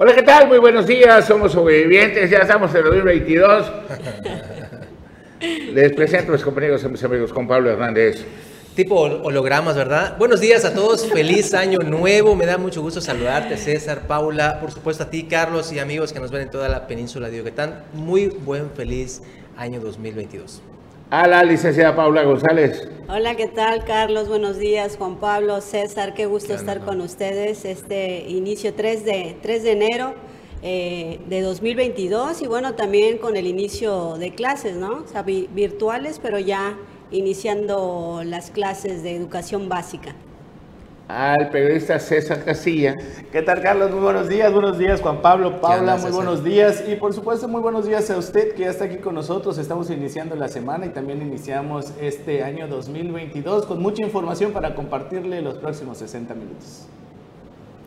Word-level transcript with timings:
Hola, 0.00 0.14
¿qué 0.14 0.22
tal? 0.22 0.46
Muy 0.46 0.58
buenos 0.58 0.86
días, 0.86 1.26
somos 1.26 1.50
sobrevivientes, 1.50 2.30
ya 2.30 2.38
estamos 2.38 2.70
en 2.70 2.76
el 2.76 2.84
2022. 2.84 3.72
Les 5.74 5.92
presento 5.92 6.30
a 6.30 6.34
mis 6.36 6.44
compañeros 6.44 6.84
y 6.84 6.88
mis 6.88 7.02
amigos 7.02 7.32
con 7.32 7.48
Pablo 7.48 7.68
Hernández. 7.68 8.24
Tipo 8.76 8.94
hologramas, 9.00 9.74
¿verdad? 9.74 10.16
Buenos 10.16 10.38
días 10.38 10.64
a 10.64 10.72
todos, 10.72 11.04
feliz 11.12 11.52
año 11.52 11.80
nuevo, 11.80 12.36
me 12.36 12.46
da 12.46 12.58
mucho 12.58 12.80
gusto 12.80 13.00
saludarte 13.00 13.56
César, 13.56 14.02
Paula, 14.06 14.60
por 14.60 14.70
supuesto 14.70 15.02
a 15.02 15.10
ti 15.10 15.24
Carlos 15.24 15.72
y 15.72 15.80
amigos 15.80 16.12
que 16.12 16.20
nos 16.20 16.30
ven 16.30 16.42
en 16.42 16.50
toda 16.52 16.68
la 16.68 16.86
península 16.86 17.28
de 17.28 17.38
Yucatán. 17.38 17.82
Muy 17.92 18.28
buen, 18.28 18.70
feliz 18.70 19.22
año 19.56 19.80
2022 19.80 20.62
a 21.10 21.26
la 21.26 21.42
licenciada 21.42 21.96
Paula 21.96 22.22
González. 22.22 22.88
Hola, 23.08 23.34
¿qué 23.34 23.46
tal, 23.46 23.84
Carlos? 23.84 24.28
Buenos 24.28 24.58
días, 24.58 24.96
Juan 24.98 25.16
Pablo, 25.16 25.60
César, 25.60 26.12
qué 26.12 26.26
gusto 26.26 26.54
estar 26.54 26.80
con 26.80 27.00
ustedes 27.00 27.64
este 27.64 28.28
inicio 28.28 28.74
3 28.74 29.04
de, 29.04 29.36
3 29.40 29.62
de 29.62 29.72
enero 29.72 30.14
eh, 30.62 31.20
de 31.26 31.40
2022 31.40 32.42
y 32.42 32.46
bueno, 32.46 32.74
también 32.74 33.16
con 33.16 33.36
el 33.36 33.46
inicio 33.46 34.18
de 34.18 34.34
clases, 34.34 34.76
¿no? 34.76 35.04
O 35.04 35.06
sea, 35.06 35.22
virtuales, 35.22 36.20
pero 36.22 36.38
ya 36.38 36.76
iniciando 37.10 38.22
las 38.24 38.50
clases 38.50 39.02
de 39.02 39.16
educación 39.16 39.70
básica 39.70 40.14
al 41.08 41.48
periodista 41.48 41.98
César 41.98 42.44
Casilla. 42.44 42.94
¿Qué 43.32 43.40
tal, 43.40 43.62
Carlos? 43.62 43.90
Muy 43.90 44.00
buenos 44.00 44.28
días. 44.28 44.52
Buenos 44.52 44.78
días, 44.78 45.00
Juan 45.00 45.22
Pablo, 45.22 45.58
Paula. 45.60 45.96
Muy 45.96 46.10
buenos 46.10 46.44
días. 46.44 46.84
Y 46.86 46.96
por 46.96 47.14
supuesto, 47.14 47.48
muy 47.48 47.62
buenos 47.62 47.86
días 47.86 48.10
a 48.10 48.18
usted 48.18 48.54
que 48.54 48.62
ya 48.62 48.70
está 48.70 48.84
aquí 48.84 48.98
con 48.98 49.14
nosotros. 49.14 49.56
Estamos 49.56 49.90
iniciando 49.90 50.36
la 50.36 50.48
semana 50.48 50.84
y 50.84 50.90
también 50.90 51.22
iniciamos 51.22 51.92
este 52.00 52.44
año 52.44 52.68
2022 52.68 53.64
con 53.64 53.80
mucha 53.80 54.04
información 54.04 54.52
para 54.52 54.74
compartirle 54.74 55.40
los 55.40 55.54
próximos 55.54 55.96
60 55.98 56.34
minutos. 56.34 56.86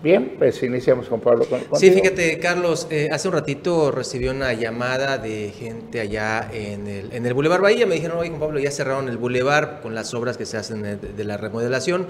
Bien, 0.03 0.35
pues 0.39 0.63
iniciamos 0.63 1.07
con 1.07 1.19
Pablo. 1.19 1.45
Sí, 1.73 1.91
fíjate, 1.91 2.39
Carlos, 2.39 2.87
eh, 2.89 3.09
hace 3.11 3.27
un 3.27 3.35
ratito 3.35 3.91
recibí 3.91 4.27
una 4.27 4.51
llamada 4.53 5.19
de 5.19 5.51
gente 5.51 5.99
allá 5.99 6.49
en 6.51 6.87
el, 6.87 7.13
en 7.13 7.25
el 7.25 7.33
Boulevard 7.35 7.61
Bahía. 7.61 7.85
Me 7.85 7.95
dijeron, 7.95 8.17
oye, 8.17 8.31
Pablo, 8.31 8.59
ya 8.59 8.71
cerraron 8.71 9.09
el 9.09 9.17
Boulevard 9.17 9.81
con 9.81 9.93
las 9.93 10.13
obras 10.15 10.37
que 10.37 10.47
se 10.47 10.57
hacen 10.57 10.81
de 10.81 11.23
la 11.23 11.37
remodelación. 11.37 12.07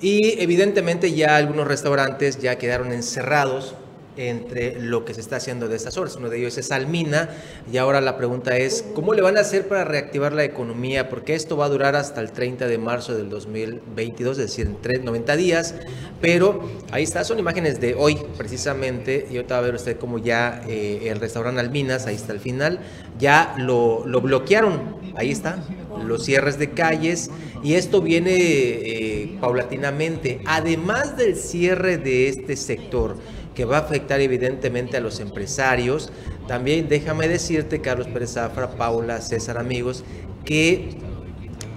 Y 0.00 0.40
evidentemente 0.42 1.12
ya 1.12 1.36
algunos 1.36 1.66
restaurantes 1.66 2.38
ya 2.38 2.56
quedaron 2.56 2.92
encerrados 2.92 3.74
entre 4.16 4.80
lo 4.80 5.04
que 5.04 5.14
se 5.14 5.20
está 5.20 5.36
haciendo 5.36 5.68
de 5.68 5.76
estas 5.76 5.96
horas. 5.96 6.16
Uno 6.16 6.28
de 6.28 6.38
ellos 6.38 6.56
es 6.58 6.70
Almina 6.72 7.28
y 7.72 7.76
ahora 7.76 8.00
la 8.00 8.16
pregunta 8.16 8.56
es, 8.56 8.84
¿cómo 8.94 9.14
le 9.14 9.22
van 9.22 9.36
a 9.36 9.40
hacer 9.40 9.68
para 9.68 9.84
reactivar 9.84 10.32
la 10.32 10.44
economía? 10.44 11.08
Porque 11.08 11.34
esto 11.34 11.56
va 11.56 11.66
a 11.66 11.68
durar 11.68 11.96
hasta 11.96 12.20
el 12.20 12.32
30 12.32 12.66
de 12.66 12.78
marzo 12.78 13.14
del 13.14 13.28
2022, 13.28 14.38
es 14.38 14.46
decir, 14.46 14.66
en 14.66 15.04
90 15.04 15.36
días, 15.36 15.74
pero 16.20 16.68
ahí 16.90 17.02
está, 17.02 17.24
son 17.24 17.38
imágenes 17.38 17.80
de 17.80 17.94
hoy 17.94 18.18
precisamente, 18.36 19.26
y 19.30 19.36
ahorita 19.36 19.54
va 19.54 19.58
a 19.58 19.64
ver 19.64 19.74
usted 19.74 19.98
cómo 19.98 20.18
ya 20.18 20.62
eh, 20.68 21.08
el 21.10 21.20
restaurante 21.20 21.60
Alminas, 21.60 22.06
ahí 22.06 22.14
está 22.14 22.32
el 22.32 22.40
final, 22.40 22.80
ya 23.18 23.54
lo, 23.58 24.06
lo 24.06 24.20
bloquearon, 24.20 24.96
ahí 25.16 25.30
está, 25.30 25.62
los 26.04 26.24
cierres 26.24 26.58
de 26.58 26.70
calles, 26.70 27.30
y 27.62 27.74
esto 27.74 28.00
viene 28.00 28.34
eh, 28.36 29.38
paulatinamente, 29.40 30.40
además 30.46 31.16
del 31.16 31.36
cierre 31.36 31.98
de 31.98 32.28
este 32.28 32.56
sector, 32.56 33.16
que 33.56 33.64
va 33.64 33.78
a 33.78 33.80
afectar 33.80 34.20
evidentemente 34.20 34.98
a 34.98 35.00
los 35.00 35.18
empresarios. 35.18 36.12
También 36.46 36.88
déjame 36.88 37.26
decirte, 37.26 37.80
Carlos 37.80 38.06
Pérez 38.06 38.34
Zafra, 38.34 38.70
Paula, 38.72 39.20
César, 39.20 39.58
amigos, 39.58 40.04
que 40.44 40.98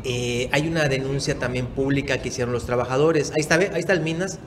eh, 0.04 0.50
hay 0.52 0.68
una 0.68 0.88
denuncia 0.90 1.40
también 1.40 1.68
pública 1.68 2.20
que 2.20 2.28
hicieron 2.28 2.54
los 2.54 2.66
trabajadores. 2.66 3.32
Ahí 3.32 3.40
está, 3.40 3.56
ahí 3.56 3.80
está 3.80 3.94
el 3.94 4.02
Minas, 4.02 4.40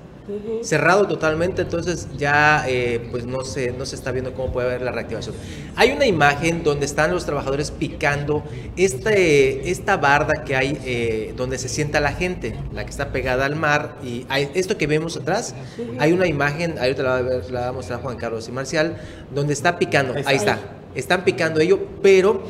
cerrado 0.62 1.08
totalmente, 1.08 1.62
entonces 1.62 2.08
ya 2.16 2.64
eh, 2.68 3.08
pues 3.10 3.26
no 3.26 3.44
se, 3.44 3.72
no 3.72 3.84
se 3.84 3.96
está 3.96 4.12
viendo 4.12 4.32
cómo 4.34 4.52
puede 4.52 4.68
haber 4.68 4.82
la 4.82 4.92
reactivación. 4.92 5.34
Hay 5.74 5.90
una 5.90 6.06
imagen 6.06 6.62
donde 6.62 6.86
están 6.86 7.12
los 7.12 7.26
trabajadores 7.26 7.70
picando 7.70 8.44
este, 8.76 9.70
esta 9.70 9.96
barda 9.96 10.44
que 10.44 10.54
hay 10.54 10.78
eh, 10.84 11.34
donde 11.36 11.58
se 11.58 11.68
sienta 11.68 11.98
la 12.00 12.12
gente, 12.12 12.54
la 12.72 12.84
que 12.84 12.90
está 12.90 13.08
pegada 13.10 13.44
al 13.44 13.56
mar, 13.56 13.96
y 14.04 14.24
hay, 14.28 14.50
esto 14.54 14.78
que 14.78 14.86
vemos 14.86 15.16
atrás, 15.16 15.54
hay 15.98 16.12
una 16.12 16.26
imagen, 16.26 16.76
ahí 16.78 16.94
te 16.94 17.02
la, 17.02 17.20
la 17.20 17.60
va 17.60 17.68
a 17.68 17.72
mostrar 17.72 18.00
Juan 18.00 18.16
Carlos 18.16 18.48
y 18.48 18.52
Marcial, 18.52 18.96
donde 19.34 19.52
está 19.52 19.78
picando, 19.78 20.14
ahí 20.24 20.36
está, 20.36 20.58
están 20.94 21.24
picando 21.24 21.58
ello, 21.58 21.80
pero 22.00 22.44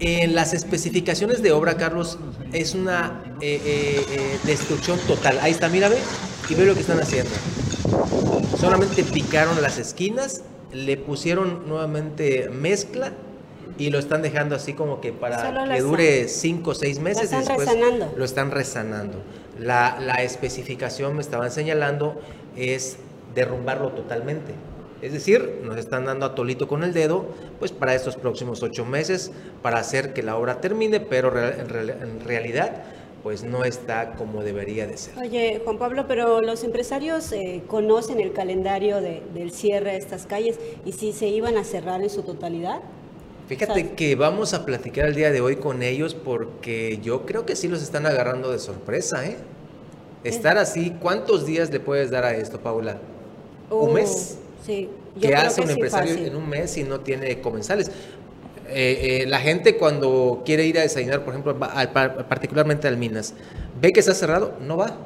en 0.00 0.34
las 0.34 0.54
especificaciones 0.54 1.42
de 1.42 1.52
obra, 1.52 1.76
Carlos, 1.76 2.18
es 2.52 2.74
una 2.74 3.22
eh, 3.40 4.38
destrucción 4.44 4.98
total. 5.06 5.38
Ahí 5.40 5.52
está, 5.52 5.68
mira, 5.68 5.88
ve 5.88 5.98
y 6.48 6.54
ve 6.54 6.66
lo 6.66 6.74
que 6.74 6.80
están 6.80 7.00
haciendo. 7.00 7.32
Solamente 8.58 9.02
picaron 9.04 9.60
las 9.62 9.78
esquinas, 9.78 10.42
le 10.72 10.96
pusieron 10.96 11.68
nuevamente 11.68 12.48
mezcla 12.50 13.12
y 13.78 13.90
lo 13.90 13.98
están 13.98 14.22
dejando 14.22 14.54
así 14.54 14.74
como 14.74 15.00
que 15.00 15.12
para 15.12 15.68
que 15.68 15.80
dure 15.80 16.28
5 16.28 16.70
o 16.70 16.74
6 16.74 17.00
meses. 17.00 17.32
Lo 17.32 17.38
están 17.38 17.58
resanando. 17.58 18.14
Lo 18.16 18.24
están 18.24 18.50
resanando. 18.50 19.22
La, 19.58 19.98
la 20.00 20.22
especificación 20.22 21.14
me 21.14 21.22
estaban 21.22 21.50
señalando 21.50 22.20
es 22.56 22.98
derrumbarlo 23.34 23.90
totalmente. 23.90 24.52
Es 25.02 25.12
decir, 25.12 25.60
nos 25.62 25.76
están 25.76 26.06
dando 26.06 26.24
a 26.24 26.34
tolito 26.34 26.66
con 26.66 26.82
el 26.82 26.94
dedo, 26.94 27.26
pues 27.58 27.72
para 27.72 27.94
estos 27.94 28.16
próximos 28.16 28.62
ocho 28.62 28.86
meses, 28.86 29.32
para 29.60 29.78
hacer 29.78 30.14
que 30.14 30.22
la 30.22 30.36
obra 30.36 30.60
termine, 30.62 30.98
pero 30.98 31.28
en 31.38 32.20
realidad 32.20 32.84
pues 33.24 33.42
no 33.42 33.64
está 33.64 34.16
como 34.16 34.44
debería 34.44 34.86
de 34.86 34.98
ser. 34.98 35.18
Oye, 35.18 35.62
Juan 35.64 35.78
Pablo, 35.78 36.04
pero 36.06 36.42
los 36.42 36.62
empresarios 36.62 37.32
eh, 37.32 37.62
conocen 37.66 38.20
el 38.20 38.34
calendario 38.34 39.00
del 39.00 39.50
cierre 39.50 39.92
de 39.92 39.96
estas 39.96 40.26
calles 40.26 40.60
y 40.84 40.92
si 40.92 41.14
se 41.14 41.26
iban 41.28 41.56
a 41.56 41.64
cerrar 41.64 42.02
en 42.02 42.10
su 42.10 42.22
totalidad. 42.22 42.82
Fíjate 43.48 43.92
que 43.92 44.14
vamos 44.14 44.52
a 44.52 44.66
platicar 44.66 45.06
el 45.06 45.14
día 45.14 45.30
de 45.30 45.40
hoy 45.40 45.56
con 45.56 45.82
ellos 45.82 46.14
porque 46.14 47.00
yo 47.02 47.24
creo 47.24 47.46
que 47.46 47.56
sí 47.56 47.66
los 47.66 47.82
están 47.82 48.04
agarrando 48.04 48.52
de 48.52 48.58
sorpresa, 48.58 49.26
¿eh? 49.26 49.38
Estar 50.22 50.58
así, 50.58 50.94
¿cuántos 51.00 51.46
días 51.46 51.70
le 51.70 51.80
puedes 51.80 52.10
dar 52.10 52.24
a 52.24 52.34
esto, 52.34 52.60
Paula? 52.60 52.98
¿Un 53.70 53.90
uh, 53.90 53.92
mes? 53.92 54.36
Sí. 54.66 54.90
¿Qué 55.18 55.34
hace 55.34 55.62
un 55.62 55.70
empresario 55.70 56.14
en 56.14 56.36
un 56.36 56.46
mes 56.46 56.72
si 56.72 56.82
no 56.82 57.00
tiene 57.00 57.40
comensales? 57.40 57.90
Eh, 58.76 59.22
eh, 59.22 59.26
la 59.28 59.38
gente 59.38 59.76
cuando 59.76 60.42
quiere 60.44 60.66
ir 60.66 60.78
a 60.78 60.82
desayunar, 60.82 61.24
por 61.24 61.32
ejemplo, 61.32 61.56
particularmente 62.28 62.88
al 62.88 62.96
Minas, 62.96 63.32
ve 63.80 63.92
que 63.92 64.00
está 64.00 64.14
cerrado, 64.14 64.54
no 64.60 64.76
va. 64.76 64.96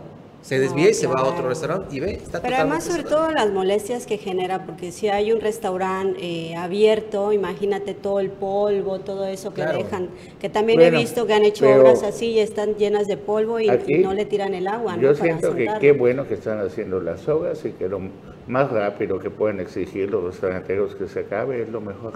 Se 0.40 0.58
desvía 0.58 0.88
y 0.88 0.94
se 0.94 1.06
va 1.06 1.20
a 1.20 1.24
otro 1.24 1.48
restaurante 1.48 1.94
y 1.94 2.00
ve, 2.00 2.12
está 2.12 2.40
Pero 2.40 2.56
además, 2.56 2.84
sobre 2.84 3.02
todo 3.02 3.30
las 3.32 3.50
molestias 3.50 4.06
que 4.06 4.16
genera, 4.16 4.64
porque 4.64 4.92
si 4.92 5.08
hay 5.08 5.32
un 5.32 5.40
restaurante 5.40 6.18
eh, 6.22 6.56
abierto, 6.56 7.32
imagínate 7.32 7.92
todo 7.92 8.20
el 8.20 8.30
polvo, 8.30 9.00
todo 9.00 9.26
eso 9.26 9.52
que 9.52 9.66
dejan, 9.66 10.08
que 10.40 10.48
también 10.48 10.80
he 10.80 10.90
visto 10.90 11.26
que 11.26 11.34
han 11.34 11.44
hecho 11.44 11.68
obras 11.68 12.02
así 12.02 12.28
y 12.28 12.38
están 12.38 12.76
llenas 12.76 13.06
de 13.08 13.18
polvo 13.18 13.60
y, 13.60 13.68
no 13.98 14.14
le 14.14 14.24
tiran 14.24 14.54
el 14.54 14.68
agua. 14.68 14.96
Yo 14.98 15.14
siento 15.14 15.54
que 15.54 15.68
qué 15.80 15.92
bueno 15.92 16.26
que 16.26 16.34
están 16.34 16.60
haciendo 16.60 17.00
las 17.00 17.28
obras 17.28 17.62
y 17.66 17.72
que 17.72 17.88
lo 17.88 18.00
más 18.46 18.70
rápido 18.70 19.18
que 19.18 19.28
pueden 19.28 19.60
exigir 19.60 20.08
los 20.08 20.24
restauranteros 20.24 20.94
que 20.94 21.08
se 21.08 21.20
acabe 21.20 21.60
es 21.60 21.68
lo 21.68 21.82
mejor. 21.82 22.14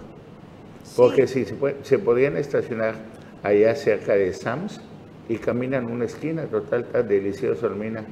Porque 0.96 1.26
si 1.26 1.44
se, 1.82 1.98
podían 1.98 2.36
estacionar 2.36 2.94
allá 3.42 3.74
cerca 3.74 4.14
de 4.14 4.32
Sams 4.32 4.80
y 5.28 5.36
caminan 5.38 5.86
una 5.86 6.04
esquina, 6.04 6.44
total, 6.44 6.82
está 6.82 7.02
delicioso, 7.02 7.66
Almina. 7.66 8.04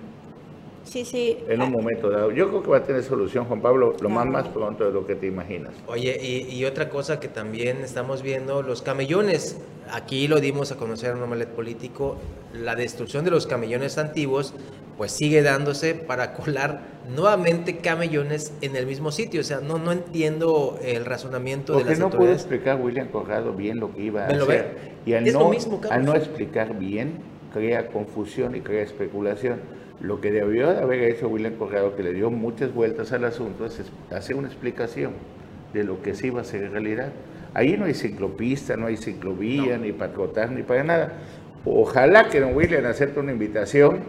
Sí, 0.90 1.04
sí. 1.04 1.38
En 1.46 1.62
un 1.62 1.70
momento 1.70 2.10
dado. 2.10 2.32
Yo 2.32 2.48
creo 2.48 2.62
que 2.64 2.70
va 2.70 2.78
a 2.78 2.82
tener 2.82 3.04
solución, 3.04 3.44
Juan 3.44 3.60
Pablo, 3.60 3.94
lo 4.00 4.08
más, 4.08 4.26
más 4.26 4.48
pronto 4.48 4.84
de 4.84 4.90
lo 4.90 5.06
que 5.06 5.14
te 5.14 5.28
imaginas. 5.28 5.72
Oye, 5.86 6.18
y, 6.20 6.52
y, 6.52 6.64
otra 6.64 6.88
cosa 6.88 7.20
que 7.20 7.28
también 7.28 7.82
estamos 7.84 8.22
viendo, 8.22 8.62
los 8.62 8.82
camellones. 8.82 9.60
Aquí 9.92 10.26
lo 10.26 10.40
dimos 10.40 10.72
a 10.72 10.76
conocer 10.76 11.12
en 11.16 11.22
un 11.22 11.30
malet 11.30 11.48
político, 11.48 12.16
la 12.52 12.74
destrucción 12.74 13.24
de 13.24 13.30
los 13.30 13.46
camellones 13.46 13.98
antiguos 13.98 14.52
pues 15.00 15.12
sigue 15.12 15.42
dándose 15.42 15.94
para 15.94 16.32
colar 16.34 16.82
nuevamente 17.08 17.78
camellones 17.78 18.52
en 18.60 18.74
el 18.74 18.84
mismo 18.84 19.12
sitio. 19.12 19.42
O 19.42 19.44
sea, 19.44 19.60
no, 19.60 19.78
no 19.78 19.92
entiendo 19.92 20.76
el 20.82 21.06
razonamiento 21.06 21.78
de 21.78 21.84
las 21.84 21.98
no 22.00 22.10
pudo 22.10 22.32
explicar 22.32 22.80
William 22.80 23.08
Corrado 23.08 23.54
bien 23.54 23.78
lo 23.78 23.94
que 23.94 24.02
iba 24.02 24.24
a 24.24 24.26
hacer. 24.26 24.90
Y 25.06 25.14
al, 25.14 25.32
no, 25.32 25.52
al 25.88 26.04
no 26.04 26.14
explicar 26.14 26.76
bien, 26.78 27.20
crea 27.54 27.86
confusión 27.86 28.56
y 28.56 28.60
crea 28.60 28.82
especulación. 28.82 29.60
Lo 30.00 30.20
que 30.20 30.30
debió 30.30 30.72
de 30.72 30.78
haber 30.78 31.02
hecho 31.04 31.28
William 31.28 31.54
Corrado, 31.56 31.94
que 31.94 32.02
le 32.02 32.14
dio 32.14 32.30
muchas 32.30 32.72
vueltas 32.72 33.12
al 33.12 33.24
asunto, 33.24 33.66
es 33.66 33.82
hacer 34.10 34.36
una 34.36 34.48
explicación 34.48 35.12
de 35.74 35.84
lo 35.84 36.00
que 36.02 36.14
sí 36.14 36.28
iba 36.28 36.40
a 36.40 36.44
ser 36.44 36.64
en 36.64 36.72
realidad. 36.72 37.12
Ahí 37.52 37.76
no 37.76 37.84
hay 37.84 37.94
ciclopista, 37.94 38.76
no 38.76 38.86
hay 38.86 38.96
ciclovía, 38.96 39.76
ni 39.76 39.92
para 39.92 40.12
trotar, 40.12 40.52
ni 40.52 40.62
para 40.62 40.84
nada. 40.84 41.12
Ojalá 41.64 42.28
que 42.28 42.40
don 42.40 42.54
William 42.54 42.86
acepte 42.86 43.20
una 43.20 43.32
invitación 43.32 44.00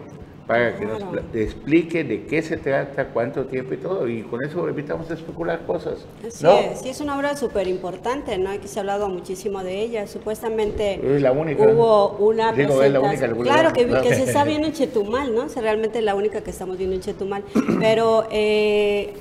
para 0.48 0.78
que 0.78 0.86
nos 0.86 1.02
explique 1.34 2.04
de 2.04 2.26
qué 2.26 2.42
se 2.42 2.58
trata, 2.58 3.10
cuánto 3.10 3.46
tiempo 3.46 3.74
y 3.74 3.78
todo, 3.78 4.08
y 4.08 4.24
con 4.24 4.44
eso 4.44 4.68
evitamos 4.68 5.10
especular 5.10 5.66
cosas. 5.66 6.06
Sí, 6.30 6.48
es, 6.48 6.82
sí, 6.82 6.90
es 6.90 7.02
una 7.02 7.18
obra 7.18 7.38
súper 7.38 7.68
importante, 7.68 8.38
¿no? 8.38 8.50
Aquí 8.50 8.68
se 8.68 8.80
ha 8.80 8.82
hablado 8.82 9.10
muchísimo 9.10 9.64
de 9.64 9.82
ella, 9.82 10.08
supuestamente 10.08 11.00
es 11.16 11.22
la 11.22 11.32
única, 11.32 11.64
hubo 11.64 12.18
una 12.20 12.52
Digo, 12.52 12.82
es 12.82 12.92
la 12.92 13.00
única 13.00 13.32
Claro, 13.32 13.74
que, 13.74 13.88
que, 13.88 14.16
se 14.16 14.24
está 14.24 14.44
viendo 14.46 14.68
en 14.68 14.74
Chetumal, 14.74 15.34
¿no? 15.34 15.44
Es 15.44 15.56
realmente 15.56 16.02
la 16.02 16.16
única 16.16 16.42
que 16.42 16.50
estamos 16.50 16.78
viendo 16.78 16.96
en 16.96 17.02
Chetumal, 17.02 17.44
pero... 17.80 18.28
Eh, 18.32 19.14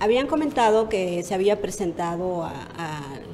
habían 0.00 0.26
comentado 0.26 0.88
que 0.88 1.22
se 1.22 1.34
había 1.34 1.60
presentado 1.60 2.44
a, 2.44 2.52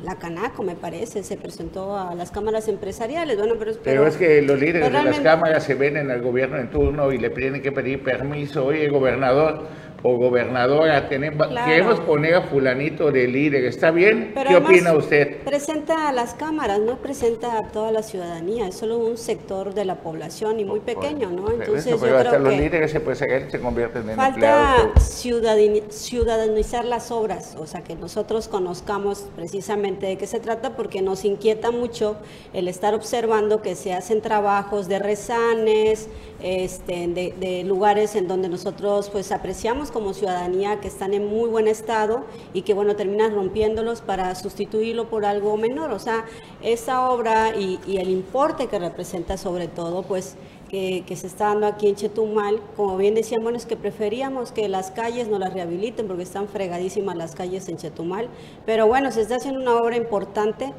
la 0.04 0.16
Canaco, 0.16 0.62
me 0.62 0.76
parece, 0.76 1.22
se 1.22 1.36
presentó 1.36 1.96
a 1.96 2.14
las 2.14 2.30
cámaras 2.30 2.68
empresariales. 2.68 3.36
Bueno, 3.36 3.54
pero, 3.58 3.72
pero, 3.82 4.06
es 4.06 4.16
que 4.16 4.42
los 4.42 4.60
líderes 4.60 4.92
de 4.92 5.02
las 5.02 5.20
cámaras 5.20 5.64
se 5.64 5.74
ven 5.74 5.96
en 5.96 6.10
el 6.10 6.22
gobierno 6.22 6.58
en 6.58 6.70
turno 6.70 7.12
y 7.12 7.18
le 7.18 7.30
tienen 7.30 7.62
que 7.62 7.72
pedir 7.72 8.02
permiso. 8.02 8.66
Oye, 8.66 8.88
gobernador, 8.88 9.66
o 10.06 10.18
gobernadora, 10.18 11.08
tenemos, 11.08 11.46
queremos 11.64 11.98
poner 12.00 12.34
a 12.34 12.42
fulanito 12.42 13.10
de 13.10 13.26
líder, 13.26 13.64
¿está 13.64 13.90
bien? 13.90 14.34
¿Qué 14.46 14.54
opina 14.54 14.92
usted? 14.92 15.38
Presenta 15.44 16.10
a 16.10 16.12
las 16.12 16.34
cámaras, 16.34 16.78
no 16.78 16.98
presenta 16.98 17.56
a 17.56 17.68
toda 17.68 17.90
la 17.90 18.02
ciudadanía, 18.02 18.68
es 18.68 18.74
solo 18.74 18.98
un 18.98 19.16
sector 19.16 19.72
de 19.72 19.86
la 19.86 19.94
población 19.94 20.60
y 20.60 20.66
muy 20.66 20.80
pequeño, 20.80 21.30
¿no? 21.30 21.50
Entonces 21.50 21.86
yo 21.86 21.98
creo 21.98 22.18
hasta 22.18 22.38
los 22.38 22.52
líderes 22.52 22.90
se, 22.90 23.00
pues, 23.00 23.18
se 23.18 23.60
convierten 23.60 24.10
en 24.10 24.16
falta 24.16 24.92
ciudadanizar 24.98 26.84
las 26.84 27.10
obras, 27.10 27.56
o 27.58 27.66
sea, 27.66 27.82
que 27.82 27.96
nosotros 27.96 28.48
conozcamos 28.48 29.30
precisamente 29.34 30.04
de 30.04 30.18
qué 30.18 30.26
se 30.26 30.38
trata, 30.38 30.76
porque 30.76 31.00
nos 31.00 31.24
inquieta 31.24 31.70
mucho 31.70 32.18
el 32.52 32.68
estar 32.68 32.92
observando 32.92 33.62
que 33.62 33.74
se 33.74 33.94
hacen 33.94 34.20
trabajos 34.20 34.86
de 34.86 34.98
rezanes, 34.98 36.10
este, 36.42 37.08
de, 37.08 37.34
de 37.40 37.64
lugares 37.64 38.16
en 38.16 38.28
donde 38.28 38.50
nosotros 38.50 39.08
pues 39.08 39.32
apreciamos 39.32 39.92
como 39.94 40.12
ciudadanía 40.12 40.80
que 40.80 40.88
están 40.88 41.14
en 41.14 41.26
muy 41.26 41.48
buen 41.48 41.68
estado 41.68 42.24
y 42.52 42.62
que 42.62 42.74
bueno, 42.74 42.96
terminan 42.96 43.34
rompiéndolos 43.34 44.02
para 44.02 44.34
sustituirlo 44.34 45.08
por 45.08 45.24
algo 45.24 45.56
menor. 45.56 45.92
O 45.92 45.98
sea, 45.98 46.26
esa 46.62 47.08
obra 47.08 47.56
y, 47.56 47.78
el 47.96 48.10
importe 48.10 48.66
que 48.66 48.78
representa 48.78 49.38
sobre 49.38 49.68
todo, 49.68 50.02
pues 50.02 50.36
que, 50.68 51.04
se 51.14 51.28
está 51.28 51.46
dando 51.46 51.68
aquí 51.68 51.86
en 51.88 51.94
Chetumal, 51.94 52.60
como 52.76 52.96
bien 52.96 53.14
decían, 53.14 53.44
bueno, 53.44 53.56
es 53.56 53.64
que 53.64 53.76
preferíamos 53.76 54.50
que 54.50 54.68
las 54.68 54.90
calles 54.90 55.28
no 55.28 55.38
las 55.38 55.54
rehabiliten 55.54 56.08
porque 56.08 56.24
están 56.24 56.48
fregadísimas 56.48 57.16
las 57.16 57.36
calles 57.36 57.68
en 57.68 57.76
Chetumal, 57.76 58.28
pero 58.66 58.88
bueno, 58.88 59.12
se 59.12 59.20
está 59.20 59.36
haciendo 59.36 59.60
una 59.60 59.76
obra 59.76 59.96
importante 59.96 60.72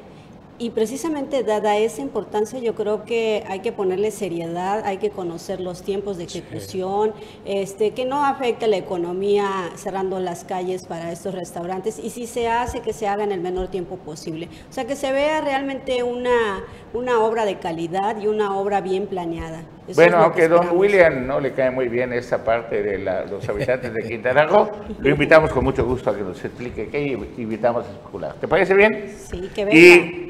y 0.57 0.69
precisamente 0.69 1.43
dada 1.43 1.77
esa 1.77 2.01
importancia, 2.01 2.59
yo 2.59 2.75
creo 2.75 3.03
que 3.03 3.43
hay 3.47 3.59
que 3.59 3.73
ponerle 3.73 4.11
seriedad, 4.11 4.83
hay 4.85 4.97
que 4.97 5.09
conocer 5.09 5.59
los 5.59 5.81
tiempos 5.81 6.17
de 6.17 6.23
ejecución, 6.23 7.13
este, 7.43 7.91
que 7.91 8.05
no 8.05 8.25
afecte 8.25 8.67
la 8.67 8.77
economía 8.77 9.47
cerrando 9.75 10.19
las 10.19 10.45
calles 10.45 10.85
para 10.85 11.11
estos 11.11 11.35
restaurantes 11.35 11.99
y 11.99 12.09
si 12.09 12.25
se 12.25 12.47
hace, 12.47 12.81
que 12.81 12.93
se 12.93 13.07
haga 13.07 13.25
en 13.25 13.33
el 13.33 13.41
menor 13.41 13.67
tiempo 13.67 13.97
posible. 13.97 14.47
O 14.69 14.73
sea, 14.73 14.85
que 14.85 14.95
se 14.95 15.11
vea 15.11 15.41
realmente 15.41 16.03
una, 16.03 16.63
una 16.93 17.19
obra 17.19 17.43
de 17.43 17.59
calidad 17.59 18.17
y 18.21 18.27
una 18.27 18.55
obra 18.55 18.79
bien 18.79 19.07
planeada. 19.07 19.63
bueno, 19.93 20.17
aunque 20.17 20.47
don 20.47 20.77
William 20.77 21.27
no 21.27 21.41
le 21.41 21.51
cae 21.53 21.69
muy 21.69 21.89
bien 21.89 22.13
esta 22.13 22.43
parte 22.45 22.81
de 22.81 22.99
los 22.99 23.47
habitantes 23.49 23.93
de 23.93 24.03
Quintana 24.03 24.45
Roo, 24.45 24.69
lo 24.99 25.09
invitamos 25.09 25.51
con 25.51 25.65
mucho 25.65 25.85
gusto 25.85 26.11
a 26.11 26.15
que 26.15 26.21
nos 26.21 26.43
explique 26.45 26.87
qué 26.87 27.07
invitamos 27.37 27.85
a 27.85 27.91
especular. 27.91 28.35
¿Te 28.35 28.47
parece 28.47 28.73
bien? 28.73 29.13
Sí, 29.17 29.49
que 29.53 29.65
venga. 29.65 29.77
¿Y 29.77 30.24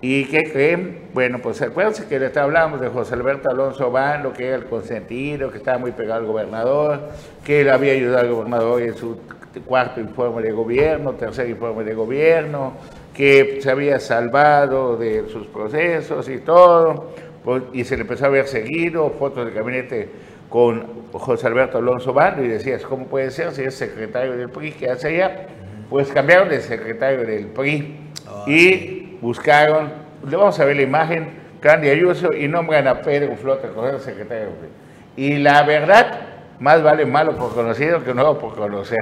qué 0.00 0.50
creen? 0.50 0.98
Bueno, 1.12 1.40
pues 1.42 1.60
acuérdense 1.60 2.06
que 2.06 2.18
le 2.18 2.32
hablábamos 2.34 2.80
de 2.80 2.88
José 2.88 3.14
Alberto 3.14 3.50
Alonso 3.50 3.90
Bando, 3.90 4.32
que 4.32 4.46
era 4.46 4.56
el 4.56 4.64
consentido, 4.64 5.50
que 5.50 5.58
estaba 5.58 5.76
muy 5.76 5.92
pegado 5.92 6.20
al 6.20 6.26
gobernador, 6.26 7.00
que 7.44 7.60
él 7.60 7.68
había 7.68 7.92
ayudado 7.92 8.20
al 8.20 8.30
gobernador 8.32 8.82
en 8.82 8.94
su 8.94 9.18
cuarto 9.66 10.00
informe 10.00 10.42
de 10.42 10.52
gobierno, 10.52 11.12
tercer 11.12 11.50
informe 11.50 11.84
de 11.84 11.94
gobierno, 11.94 12.74
que 13.14 13.58
se 13.60 13.70
había 13.70 14.00
salvado 14.00 14.96
de 14.96 15.28
sus 15.28 15.46
procesos 15.48 16.28
y 16.30 16.38
todo, 16.38 17.12
pues, 17.44 17.64
y 17.74 17.84
se 17.84 17.96
le 17.96 18.02
empezó 18.02 18.26
a 18.26 18.28
ver 18.30 18.46
seguido 18.46 19.10
fotos 19.10 19.44
del 19.44 19.54
gabinete 19.54 20.08
con 20.48 21.10
José 21.12 21.46
Alberto 21.46 21.78
Alonso 21.78 22.14
Bando 22.14 22.42
y 22.42 22.48
decías, 22.48 22.82
¿cómo 22.82 23.06
puede 23.06 23.30
ser 23.30 23.52
si 23.52 23.62
es 23.62 23.74
secretario 23.74 24.36
del 24.36 24.48
PRI? 24.48 24.72
¿Qué 24.72 24.88
hace 24.88 25.08
allá? 25.08 25.46
Pues 25.90 26.08
cambiaron 26.10 26.48
de 26.48 26.60
secretario 26.60 27.26
del 27.26 27.46
PRI 27.46 27.96
y 28.46 28.99
buscaron, 29.20 29.92
le 30.28 30.36
vamos 30.36 30.58
a 30.58 30.64
ver 30.64 30.76
la 30.76 30.82
imagen, 30.82 31.28
Candy 31.60 31.90
Ayuso, 31.90 32.32
y 32.32 32.48
nombran 32.48 32.88
a 32.88 33.00
Pedro 33.02 33.36
Flota 33.36 33.68
como 33.68 33.98
secretario. 33.98 34.48
Y 35.16 35.38
la 35.38 35.62
verdad, 35.62 36.20
más 36.58 36.82
vale 36.82 37.04
malo 37.06 37.36
por 37.36 37.54
conocido 37.54 38.02
que 38.04 38.14
nuevo 38.14 38.38
por 38.38 38.54
conocer. 38.54 38.98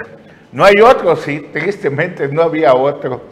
No 0.51 0.65
hay 0.65 0.75
otro, 0.83 1.15
sí, 1.17 1.49
tristemente 1.53 2.29
no 2.29 2.43
había 2.43 2.75
otro. 2.75 3.23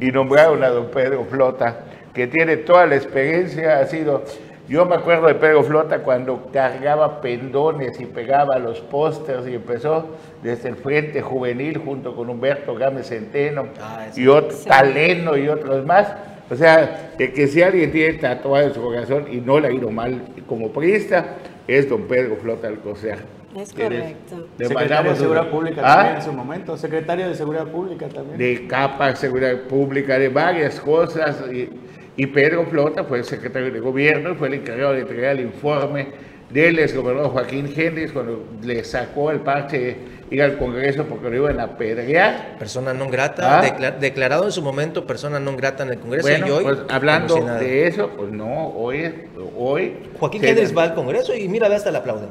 Y 0.00 0.10
nombraron 0.10 0.62
a 0.64 0.68
don 0.68 0.90
Pedro 0.90 1.24
Flota, 1.24 1.80
que 2.14 2.26
tiene 2.26 2.56
toda 2.58 2.86
la 2.86 2.96
experiencia, 2.96 3.78
ha 3.78 3.86
sido... 3.86 4.24
Yo 4.68 4.84
me 4.84 4.96
acuerdo 4.96 5.28
de 5.28 5.36
Pedro 5.36 5.62
Flota 5.62 6.00
cuando 6.00 6.48
cargaba 6.52 7.20
pendones 7.20 8.00
y 8.00 8.06
pegaba 8.06 8.58
los 8.58 8.80
pósters 8.80 9.46
y 9.46 9.54
empezó 9.54 10.06
desde 10.42 10.70
el 10.70 10.76
Frente 10.76 11.22
Juvenil 11.22 11.78
junto 11.78 12.16
con 12.16 12.28
Humberto 12.28 12.74
Gámez 12.74 13.08
Centeno 13.08 13.66
ah, 13.80 14.06
y 14.16 14.26
otro 14.26 14.56
Taleno 14.66 15.36
y 15.36 15.48
otros 15.48 15.86
más. 15.86 16.12
O 16.50 16.56
sea, 16.56 17.12
que, 17.16 17.46
si 17.46 17.62
alguien 17.62 17.92
tiene 17.92 18.14
tatuado 18.14 18.66
en 18.66 18.74
su 18.74 18.82
corazón 18.82 19.26
y 19.30 19.36
no 19.36 19.60
le 19.60 19.68
ha 19.68 19.72
ido 19.72 19.90
mal 19.90 20.20
como 20.48 20.70
priista, 20.70 21.36
es 21.68 21.88
don 21.88 22.02
Pedro 22.02 22.36
Flota 22.36 22.66
Alcocer. 22.66 23.18
Es 23.56 23.72
correcto. 23.72 24.48
Secretario 24.58 25.12
de 25.12 25.16
Seguridad 25.16 25.48
Pública 25.48 25.80
¿Ah? 25.84 25.94
también 25.96 26.16
en 26.16 26.22
su 26.22 26.32
momento. 26.32 26.76
Secretario 26.76 27.28
de 27.28 27.34
Seguridad 27.34 27.66
Pública 27.66 28.08
también. 28.08 28.36
De 28.36 28.66
capa, 28.66 29.14
seguridad 29.16 29.60
pública, 29.62 30.18
de 30.18 30.28
varias 30.28 30.78
cosas. 30.78 31.40
Y, 31.52 31.70
y 32.16 32.26
Pedro 32.26 32.64
Flota 32.66 33.04
fue 33.04 33.18
el 33.18 33.24
secretario 33.24 33.70
de 33.70 33.80
gobierno 33.80 34.32
y 34.32 34.34
fue 34.34 34.48
el 34.48 34.54
encargado 34.54 34.92
de 34.92 35.00
entregar 35.00 35.32
el 35.32 35.40
informe 35.40 36.06
del 36.50 36.78
exgobernador 36.78 37.30
Joaquín 37.32 37.72
Hendrix 37.76 38.12
cuando 38.12 38.44
le 38.62 38.84
sacó 38.84 39.30
el 39.30 39.40
parche 39.40 39.96
ir 40.30 40.42
al 40.42 40.58
Congreso 40.58 41.04
porque 41.04 41.28
lo 41.28 41.36
iban 41.36 41.60
a 41.60 41.64
apedrear. 41.64 42.56
Persona 42.58 42.94
no 42.94 43.08
grata, 43.08 43.60
¿Ah? 43.60 43.90
declarado 44.00 44.44
en 44.44 44.52
su 44.52 44.62
momento 44.62 45.06
persona 45.06 45.40
no 45.40 45.56
grata 45.56 45.82
en 45.82 45.90
el 45.90 45.98
Congreso 45.98 46.28
bueno, 46.28 46.46
y 46.46 46.50
hoy. 46.50 46.64
Pues 46.64 46.78
hablando 46.88 47.44
de 47.44 47.86
eso, 47.86 48.10
pues 48.16 48.30
no, 48.30 48.68
hoy. 48.68 49.12
hoy 49.56 49.94
Joaquín 50.18 50.44
Hendrix 50.44 50.76
va 50.76 50.84
al 50.84 50.94
Congreso 50.94 51.34
y 51.34 51.48
mira, 51.48 51.66
hasta 51.66 51.90
le 51.90 51.98
aplauden. 51.98 52.28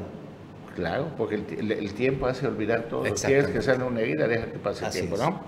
Claro, 0.74 1.08
porque 1.16 1.36
el, 1.36 1.94
tiempo 1.94 2.26
hace 2.26 2.46
olvidar 2.46 2.82
todo. 2.82 3.02
Quieres 3.02 3.46
que 3.46 3.62
salga 3.62 3.86
una 3.86 4.00
herida, 4.00 4.28
deja 4.28 4.46
que 4.46 4.58
pase 4.58 4.84
el 4.84 4.92
tiempo, 4.92 5.16
¿no? 5.16 5.40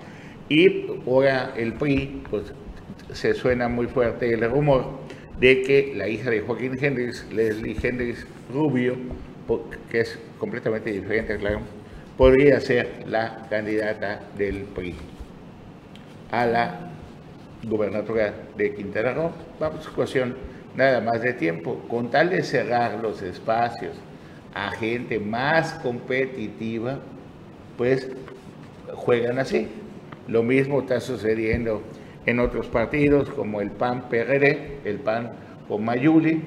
Y 0.48 0.86
ahora 1.06 1.52
el 1.54 1.74
PRI, 1.74 2.22
pues 2.30 2.44
se 3.12 3.34
suena 3.34 3.68
muy 3.68 3.86
fuerte 3.86 4.32
el 4.32 4.48
rumor 4.50 4.98
de 5.40 5.62
que 5.62 5.92
la 5.96 6.08
hija 6.08 6.30
de 6.30 6.40
Joaquín 6.40 6.76
Hendrix, 6.80 7.26
Leslie 7.32 7.76
Hendrix 7.80 8.26
Rubio, 8.52 8.96
que 9.90 10.00
es 10.00 10.18
completamente 10.38 10.90
diferente, 10.90 11.36
claro, 11.38 11.60
podría 12.16 12.60
ser 12.60 13.04
la 13.06 13.46
candidata 13.48 14.20
del 14.36 14.64
PRI 14.64 14.94
a 16.30 16.46
la 16.46 16.90
gubernatura 17.62 18.34
de 18.56 18.74
Quintana 18.74 19.14
Roo. 19.14 19.32
Vamos 19.58 19.88
cuestión 19.88 20.36
nada 20.76 21.00
más 21.00 21.22
de 21.22 21.32
tiempo, 21.32 21.84
con 21.88 22.10
tal 22.10 22.30
de 22.30 22.42
cerrar 22.42 22.98
los 23.00 23.22
espacios 23.22 23.96
a 24.54 24.70
gente 24.72 25.18
más 25.18 25.74
competitiva, 25.74 26.98
pues 27.76 28.08
juegan 28.94 29.38
así. 29.38 29.68
Lo 30.26 30.42
mismo 30.42 30.80
está 30.80 31.00
sucediendo 31.00 31.82
en 32.28 32.40
otros 32.40 32.66
partidos 32.66 33.30
como 33.30 33.62
el 33.62 33.70
PAN-PRD, 33.70 34.80
el 34.84 34.98
PAN 34.98 35.30
con 35.66 35.82
Mayuli, 35.82 36.42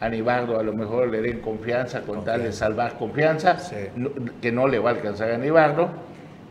a 0.00 0.08
Nibardo 0.08 0.58
a 0.58 0.64
lo 0.64 0.72
mejor 0.72 1.08
le 1.10 1.22
den 1.22 1.38
confianza 1.38 2.02
con 2.02 2.24
tal 2.24 2.42
de 2.42 2.50
salvar 2.50 2.98
confianza, 2.98 3.56
que 4.40 4.50
no 4.50 4.66
le 4.66 4.80
va 4.80 4.90
a 4.90 4.94
alcanzar 4.94 5.30
a 5.30 5.38
Nibardo, 5.38 5.90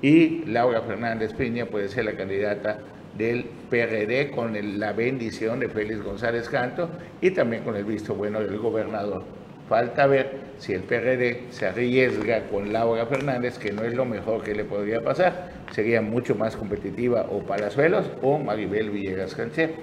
y 0.01 0.45
Laura 0.45 0.81
Fernández 0.83 1.33
Piña 1.33 1.65
puede 1.65 1.89
ser 1.89 2.05
la 2.05 2.13
candidata 2.13 2.79
del 3.17 3.43
PRD 3.69 4.31
con 4.31 4.79
la 4.79 4.93
bendición 4.93 5.59
de 5.59 5.67
Félix 5.67 6.01
González 6.01 6.47
Canto 6.47 6.89
y 7.19 7.31
también 7.31 7.63
con 7.63 7.75
el 7.75 7.83
visto 7.83 8.15
bueno 8.15 8.39
del 8.39 8.57
gobernador. 8.57 9.23
Falta 9.67 10.07
ver 10.07 10.31
si 10.59 10.73
el 10.73 10.83
PRD 10.83 11.47
se 11.49 11.67
arriesga 11.67 12.43
con 12.45 12.71
Laura 12.71 13.05
Fernández, 13.05 13.57
que 13.57 13.73
no 13.73 13.83
es 13.83 13.93
lo 13.93 14.05
mejor 14.05 14.43
que 14.43 14.55
le 14.55 14.63
podría 14.63 15.01
pasar, 15.01 15.60
sería 15.71 16.01
mucho 16.01 16.35
más 16.35 16.55
competitiva 16.55 17.25
o 17.29 17.39
Palazuelos 17.39 18.05
o 18.21 18.37
Maribel 18.37 18.89
Villegas 18.89 19.35
Canché. 19.35 19.75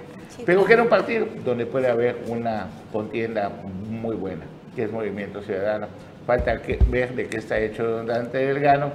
Pero 0.45 0.64
que 0.64 0.75
era 0.75 0.83
un 0.83 0.88
partido 0.88 1.26
donde 1.45 1.66
puede 1.66 1.88
haber 1.88 2.16
una 2.28 2.68
contienda 2.92 3.50
muy 3.88 4.14
buena, 4.14 4.45
que 4.76 4.85
es 4.85 4.92
Movimiento 4.92 5.42
Ciudadano. 5.42 5.88
Falta 6.26 6.61
que, 6.62 6.78
ver 6.88 7.14
de 7.14 7.26
qué 7.26 7.38
está 7.38 7.59
hecho 7.59 7.85
Don 7.85 8.07
Dante 8.07 8.38
Delgado, 8.38 8.92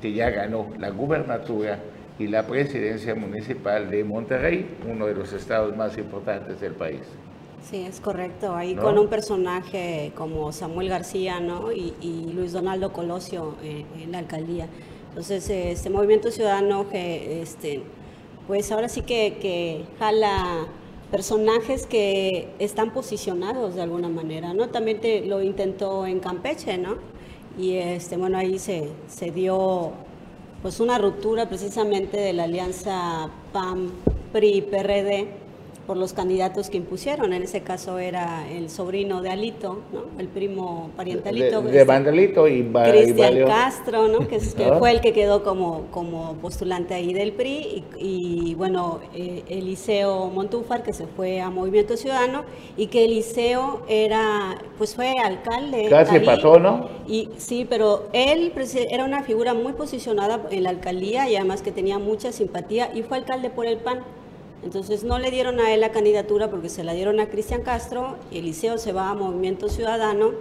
que 0.00 0.12
ya 0.12 0.30
ganó 0.30 0.68
la 0.78 0.90
gubernatura 0.90 1.78
y 2.18 2.26
la 2.26 2.46
presidencia 2.46 3.14
municipal 3.14 3.90
de 3.90 4.04
Monterrey, 4.04 4.76
uno 4.86 5.06
de 5.06 5.14
los 5.14 5.32
estados 5.32 5.74
más 5.76 5.96
importantes 5.96 6.60
del 6.60 6.74
país. 6.74 7.00
Sí, 7.62 7.84
es 7.86 8.00
correcto. 8.00 8.54
Ahí 8.54 8.74
con 8.74 8.98
un 8.98 9.08
personaje 9.08 10.12
como 10.14 10.52
Samuel 10.52 10.88
García 10.88 11.40
¿no? 11.40 11.72
y, 11.72 12.32
Luis 12.34 12.52
Donaldo 12.52 12.92
Colosio 12.92 13.56
en 13.62 14.12
la 14.12 14.18
alcaldía. 14.18 14.66
Entonces, 15.10 15.48
este 15.50 15.90
Movimiento 15.90 16.30
Ciudadano 16.30 16.88
que, 16.88 17.42
este, 17.42 17.82
pues 18.46 18.72
ahora 18.72 18.88
sí 18.88 19.02
que, 19.02 19.38
que 19.40 19.84
jala 19.98 20.66
personajes 21.10 21.86
que 21.86 22.48
están 22.58 22.92
posicionados 22.92 23.74
de 23.74 23.82
alguna 23.82 24.08
manera, 24.08 24.54
¿no? 24.54 24.68
También 24.68 25.00
te, 25.00 25.24
lo 25.26 25.42
intentó 25.42 26.06
en 26.06 26.20
Campeche, 26.20 26.78
¿no? 26.78 26.96
y 27.58 27.74
este, 27.74 28.16
bueno, 28.16 28.38
ahí 28.38 28.58
se, 28.58 28.88
se 29.08 29.30
dio 29.30 29.92
pues 30.62 30.80
una 30.80 30.98
ruptura 30.98 31.48
precisamente 31.48 32.16
de 32.18 32.32
la 32.32 32.44
alianza 32.44 33.28
PAM-PRI-PRD 33.52 35.28
por 35.90 35.96
los 35.96 36.12
candidatos 36.12 36.70
que 36.70 36.76
impusieron. 36.76 37.32
En 37.32 37.42
ese 37.42 37.62
caso 37.62 37.98
era 37.98 38.48
el 38.48 38.70
sobrino 38.70 39.22
de 39.22 39.30
Alito, 39.30 39.80
¿no? 39.92 40.04
el 40.20 40.28
primo 40.28 40.92
parientalito. 40.96 41.62
De, 41.62 41.72
de 41.72 41.82
Vandalito 41.82 42.46
y 42.46 42.62
Cristian 42.62 43.44
Castro, 43.44 44.06
¿no? 44.06 44.28
que, 44.28 44.38
fue 44.78 44.92
el 44.92 45.00
que 45.00 45.12
quedó 45.12 45.42
como, 45.42 45.86
como 45.90 46.34
postulante 46.34 46.94
ahí 46.94 47.12
del 47.12 47.32
PRI. 47.32 47.82
Y, 47.98 48.54
bueno, 48.54 49.00
eh, 49.16 49.42
Eliseo 49.48 50.30
Montúfar, 50.30 50.84
que 50.84 50.92
se 50.92 51.08
fue 51.08 51.40
a 51.40 51.50
Movimiento 51.50 51.96
Ciudadano, 51.96 52.44
y 52.76 52.86
que 52.86 53.06
Eliseo 53.06 53.82
era, 53.88 54.58
pues 54.78 54.94
fue 54.94 55.14
alcalde. 55.18 55.88
Casi 55.90 56.20
pasó, 56.20 56.60
¿no? 56.60 56.88
Y, 57.08 57.30
sí, 57.36 57.66
pero 57.68 58.04
él 58.12 58.52
era 58.90 59.04
una 59.04 59.24
figura 59.24 59.54
muy 59.54 59.72
posicionada 59.72 60.40
en 60.52 60.62
la 60.62 60.70
alcaldía 60.70 61.28
y 61.28 61.34
además 61.34 61.62
que 61.62 61.72
tenía 61.72 61.98
mucha 61.98 62.30
simpatía 62.30 62.92
y 62.94 63.02
fue 63.02 63.16
alcalde 63.16 63.50
por 63.50 63.66
el 63.66 63.78
PAN. 63.78 64.04
Entonces 64.62 65.04
no 65.04 65.18
le 65.18 65.30
dieron 65.30 65.58
a 65.58 65.72
él 65.72 65.80
la 65.80 65.90
candidatura 65.90 66.50
porque 66.50 66.68
se 66.68 66.84
la 66.84 66.92
dieron 66.92 67.18
a 67.20 67.28
Cristian 67.28 67.62
Castro, 67.62 68.16
Eliseo 68.30 68.76
se 68.78 68.92
va 68.92 69.10
a 69.10 69.14
Movimiento 69.14 69.68
Ciudadano 69.68 70.32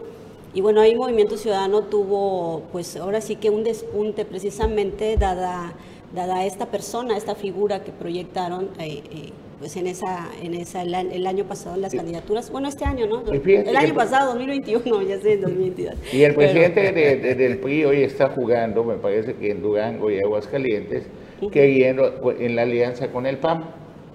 y 0.53 0.61
bueno, 0.61 0.81
ahí 0.81 0.95
Movimiento 0.95 1.37
Ciudadano 1.37 1.83
tuvo 1.83 2.63
pues 2.71 2.97
ahora 2.97 3.21
sí 3.21 3.35
que 3.35 3.49
un 3.49 3.63
despunte 3.63 4.25
precisamente 4.25 5.15
dada, 5.15 5.73
dada 6.13 6.45
esta 6.45 6.65
persona, 6.65 7.15
esta 7.15 7.35
figura 7.35 7.83
que 7.83 7.91
proyectaron 7.91 8.69
eh, 8.79 9.03
eh, 9.11 9.29
pues 9.59 9.75
en 9.75 9.87
esa, 9.87 10.27
en 10.41 10.53
esa 10.53 10.81
el, 10.81 11.27
año 11.27 11.45
pasado 11.45 11.75
en 11.75 11.81
las 11.81 11.93
candidaturas, 11.93 12.49
bueno 12.49 12.67
este 12.67 12.85
año, 12.85 13.07
¿no? 13.07 13.23
El 13.29 13.75
año 13.75 13.93
pasado, 13.93 14.27
2021, 14.31 15.01
ya 15.03 15.19
sé, 15.19 15.37
2022. 15.37 15.95
Y 16.13 16.23
el 16.23 16.33
presidente 16.33 17.35
del 17.35 17.59
PRI 17.59 17.85
hoy 17.85 18.03
está 18.03 18.29
jugando, 18.29 18.83
me 18.83 18.95
parece 18.95 19.35
que 19.35 19.51
en 19.51 19.61
Durango 19.61 20.09
y 20.09 20.19
Aguascalientes, 20.19 21.03
queriendo 21.51 22.33
en 22.39 22.55
la 22.55 22.61
alianza 22.63 23.11
con 23.11 23.25
el 23.25 23.37
PAM 23.37 23.65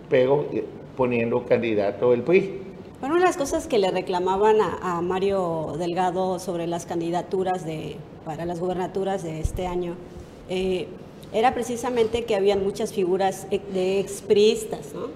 pero 0.08 0.46
poniendo 0.96 1.44
candidato 1.44 2.12
el 2.12 2.22
PRI. 2.22 2.60
Bueno, 3.00 3.16
una 3.16 3.24
de 3.24 3.28
las 3.28 3.36
cosas 3.36 3.66
que 3.66 3.78
le 3.78 3.90
reclamaban 3.90 4.56
a, 4.60 5.00
Mario 5.02 5.74
Delgado 5.78 6.38
sobre 6.38 6.66
las 6.66 6.86
candidaturas 6.86 7.64
de, 7.64 7.96
para 8.24 8.46
las 8.46 8.60
gubernaturas 8.60 9.22
de 9.22 9.40
este 9.40 9.66
año 9.66 9.94
eh, 10.48 10.86
era 11.32 11.52
precisamente 11.52 12.24
que 12.24 12.34
habían 12.34 12.62
muchas 12.62 12.92
figuras 12.92 13.46
e, 13.50 13.58
de 13.58 14.00
expriistas, 14.00 14.94
¿no? 14.94 15.08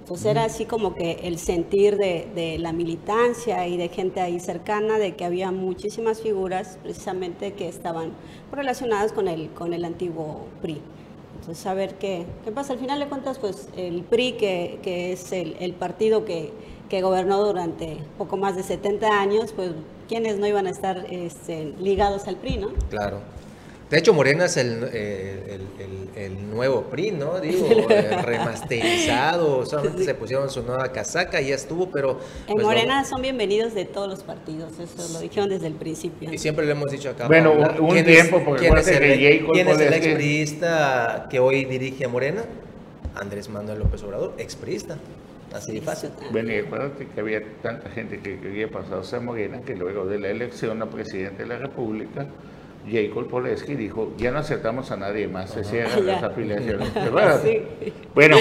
Entonces 0.00 0.26
era 0.26 0.44
así 0.44 0.64
como 0.64 0.94
que 0.94 1.20
el 1.24 1.38
sentir 1.38 1.98
de, 1.98 2.26
de, 2.34 2.58
la 2.58 2.72
militancia 2.72 3.68
y 3.68 3.76
de 3.76 3.88
gente 3.90 4.20
ahí 4.20 4.40
cercana, 4.40 4.98
de 4.98 5.14
que 5.14 5.26
había 5.26 5.52
muchísimas 5.52 6.22
figuras 6.22 6.78
precisamente 6.82 7.52
que 7.52 7.68
estaban 7.68 8.12
relacionadas 8.50 9.12
con 9.12 9.28
el, 9.28 9.50
con 9.50 9.74
el 9.74 9.84
antiguo 9.84 10.46
PRI. 10.62 10.80
Entonces, 11.40 11.66
a 11.66 11.74
ver 11.74 11.94
qué, 11.96 12.26
qué 12.44 12.52
pasa. 12.52 12.72
Al 12.72 12.78
final 12.78 12.98
de 12.98 13.06
cuentas, 13.06 13.38
pues 13.38 13.68
el 13.76 14.02
PRI, 14.02 14.32
que, 14.32 14.80
que 14.82 15.12
es 15.12 15.32
el, 15.32 15.56
el 15.60 15.72
partido 15.72 16.24
que, 16.24 16.52
que, 16.88 17.02
gobernó 17.02 17.44
durante 17.44 17.98
poco 18.16 18.36
más 18.36 18.56
de 18.56 18.62
70 18.62 19.20
años, 19.20 19.52
pues 19.52 19.70
quienes 20.08 20.38
no 20.38 20.46
iban 20.46 20.66
a 20.66 20.70
estar 20.70 21.06
este, 21.10 21.74
ligados 21.78 22.26
al 22.28 22.36
PRI, 22.36 22.58
¿no? 22.58 22.68
Claro. 22.90 23.20
De 23.90 23.98
hecho, 23.98 24.12
Morena 24.12 24.44
es 24.44 24.56
el, 24.58 24.84
el, 24.84 25.66
el, 26.14 26.50
nuevo 26.50 26.82
PRI, 26.90 27.12
¿no? 27.12 27.40
Digo, 27.40 27.68
remasterizado, 28.22 29.64
solamente 29.64 30.04
se 30.04 30.14
pusieron 30.14 30.50
su 30.50 30.62
nueva 30.62 30.92
casaca 30.92 31.40
y 31.40 31.48
ya 31.48 31.54
estuvo, 31.54 31.90
pero... 31.90 32.20
En 32.46 32.54
pues, 32.54 32.66
Morena 32.66 33.04
son 33.04 33.22
bienvenidos 33.22 33.74
de 33.74 33.86
todos 33.86 34.08
los 34.08 34.22
partidos, 34.22 34.78
eso 34.78 35.12
lo 35.14 35.20
dijeron 35.20 35.48
desde 35.48 35.68
el 35.68 35.74
principio. 35.74 36.30
Y 36.30 36.36
siempre 36.36 36.66
le 36.66 36.72
hemos 36.72 36.90
dicho 36.90 37.08
acá. 37.10 37.28
Bueno, 37.28 37.52
un 37.80 38.04
tiempo, 38.04 38.42
porque 38.44 38.66
¿quién 38.66 38.76
es 38.76 38.88
el, 38.88 39.46
¿quién 39.52 39.68
es 39.68 39.80
el 39.80 39.94
expriista 39.94 41.26
que 41.30 41.38
hoy 41.38 41.64
dirige 41.64 42.04
a 42.04 42.08
Morena? 42.08 42.44
Andrés 43.14 43.48
Manuel 43.48 43.78
López 43.78 44.02
Obrador, 44.02 44.34
expriista. 44.36 44.98
Así 45.54 45.72
de 45.72 45.80
fácil. 45.80 46.10
Bueno, 46.30 46.52
y 46.52 46.58
acuérdate 46.58 47.06
que 47.06 47.20
había 47.20 47.42
tanta 47.62 47.88
gente 47.88 48.20
que 48.20 48.38
quería 48.38 48.68
pasar 48.68 49.18
a 49.18 49.22
Morena 49.22 49.62
que 49.62 49.74
luego 49.74 50.04
de 50.04 50.18
la 50.18 50.28
elección 50.28 50.82
a 50.82 50.90
presidente 50.90 51.44
de 51.44 51.48
la 51.48 51.56
República 51.56 52.26
Jacob 52.90 53.28
Poleski 53.28 53.74
dijo, 53.74 54.12
ya 54.16 54.30
no 54.30 54.38
aceptamos 54.38 54.90
a 54.90 54.96
nadie 54.96 55.28
más, 55.28 55.50
se 55.50 55.64
cierran 55.64 56.06
las 56.06 56.22
afiliaciones. 56.22 56.90
Bueno, 58.14 58.36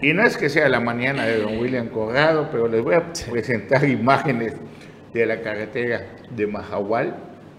y 0.00 0.12
no 0.12 0.24
es 0.24 0.36
que 0.36 0.48
sea 0.48 0.68
la 0.68 0.80
mañana 0.80 1.26
de 1.26 1.40
don 1.40 1.58
William 1.58 1.88
Corrado, 1.88 2.48
pero 2.50 2.68
les 2.68 2.82
voy 2.82 2.94
a 2.94 3.12
presentar 3.30 3.88
imágenes 3.88 4.54
de 5.12 5.26
la 5.26 5.40
carretera 5.40 6.06
de 6.30 6.46
Mahahual, 6.46 7.16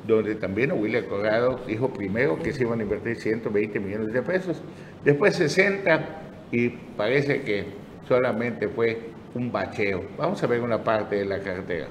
donde 0.07 0.35
también 0.35 0.71
William 0.73 1.05
Corrado 1.05 1.61
dijo 1.65 1.93
primero 1.93 2.37
que 2.39 2.51
se 2.51 2.63
iban 2.63 2.79
a 2.79 2.83
invertir 2.83 3.17
120 3.17 3.79
millones 3.79 4.13
de 4.13 4.21
pesos, 4.21 4.61
después 5.03 5.35
60 5.35 6.05
y 6.51 6.69
parece 6.69 7.41
que 7.41 7.65
solamente 8.07 8.67
fue 8.67 8.99
un 9.33 9.51
bacheo. 9.51 10.03
Vamos 10.17 10.43
a 10.43 10.47
ver 10.47 10.61
una 10.61 10.83
parte 10.83 11.15
de 11.17 11.25
la 11.25 11.39
carretera. 11.39 11.87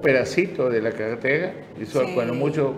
Pedacito 0.00 0.68
de 0.68 0.80
la 0.80 0.92
carretera 0.92 1.54
y 1.80 1.86
son 1.86 2.14
cuando 2.14 2.34
mucho 2.34 2.74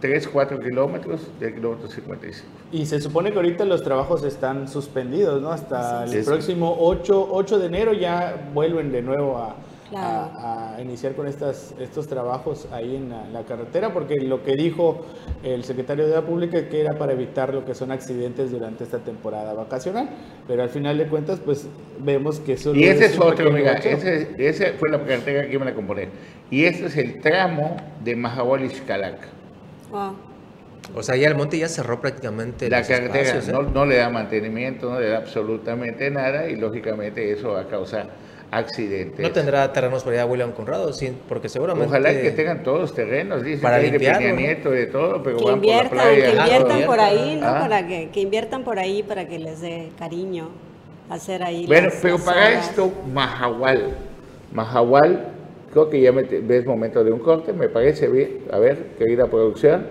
3, 0.00 0.28
4 0.28 0.60
kilómetros 0.60 1.22
del 1.40 1.54
kilómetro 1.54 1.88
55. 1.88 2.48
Y 2.70 2.86
se 2.86 3.00
supone 3.00 3.32
que 3.32 3.36
ahorita 3.36 3.64
los 3.64 3.82
trabajos 3.82 4.22
están 4.24 4.68
suspendidos, 4.68 5.42
¿no? 5.42 5.50
Hasta 5.50 6.04
el 6.04 6.24
próximo 6.24 6.76
8, 6.78 7.28
8 7.30 7.58
de 7.58 7.66
enero 7.66 7.92
ya 7.92 8.50
vuelven 8.54 8.92
de 8.92 9.02
nuevo 9.02 9.38
a, 9.38 9.56
a, 9.96 10.76
iniciar 10.80 11.14
con 11.14 11.26
estas, 11.26 11.74
estos 11.78 12.06
trabajos 12.06 12.68
ahí 12.72 12.96
en 12.96 13.10
la, 13.32 13.42
carretera, 13.44 13.92
porque 13.92 14.16
lo 14.16 14.42
que 14.42 14.54
dijo 14.54 15.06
el 15.42 15.64
secretario 15.64 16.06
de 16.06 16.14
la 16.14 16.22
Pública 16.22 16.68
que 16.68 16.80
era 16.80 16.98
para 16.98 17.12
evitar 17.12 17.54
lo 17.54 17.64
que 17.64 17.74
son 17.74 17.90
accidentes 17.90 18.50
durante 18.50 18.84
esta 18.84 18.98
temporada 18.98 19.54
vacacional, 19.54 20.08
pero 20.46 20.62
al 20.62 20.68
final 20.68 20.98
de 20.98 21.06
cuentas, 21.06 21.40
pues 21.40 21.66
vemos 22.00 22.40
que 22.40 22.54
eso... 22.54 22.74
Y 22.74 22.84
ese 22.84 23.06
es, 23.06 23.18
otro, 23.18 23.48
amiga, 23.48 23.72
ese, 23.72 24.34
ese, 24.38 24.72
fue 24.72 24.90
la 24.90 24.98
carretera 24.98 25.46
que 25.46 25.54
iban 25.54 25.68
a 25.68 25.74
componer. 25.74 26.08
Y 26.50 26.64
este 26.64 26.86
es 26.86 26.96
el 26.96 27.20
tramo 27.20 27.76
de 28.04 28.16
Mahahual 28.16 28.64
y 28.64 28.70
O 30.94 31.02
sea, 31.02 31.16
ya 31.16 31.28
el 31.28 31.34
monte 31.34 31.58
ya 31.58 31.68
cerró 31.68 32.00
prácticamente. 32.00 32.68
La 32.68 32.82
carretera 32.82 33.38
¿eh? 33.38 33.42
no, 33.52 33.62
no, 33.62 33.86
le 33.86 33.96
da 33.96 34.10
mantenimiento, 34.10 34.90
no 34.90 35.00
le 35.00 35.08
da 35.08 35.18
absolutamente 35.18 36.10
nada 36.10 36.48
y 36.48 36.56
lógicamente 36.56 37.32
eso 37.32 37.52
va 37.52 37.62
a 37.62 37.66
causar 37.68 38.27
accidentes. 38.50 39.20
¿No 39.20 39.30
tendrá 39.32 39.72
terrenos 39.72 40.02
por 40.02 40.12
allá 40.12 40.26
William 40.26 40.52
Conrado? 40.52 40.92
Sí, 40.92 41.12
porque 41.28 41.48
seguramente... 41.48 41.88
Ojalá 41.88 42.12
que 42.12 42.30
tengan 42.30 42.62
todos 42.62 42.94
terrenos, 42.94 43.42
dice 43.42 43.62
para 43.62 43.80
que 43.80 43.90
limpiar, 43.90 44.18
de 44.18 44.32
Nieto, 44.32 44.70
de 44.70 44.86
todo, 44.86 45.22
pero 45.22 45.36
que 45.36 45.44
van 45.44 45.54
inviertan, 45.56 45.88
por 45.88 45.96
la 45.98 46.04
playa. 46.04 46.24
Que 46.24 46.36
inviertan 46.36 46.82
por 46.84 47.00
ahí, 47.00 47.38
¿no? 47.40 47.46
Ah. 47.46 47.60
Para 47.60 47.86
que, 47.86 48.10
que, 48.10 48.20
inviertan 48.20 48.64
por 48.64 48.78
ahí 48.78 49.02
para 49.02 49.28
que 49.28 49.38
les 49.38 49.60
dé 49.60 49.90
cariño 49.98 50.48
hacer 51.10 51.42
ahí 51.42 51.66
Bueno, 51.66 51.90
pero 52.00 52.18
para 52.18 52.52
esto, 52.52 52.92
Mahahual, 53.12 53.96
Mahahual, 54.52 55.32
creo 55.70 55.90
que 55.90 56.00
ya 56.00 56.12
me 56.12 56.22
ves 56.22 56.64
momento 56.64 57.04
de 57.04 57.12
un 57.12 57.20
corte, 57.20 57.52
me 57.52 57.68
parece 57.68 58.08
bien. 58.08 58.44
A 58.50 58.58
ver, 58.58 58.94
querida 58.98 59.26
producción, 59.26 59.86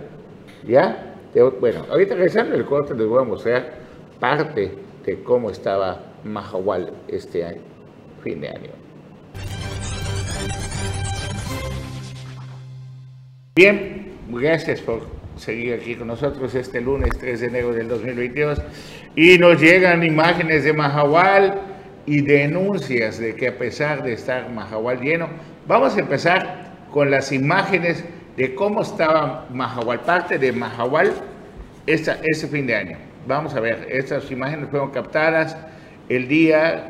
¿ya? 0.68 1.14
Bueno, 1.60 1.86
ahorita 1.92 2.16
regresando 2.16 2.56
el 2.56 2.66
corte 2.66 2.96
les 2.96 3.06
voy 3.06 3.22
a 3.22 3.24
mostrar 3.24 3.74
parte 4.20 4.72
de 5.06 5.22
cómo 5.22 5.52
estaba 5.52 6.00
Mahahual 6.24 6.92
este 7.08 7.46
año 7.46 7.77
fin 8.28 8.42
de 8.42 8.50
año. 8.50 8.72
Bien, 13.56 14.18
gracias 14.30 14.82
por 14.82 15.08
seguir 15.38 15.74
aquí 15.76 15.96
con 15.96 16.08
nosotros 16.08 16.54
este 16.56 16.82
lunes 16.82 17.12
3 17.20 17.40
de 17.40 17.48
enero 17.48 17.74
del 17.74 17.88
2022 17.88 18.62
y 19.16 19.38
nos 19.38 19.62
llegan 19.62 20.04
imágenes 20.04 20.64
de 20.64 20.74
Mahahual 20.74 21.62
y 22.06 22.22
denuncias 22.22 23.18
de 23.20 23.36
que 23.36 23.48
a 23.48 23.58
pesar 23.58 24.04
de 24.04 24.14
estar 24.14 24.50
Mahahual 24.50 25.00
lleno, 25.00 25.30
vamos 25.68 25.96
a 25.96 26.00
empezar 26.00 26.88
con 26.92 27.10
las 27.10 27.32
imágenes 27.32 28.04
de 28.36 28.54
cómo 28.56 28.82
estaba 28.82 29.48
Mahahual, 29.52 30.02
parte 30.02 30.38
de 30.38 30.52
Mahahual 30.52 31.14
esta, 31.86 32.20
ese 32.24 32.48
fin 32.48 32.68
de 32.68 32.76
año. 32.76 32.98
Vamos 33.26 33.56
a 33.56 33.60
ver, 33.60 33.88
estas 33.90 34.30
imágenes 34.32 34.70
fueron 34.70 34.92
captadas 34.92 35.58
el 36.10 36.28
día 36.28 36.90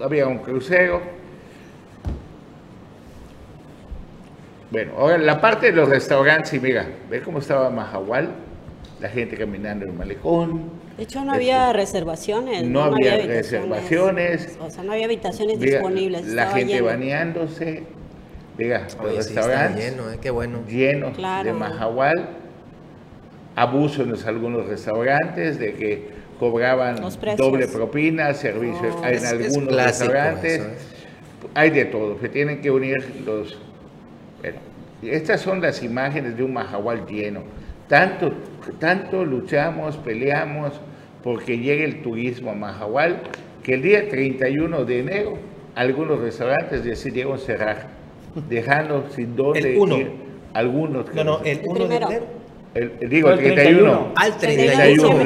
había 0.00 0.26
un 0.26 0.38
crucero. 0.38 1.00
Bueno, 4.70 4.92
ahora 4.96 5.18
la 5.18 5.40
parte 5.40 5.66
de 5.66 5.72
los 5.72 5.88
restaurantes, 5.88 6.54
y 6.54 6.60
mira, 6.60 6.86
ve 7.10 7.20
cómo 7.20 7.40
estaba 7.40 7.68
Mahahual, 7.68 8.30
la 9.00 9.08
gente 9.08 9.36
caminando 9.36 9.84
en 9.84 9.90
el 9.90 9.96
malecón. 9.96 10.70
De 10.96 11.04
hecho, 11.04 11.24
no 11.24 11.32
había 11.32 11.72
reservaciones. 11.72 12.64
No, 12.64 12.84
había, 12.84 13.16
reservaciones. 13.18 14.56
O 14.60 14.70
sea, 14.70 14.82
no 14.84 14.92
había 14.92 15.06
habitaciones 15.06 15.58
disponibles. 15.60 16.26
La 16.26 16.50
gente 16.52 16.80
bañándose. 16.80 17.84
Diga, 18.56 18.86
los 19.02 19.16
restaurantes. 19.16 19.90
lleno, 19.90 20.10
eh, 20.10 20.18
qué 20.20 20.30
bueno. 20.30 20.60
Lleno 20.66 21.10
de 21.10 21.52
Mahahual. 21.52 22.28
Abuso 23.56 24.02
en 24.02 24.14
algunos 24.26 24.66
restaurantes 24.66 25.58
de 25.58 25.74
que 25.74 26.08
cobraban 26.42 26.96
doble 27.36 27.68
propina, 27.68 28.34
servicio 28.34 28.96
oh, 29.00 29.06
en 29.06 29.24
algunos 29.24 29.76
restaurantes. 29.76 30.60
Hay 31.54 31.70
de 31.70 31.84
todo, 31.84 32.18
se 32.18 32.28
tienen 32.30 32.60
que 32.60 32.68
unir 32.68 33.22
los... 33.24 33.56
Bueno, 34.40 34.58
estas 35.02 35.40
son 35.40 35.60
las 35.60 35.84
imágenes 35.84 36.36
de 36.36 36.42
un 36.42 36.52
majahual 36.52 37.06
lleno. 37.06 37.42
Tanto, 37.86 38.32
tanto 38.80 39.24
luchamos, 39.24 39.96
peleamos 39.98 40.72
porque 41.22 41.58
llegue 41.58 41.84
el 41.84 42.02
turismo 42.02 42.50
a 42.50 42.54
Mahahual, 42.54 43.22
que 43.62 43.74
el 43.74 43.82
día 43.82 44.08
31 44.08 44.84
de 44.84 44.98
enero 44.98 45.34
algunos 45.76 46.18
restaurantes 46.18 46.82
decidieron 46.82 47.38
cerrar, 47.38 47.86
dejando 48.48 49.08
sin 49.10 49.36
dónde 49.36 49.76
ir. 49.76 50.10
Algunos. 50.54 51.14
No, 51.14 51.22
no, 51.22 51.40
el 51.44 51.60
1 51.64 51.86
de 51.86 51.96
enero 51.96 52.41
digo, 52.74 53.30
el 53.30 53.38
31. 53.38 54.12
Al 54.16 54.36
31. 54.38 55.24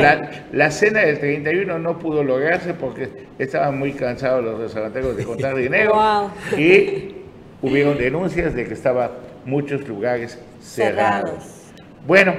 La, 0.52 0.70
cena 0.70 1.00
del 1.00 1.18
31 1.18 1.78
no 1.78 1.98
pudo 1.98 2.24
lograrse 2.24 2.74
porque 2.74 3.08
estaban 3.38 3.78
muy 3.78 3.92
cansados 3.92 4.44
los 4.44 4.58
restauranteros 4.58 5.16
de 5.16 5.24
contar 5.24 5.54
dinero. 5.56 6.30
Y 6.56 7.14
hubieron 7.62 7.98
denuncias 7.98 8.54
de 8.54 8.64
que 8.66 8.74
estaban 8.74 9.10
muchos 9.44 9.86
lugares 9.86 10.38
cerrados. 10.60 11.72
Bueno, 12.06 12.34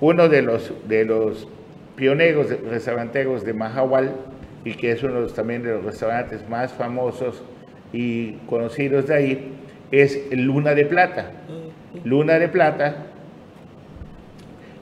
uno 0.00 0.28
de 0.28 0.42
los, 0.42 0.72
de 0.88 1.04
los 1.04 1.48
pioneros 1.96 2.48
de, 2.48 2.56
restauranteros 2.56 3.44
de 3.44 3.52
Mahahual 3.52 4.14
y 4.64 4.74
que 4.74 4.92
es 4.92 5.02
uno 5.02 5.26
también 5.26 5.62
de 5.62 5.72
los 5.72 5.84
restaurantes 5.84 6.48
más 6.48 6.72
famosos 6.72 7.42
y 7.92 8.32
conocidos 8.46 9.06
de 9.06 9.14
ahí, 9.14 9.52
es 9.90 10.20
Luna 10.30 10.74
de 10.74 10.84
Plata. 10.84 11.30
Luna 12.04 12.38
de 12.38 12.48
Plata 12.48 13.07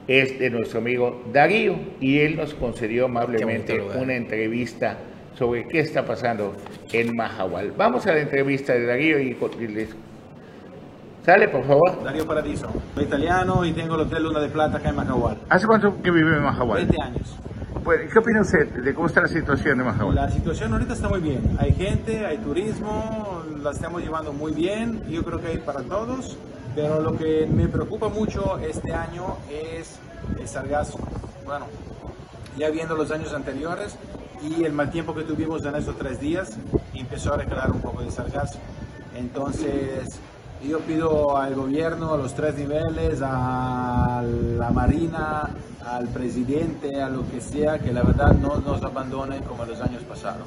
es 0.07 0.39
de 0.39 0.49
nuestro 0.49 0.79
amigo 0.79 1.23
Darío 1.33 1.75
y 1.99 2.19
él 2.19 2.37
nos 2.37 2.53
concedió 2.53 3.05
amablemente 3.05 3.81
una 3.81 4.15
entrevista 4.15 4.97
sobre 5.37 5.67
qué 5.67 5.79
está 5.79 6.05
pasando 6.05 6.55
en 6.91 7.15
Mahahual. 7.15 7.73
Vamos 7.77 8.07
a 8.07 8.13
la 8.13 8.21
entrevista 8.21 8.73
de 8.73 8.85
Darío 8.85 9.19
y, 9.19 9.35
les... 9.67 9.89
Sale, 11.25 11.49
por 11.49 11.65
favor. 11.65 12.03
Darío 12.03 12.25
Paradiso. 12.25 12.69
Soy 12.95 13.03
italiano 13.03 13.65
y 13.65 13.73
tengo 13.73 13.95
el 13.95 14.01
Hotel 14.01 14.23
Luna 14.23 14.39
de 14.39 14.47
Plata 14.47 14.77
acá 14.77 14.89
en 14.89 14.95
Mahahual. 14.95 15.37
¿Hace 15.49 15.67
cuánto 15.67 16.01
que 16.01 16.09
vive 16.09 16.37
en 16.37 16.43
Mahahual? 16.43 16.85
20 16.85 17.01
años. 17.01 17.37
Pues, 17.83 18.11
¿Qué 18.11 18.19
opina 18.19 18.41
usted 18.41 18.67
de 18.83 18.93
cómo 18.93 19.07
está 19.07 19.21
la 19.21 19.27
situación 19.27 19.77
de 19.77 19.83
Mahahual? 19.83 20.15
La 20.15 20.29
situación 20.29 20.73
ahorita 20.73 20.93
está 20.93 21.09
muy 21.09 21.19
bien. 21.19 21.41
Hay 21.59 21.73
gente, 21.73 22.25
hay 22.25 22.37
turismo, 22.37 23.43
la 23.61 23.71
estamos 23.71 24.01
llevando 24.01 24.31
muy 24.33 24.53
bien. 24.53 25.03
Yo 25.09 25.23
creo 25.23 25.39
que 25.39 25.47
hay 25.47 25.57
para 25.57 25.81
todos. 25.81 26.37
Pero 26.77 27.01
lo 27.01 27.17
que 27.17 27.47
me 27.47 27.67
preocupa 27.67 28.07
mucho 28.07 28.59
este 28.59 28.93
año 28.93 29.37
es 29.49 29.97
el 30.39 30.47
sargazo. 30.47 30.99
Bueno, 31.43 31.65
ya 32.55 32.69
viendo 32.69 32.95
los 32.95 33.09
años 33.09 33.33
anteriores 33.33 33.95
y 34.43 34.63
el 34.63 34.73
mal 34.73 34.91
tiempo 34.91 35.15
que 35.15 35.23
tuvimos 35.23 35.65
en 35.65 35.75
esos 35.75 35.97
tres 35.97 36.19
días, 36.19 36.51
empezó 36.93 37.33
a 37.33 37.37
recrear 37.37 37.71
un 37.71 37.81
poco 37.81 38.03
de 38.03 38.11
sargazo. 38.11 38.59
Entonces, 39.15 40.19
yo 40.63 40.77
pido 40.81 41.35
al 41.35 41.55
gobierno, 41.55 42.13
a 42.13 42.17
los 42.17 42.35
tres 42.35 42.55
niveles, 42.55 43.23
a 43.23 44.21
la 44.23 44.69
Marina, 44.69 45.49
al 45.83 46.07
presidente, 46.09 47.01
a 47.01 47.09
lo 47.09 47.27
que 47.27 47.41
sea, 47.41 47.79
que 47.79 47.91
la 47.91 48.03
verdad 48.03 48.33
no 48.33 48.57
nos 48.57 48.83
abandonen 48.83 49.41
como 49.45 49.65
los 49.65 49.81
años 49.81 50.03
pasados. 50.03 50.45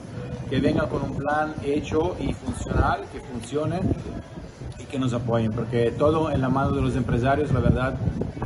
Que 0.48 0.60
vengan 0.60 0.88
con 0.88 1.02
un 1.02 1.16
plan 1.16 1.54
hecho 1.64 2.14
y 2.20 2.32
funcional, 2.34 3.00
que 3.12 3.18
funcione 3.18 3.80
que 4.90 4.98
nos 4.98 5.12
apoyen, 5.14 5.52
porque 5.52 5.92
todo 5.92 6.30
en 6.30 6.40
la 6.40 6.48
mano 6.48 6.72
de 6.72 6.82
los 6.82 6.96
empresarios, 6.96 7.52
la 7.52 7.60
verdad, 7.60 7.94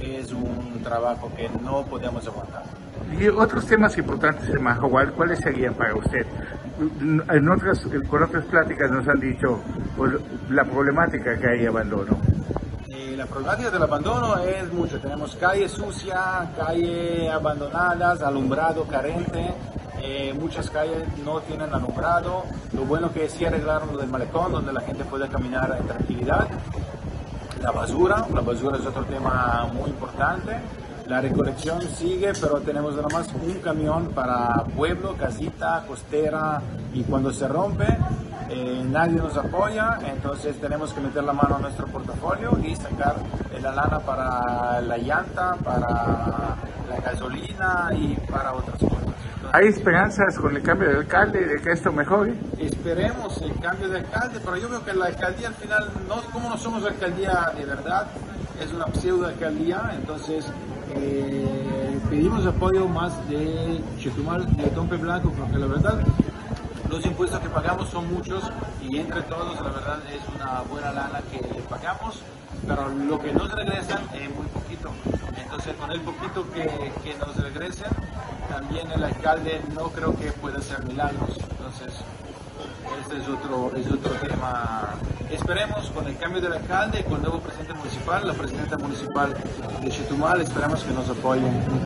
es 0.01 0.33
un 0.33 0.81
trabajo 0.83 1.31
que 1.37 1.49
no 1.63 1.85
podemos 1.87 2.27
aguantar. 2.27 2.63
Y 3.19 3.29
otros 3.29 3.67
temas 3.67 3.97
importantes 3.97 4.49
de 4.49 4.59
Mahahual, 4.59 5.13
¿cuáles 5.13 5.39
serían 5.39 5.75
para 5.75 5.95
usted? 5.95 6.27
En 7.01 7.49
otras, 7.49 7.87
con 8.09 8.23
otras 8.23 8.45
pláticas 8.47 8.91
nos 8.91 9.07
han 9.09 9.21
dicho 9.21 9.61
pues, 9.97 10.13
la 10.51 10.65
problemática 10.65 11.39
que 11.39 11.49
hay 11.49 11.61
de 11.61 11.69
abandono. 11.69 12.17
Eh, 12.89 13.15
la 13.17 13.27
problemática 13.27 13.71
del 13.71 13.83
abandono 13.83 14.39
es 14.39 14.73
mucho. 14.73 14.99
Tenemos 14.99 15.37
calle 15.37 15.69
sucia, 15.69 16.51
calle 16.57 17.31
abandonadas, 17.31 18.23
alumbrado 18.23 18.85
carente, 18.85 19.55
eh, 20.07 20.35
muchas 20.39 20.69
calles 20.69 21.03
no 21.25 21.41
tienen 21.41 21.73
alumbrado. 21.73 22.45
Lo 22.73 22.85
bueno 22.85 23.11
que 23.11 23.27
sí 23.29 23.47
arreglaron 23.47 23.93
lo 23.93 23.99
del 23.99 24.11
malecón, 24.11 24.53
donde 24.53 24.71
la 24.71 24.83
gente 24.83 25.03
puede 25.05 25.29
caminar 25.29 25.75
en 25.81 25.87
tranquilidad. 25.87 26.47
La 27.63 27.71
basura, 27.71 28.27
la 28.35 28.43
basura 28.43 28.77
es 28.77 28.85
otro 28.85 29.05
tema 29.05 29.67
muy 29.73 29.89
importante. 29.89 30.53
La 31.07 31.23
recolección 31.23 31.81
sigue, 31.81 32.33
pero 32.39 32.61
tenemos 32.61 32.95
nada 32.97 33.09
más 33.09 33.29
un 33.33 33.55
camión 33.61 34.09
para 34.09 34.65
pueblo, 34.77 35.15
casita, 35.17 35.85
costera 35.89 36.61
y 36.93 37.03
cuando 37.05 37.33
se 37.33 37.49
rompe 37.49 37.87
eh, 38.51 38.85
nadie 38.87 39.17
nos 39.17 39.37
apoya, 39.37 39.99
entonces 40.07 40.61
tenemos 40.61 40.93
que 40.93 41.01
meter 41.01 41.25
la 41.25 41.33
mano 41.33 41.57
a 41.57 41.59
nuestro 41.61 41.87
portafolio 41.87 42.59
y 42.63 42.77
sacar 42.77 43.17
la 43.61 43.73
lana 43.73 43.99
para 44.01 44.81
la 44.83 44.99
llanta, 44.99 45.57
para 45.65 45.89
la 45.89 47.01
gasolina 47.03 47.91
y 47.97 48.15
para 48.31 48.53
otras 48.53 48.79
cosas. 48.79 48.94
¿Hay 49.55 49.69
esperanzas 49.69 50.37
con 50.37 50.57
el 50.57 50.63
cambio 50.63 50.89
de 50.89 50.97
alcalde 50.97 51.47
de 51.47 51.63
que 51.63 51.71
esto 51.71 51.93
mejore? 51.93 52.35
Esperemos 52.59 53.41
el 53.41 53.55
cambio 53.61 53.89
de 53.89 53.99
alcalde, 53.99 54.41
pero 54.45 54.57
yo 54.57 54.69
veo 54.69 54.85
que 54.85 54.93
la 54.93 55.07
alcaldía 55.07 55.47
al 55.47 55.55
final, 55.55 55.91
no, 56.09 56.21
como 56.33 56.49
no 56.49 56.59
somos 56.59 56.85
alcaldía 56.85 57.53
de 57.57 57.65
verdad, 57.65 58.09
es 58.61 58.73
una 58.73 58.93
pseudo 59.01 59.29
alcaldía, 59.29 59.93
entonces 59.95 60.45
eh, 60.97 62.01
pedimos 62.11 62.45
apoyo 62.45 62.89
más 62.89 63.13
de 63.29 63.81
Chetumal, 63.97 64.45
de 64.57 64.65
Tompe 64.71 64.97
Blanco, 64.97 65.33
porque 65.39 65.57
la 65.57 65.67
verdad 65.67 66.01
los 66.91 67.07
impuestos 67.07 67.39
que 67.39 67.49
pagamos 67.49 67.89
son 67.91 68.13
muchos 68.13 68.43
y 68.83 68.99
entre 68.99 69.23
todos 69.23 69.55
la 69.61 69.71
verdad 69.71 70.01
es 70.13 70.35
una 70.35 70.63
buena 70.63 70.91
lana 70.91 71.21
que 71.31 71.39
pagamos, 71.71 72.21
pero 72.67 72.89
lo 72.89 73.19
que 73.19 73.33
nos 73.33 73.51
regresan 73.51 74.03
es 74.15 74.31
muy 74.35 74.47
poquito. 74.47 74.91
Entonces 75.37 75.75
con 75.75 75.91
el 75.91 76.01
poquito 76.01 76.47
que, 76.53 76.93
que 77.03 77.17
nos 77.19 77.37
regresen, 77.37 77.91
también 78.49 78.91
el 78.93 79.05
alcalde 79.05 79.61
no 79.75 79.89
creo 79.91 80.17
que 80.17 80.33
pueda 80.33 80.59
hacer 80.59 80.85
milagros. 80.85 81.39
Entonces, 81.51 81.95
este 83.01 83.17
es 83.19 83.29
otro, 83.29 83.73
es 83.77 83.91
otro 83.91 84.13
tema. 84.27 84.95
Esperemos 85.31 85.91
con 85.91 86.07
el 86.07 86.17
cambio 86.17 86.41
del 86.41 86.53
alcalde 86.53 87.01
y 87.01 87.03
con 87.05 87.15
el 87.15 87.23
nuevo 87.23 87.41
presidente 87.41 87.75
municipal, 87.75 88.27
la 88.27 88.35
presidenta 88.35 88.79
municipal 88.79 89.35
de 89.83 89.91
Chetumal, 89.91 90.41
esperamos 90.41 90.85
que 90.85 90.93
nos 90.93 91.09
apoyen. 91.09 91.85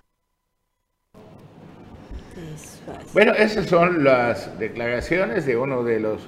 Bueno, 3.13 3.33
esas 3.33 3.67
son 3.67 4.05
las 4.05 4.59
declaraciones 4.59 5.47
de 5.47 5.57
uno 5.57 5.83
de 5.83 6.01
los 6.01 6.21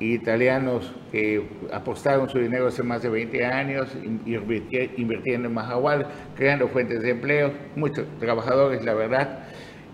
italianos 0.00 0.92
que 1.10 1.48
apostaron 1.72 2.28
su 2.28 2.38
dinero 2.38 2.68
hace 2.68 2.82
más 2.82 3.02
de 3.02 3.08
20 3.08 3.44
años, 3.44 3.88
invirtiendo 4.26 5.48
en 5.48 5.54
Mahahual, 5.54 6.06
creando 6.36 6.68
fuentes 6.68 7.02
de 7.02 7.10
empleo, 7.10 7.52
muchos 7.76 8.06
trabajadores, 8.20 8.84
la 8.84 8.94
verdad. 8.94 9.40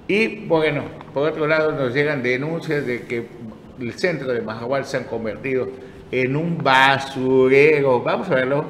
Y 0.07 0.47
bueno, 0.47 0.85
por 1.15 1.31
otro 1.31 1.47
lado 1.47 1.73
nos 1.73 1.95
llegan 1.95 2.23
denuncias 2.23 2.87
de 2.87 3.03
que 3.03 3.27
el 3.81 3.93
centro 3.95 4.33
de 4.33 4.43
Mahahual 4.43 4.85
se 4.85 4.99
han 4.99 5.05
convertido 5.05 5.69
en 6.11 6.37
un 6.37 6.59
basurero. 6.59 8.03
Vamos 8.03 8.29
a 8.31 8.35
verlo. 8.35 8.65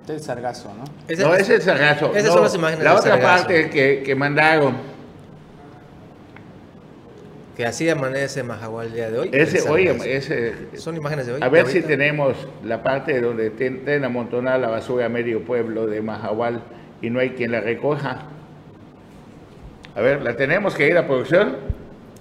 Este 0.00 0.14
es 0.16 0.22
el 0.22 0.26
sargazo, 0.26 0.72
¿no? 0.74 1.28
no, 1.28 1.34
es 1.34 1.48
el 1.48 1.62
sargazo. 1.62 2.12
Esas 2.16 2.32
son 2.32 2.42
las 2.42 2.54
imágenes 2.54 2.84
La 2.84 2.96
otra 2.96 3.20
parte 3.20 3.70
que, 3.70 4.02
que 4.04 4.14
mandaron 4.16 4.74
que 7.60 7.66
así 7.66 7.90
amanece 7.90 8.42
Mahahual 8.42 8.86
el 8.86 8.92
día 8.94 9.10
de 9.10 9.18
hoy. 9.18 9.30
Ese, 9.34 9.68
oye, 9.68 9.94
ese, 10.16 10.78
son 10.78 10.96
imágenes 10.96 11.26
de 11.26 11.34
hoy. 11.34 11.40
A 11.42 11.50
ver 11.50 11.66
si 11.66 11.82
tenemos 11.82 12.34
la 12.64 12.82
parte 12.82 13.20
donde 13.20 13.50
tienen 13.50 14.02
amontonada 14.02 14.56
la 14.56 14.68
basura 14.70 15.04
a 15.04 15.08
medio 15.10 15.44
pueblo 15.44 15.86
de 15.86 16.00
Mahahual 16.00 16.62
y 17.02 17.10
no 17.10 17.20
hay 17.20 17.32
quien 17.32 17.52
la 17.52 17.60
recoja. 17.60 18.28
A 19.94 20.00
ver, 20.00 20.22
¿la 20.22 20.36
tenemos 20.36 20.74
que 20.74 20.88
ir 20.88 20.96
a 20.96 21.06
producción? 21.06 21.58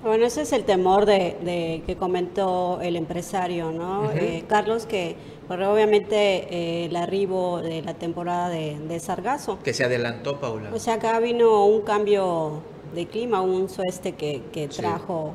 Bueno, 0.03 0.25
ese 0.25 0.41
es 0.41 0.51
el 0.51 0.65
temor 0.65 1.05
de, 1.05 1.83
que 1.85 1.95
comentó 1.95 2.81
el 2.81 2.97
empresario, 2.97 3.71
¿no? 3.71 4.11
Eh, 4.11 4.43
Carlos, 4.45 4.85
que 4.85 5.15
pues, 5.47 5.57
obviamente 5.61 6.17
eh, 6.53 6.85
el 6.87 6.97
arribo 6.97 7.61
de 7.61 7.81
la 7.81 7.93
temporada 7.93 8.49
de, 8.49 8.77
de 8.77 8.99
Sargazo. 8.99 9.57
Que 9.63 9.73
se 9.73 9.85
adelantó, 9.85 10.41
Paula. 10.41 10.71
O 10.73 10.79
sea, 10.79 10.95
acá 10.95 11.17
vino 11.21 11.65
un 11.65 11.83
cambio 11.83 12.61
de 12.93 13.05
clima, 13.07 13.41
un 13.41 13.69
sueste 13.69 14.13
que, 14.13 14.41
que 14.51 14.67
trajo 14.67 15.33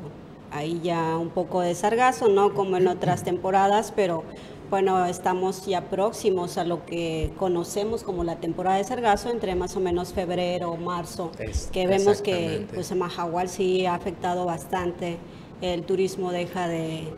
ahí 0.50 0.80
ya 0.82 1.16
un 1.16 1.30
poco 1.30 1.60
de 1.60 1.74
sargazo, 1.74 2.28
no 2.28 2.54
como 2.54 2.76
en 2.76 2.88
otras 2.88 3.24
temporadas, 3.24 3.92
pero 3.94 4.22
bueno, 4.70 5.04
estamos 5.06 5.66
ya 5.66 5.82
próximos 5.82 6.56
a 6.58 6.64
lo 6.64 6.86
que 6.86 7.30
conocemos 7.36 8.02
como 8.02 8.24
la 8.24 8.36
temporada 8.36 8.78
de 8.78 8.84
sargazo, 8.84 9.30
entre 9.30 9.54
más 9.54 9.76
o 9.76 9.80
menos 9.80 10.12
febrero, 10.12 10.72
o 10.72 10.76
marzo, 10.76 11.30
que 11.72 11.86
vemos 11.86 12.22
que 12.22 12.66
pues 12.72 12.90
en 12.90 12.98
Mahahual 12.98 13.48
sí 13.48 13.86
ha 13.86 13.94
afectado 13.94 14.46
bastante, 14.46 15.18
el 15.60 15.82
turismo 15.82 16.32
deja 16.32 16.68
de 16.68 17.12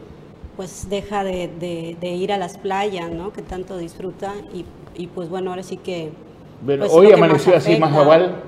pues 0.56 0.88
deja 0.88 1.22
de, 1.22 1.96
ir 2.02 2.32
a 2.32 2.38
las 2.38 2.56
playas, 2.56 3.10
¿no? 3.10 3.32
Que 3.32 3.42
tanto 3.42 3.76
disfruta 3.76 4.32
y, 4.54 4.64
y, 4.94 5.06
pues 5.06 5.28
bueno, 5.28 5.50
ahora 5.50 5.62
sí 5.62 5.76
que 5.76 6.12
pues, 6.64 6.90
hoy 6.90 7.12
amaneció 7.12 7.54
así 7.54 7.78
más 7.78 7.92
igual. 7.92 8.42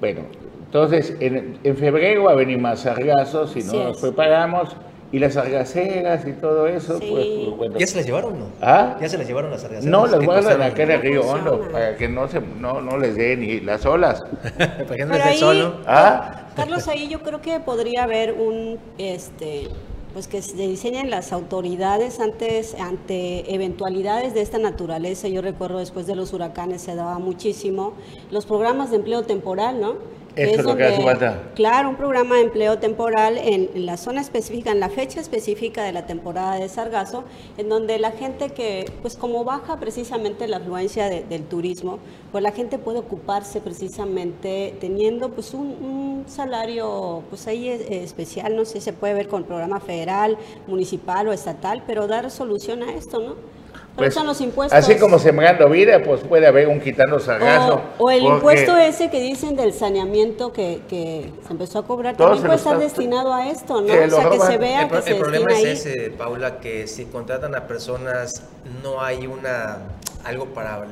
Bueno, 0.00 0.22
entonces 0.70 1.16
en, 1.18 1.58
febrero 1.76 2.24
va 2.24 2.30
a 2.30 2.34
venir 2.36 2.56
más 2.56 2.78
sargazos 2.80 3.50
si 3.50 3.64
no 3.64 3.72
nos 3.72 4.00
preparamos. 4.00 4.76
Y 5.12 5.18
las 5.18 5.34
sargaceras 5.34 6.24
y 6.24 6.34
todo 6.34 6.68
eso, 6.68 7.00
pues, 7.00 7.26
pues 7.58 7.72
¿Ya 7.76 7.86
se 7.88 7.96
las 7.96 8.06
llevaron 8.06 8.34
o 8.34 8.36
no? 8.36 8.46
¿Ah? 8.62 8.96
¿Ya 9.00 9.08
se 9.08 9.18
las 9.18 9.26
llevaron 9.26 9.50
las 9.50 9.62
sargaceras? 9.62 9.90
No, 9.90 10.06
las 10.06 10.24
guardan 10.24 10.62
acá 10.62 10.84
en 10.84 10.90
el 10.92 11.02
río 11.02 11.22
Hondo, 11.22 11.68
para 11.72 11.96
que 11.96 12.06
no, 12.06 12.28
se, 12.28 12.40
no, 12.40 12.80
no 12.80 12.96
les 12.96 13.16
den 13.16 13.40
ni 13.40 13.58
las 13.58 13.84
olas. 13.84 14.22
para 14.56 14.96
que 14.96 15.04
no 15.04 15.14
les 15.14 15.24
den 15.24 15.38
solo. 15.38 15.80
¿Ah? 15.84 16.46
Carlos, 16.54 16.86
ahí 16.86 17.08
yo 17.08 17.22
creo 17.22 17.40
que 17.40 17.58
podría 17.58 18.04
haber 18.04 18.34
un, 18.34 18.78
este, 18.98 19.66
pues 20.12 20.28
que 20.28 20.42
se 20.42 20.54
diseñen 20.54 21.10
las 21.10 21.32
autoridades 21.32 22.20
antes 22.20 22.76
ante 22.78 23.52
eventualidades 23.52 24.32
de 24.32 24.42
esta 24.42 24.58
naturaleza. 24.58 25.26
Yo 25.26 25.42
recuerdo 25.42 25.78
después 25.78 26.06
de 26.06 26.14
los 26.14 26.32
huracanes 26.32 26.82
se 26.82 26.94
daba 26.94 27.18
muchísimo 27.18 27.94
los 28.30 28.46
programas 28.46 28.90
de 28.90 28.98
empleo 28.98 29.24
temporal, 29.24 29.80
¿no? 29.80 30.19
Es 30.36 30.64
lo 30.64 30.76
que 30.76 30.84
hace 30.84 31.02
falta. 31.02 31.50
Claro, 31.54 31.88
un 31.88 31.96
programa 31.96 32.36
de 32.36 32.42
empleo 32.42 32.78
temporal 32.78 33.38
en, 33.38 33.68
la 33.86 33.96
zona 33.96 34.20
específica, 34.20 34.70
en 34.70 34.80
la 34.80 34.88
fecha 34.88 35.20
específica 35.20 35.82
de 35.82 35.92
la 35.92 36.06
temporada 36.06 36.56
de 36.56 36.68
sargazo, 36.68 37.24
en 37.58 37.68
donde 37.68 37.98
la 37.98 38.12
gente 38.12 38.50
que, 38.50 38.90
pues 39.02 39.16
como 39.16 39.44
baja 39.44 39.78
precisamente 39.78 40.46
la 40.48 40.58
afluencia 40.58 41.08
del 41.08 41.44
turismo, 41.44 41.98
pues 42.32 42.42
la 42.42 42.52
gente 42.52 42.78
puede 42.78 42.98
ocuparse 42.98 43.60
precisamente 43.60 44.74
teniendo 44.80 45.30
pues 45.30 45.54
un, 45.54 46.24
salario 46.26 47.22
pues 47.28 47.46
ahí 47.46 47.68
especial, 47.68 48.54
no 48.54 48.64
sé, 48.64 48.74
si 48.74 48.80
se 48.80 48.92
puede 48.92 49.14
ver 49.14 49.28
con 49.28 49.40
el 49.40 49.46
programa 49.46 49.80
federal, 49.80 50.36
municipal 50.66 51.26
o 51.28 51.32
estatal, 51.32 51.82
pero 51.86 52.06
dar 52.06 52.30
solución 52.30 52.82
a 52.82 52.92
esto, 52.92 53.20
¿no? 53.20 53.59
Pues, 54.00 54.24
los 54.24 54.40
impuestos. 54.40 54.78
Así 54.78 54.96
como 54.96 55.18
sembrando 55.18 55.68
vida, 55.68 56.02
pues 56.02 56.22
puede 56.22 56.46
haber 56.46 56.68
un 56.68 56.80
quitando 56.80 57.18
sargazo. 57.20 57.82
O, 57.98 58.10
el 58.10 58.24
impuesto 58.24 58.76
ese 58.76 59.10
que 59.10 59.20
dicen 59.20 59.56
del 59.56 59.72
saneamiento 59.72 60.52
que, 60.52 60.80
que 60.88 61.32
se 61.46 61.52
empezó 61.52 61.80
a 61.80 61.86
cobrar, 61.86 62.16
también 62.16 62.42
puede 62.42 62.56
estar 62.56 62.78
destinado 62.78 63.32
a 63.32 63.48
esto, 63.48 63.80
¿no? 63.80 63.92
o 63.92 64.10
sea, 64.10 64.30
que 64.30 64.40
se 64.40 64.58
vea 64.58 64.82
el, 64.82 65.04
que 65.04 65.10
el 65.10 65.18
problema 65.18 65.52
es 65.52 65.86
ese, 65.86 66.10
Paula, 66.10 66.60
que 66.60 66.86
si 66.86 67.04
contratan 67.04 67.54
a 67.54 67.66
personas 67.66 68.42
no 68.82 69.02
hay 69.02 69.26
una 69.26 69.78
algo 70.24 70.46
para 70.46 70.84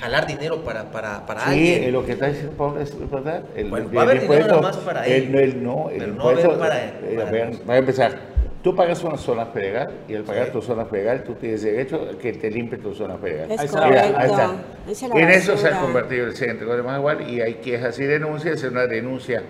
jalar 0.00 0.26
dinero 0.26 0.62
para, 0.62 0.90
para, 0.90 1.24
para 1.26 1.46
alguien. 1.46 1.84
Sí, 1.84 1.90
lo 1.90 2.04
que 2.04 2.12
está 2.12 2.26
diciendo 2.28 2.52
Paula 2.56 2.82
es 2.82 3.10
verdad. 3.10 3.42
El, 3.54 3.70
bueno, 3.70 3.90
va 3.94 4.00
a 4.00 4.04
haber 4.04 4.20
dinero 4.20 4.46
nada 4.46 4.60
más 4.60 4.76
para 4.78 5.06
él. 5.06 5.34
El, 5.34 5.62
no, 5.62 5.90
el 5.90 6.08
impuesto, 6.08 6.52
no 6.52 6.58
para, 6.58 6.84
él, 6.84 7.60
va 7.68 7.74
a 7.74 7.78
empezar 7.78 8.33
Tú 8.64 8.74
pagas 8.74 9.04
una 9.04 9.18
zona 9.18 9.44
federal 9.44 9.92
y 10.08 10.14
al 10.14 10.22
pagar 10.22 10.50
tu 10.50 10.62
zona 10.62 10.86
federal 10.86 11.22
tú 11.22 11.34
tienes 11.34 11.62
derecho 11.62 12.08
a 12.10 12.18
que 12.18 12.32
te 12.32 12.50
limpie 12.50 12.78
tu 12.78 12.94
zona 12.94 13.18
federal. 13.18 13.50
Es 13.50 13.70
correcto. 13.70 14.16
Ahí 14.16 14.30
está. 14.30 15.20
En 15.20 15.28
eso 15.28 15.54
se 15.58 15.68
ha 15.68 15.78
convertido 15.82 16.24
el 16.28 16.34
centro 16.34 16.74
de 16.74 16.82
Mahahual 16.82 17.28
y 17.28 17.42
hay 17.42 17.56
quejas 17.56 17.98
y 17.98 18.04
denuncias, 18.04 18.64
es 18.64 18.70
una 18.70 18.86
denuncia 18.86 19.42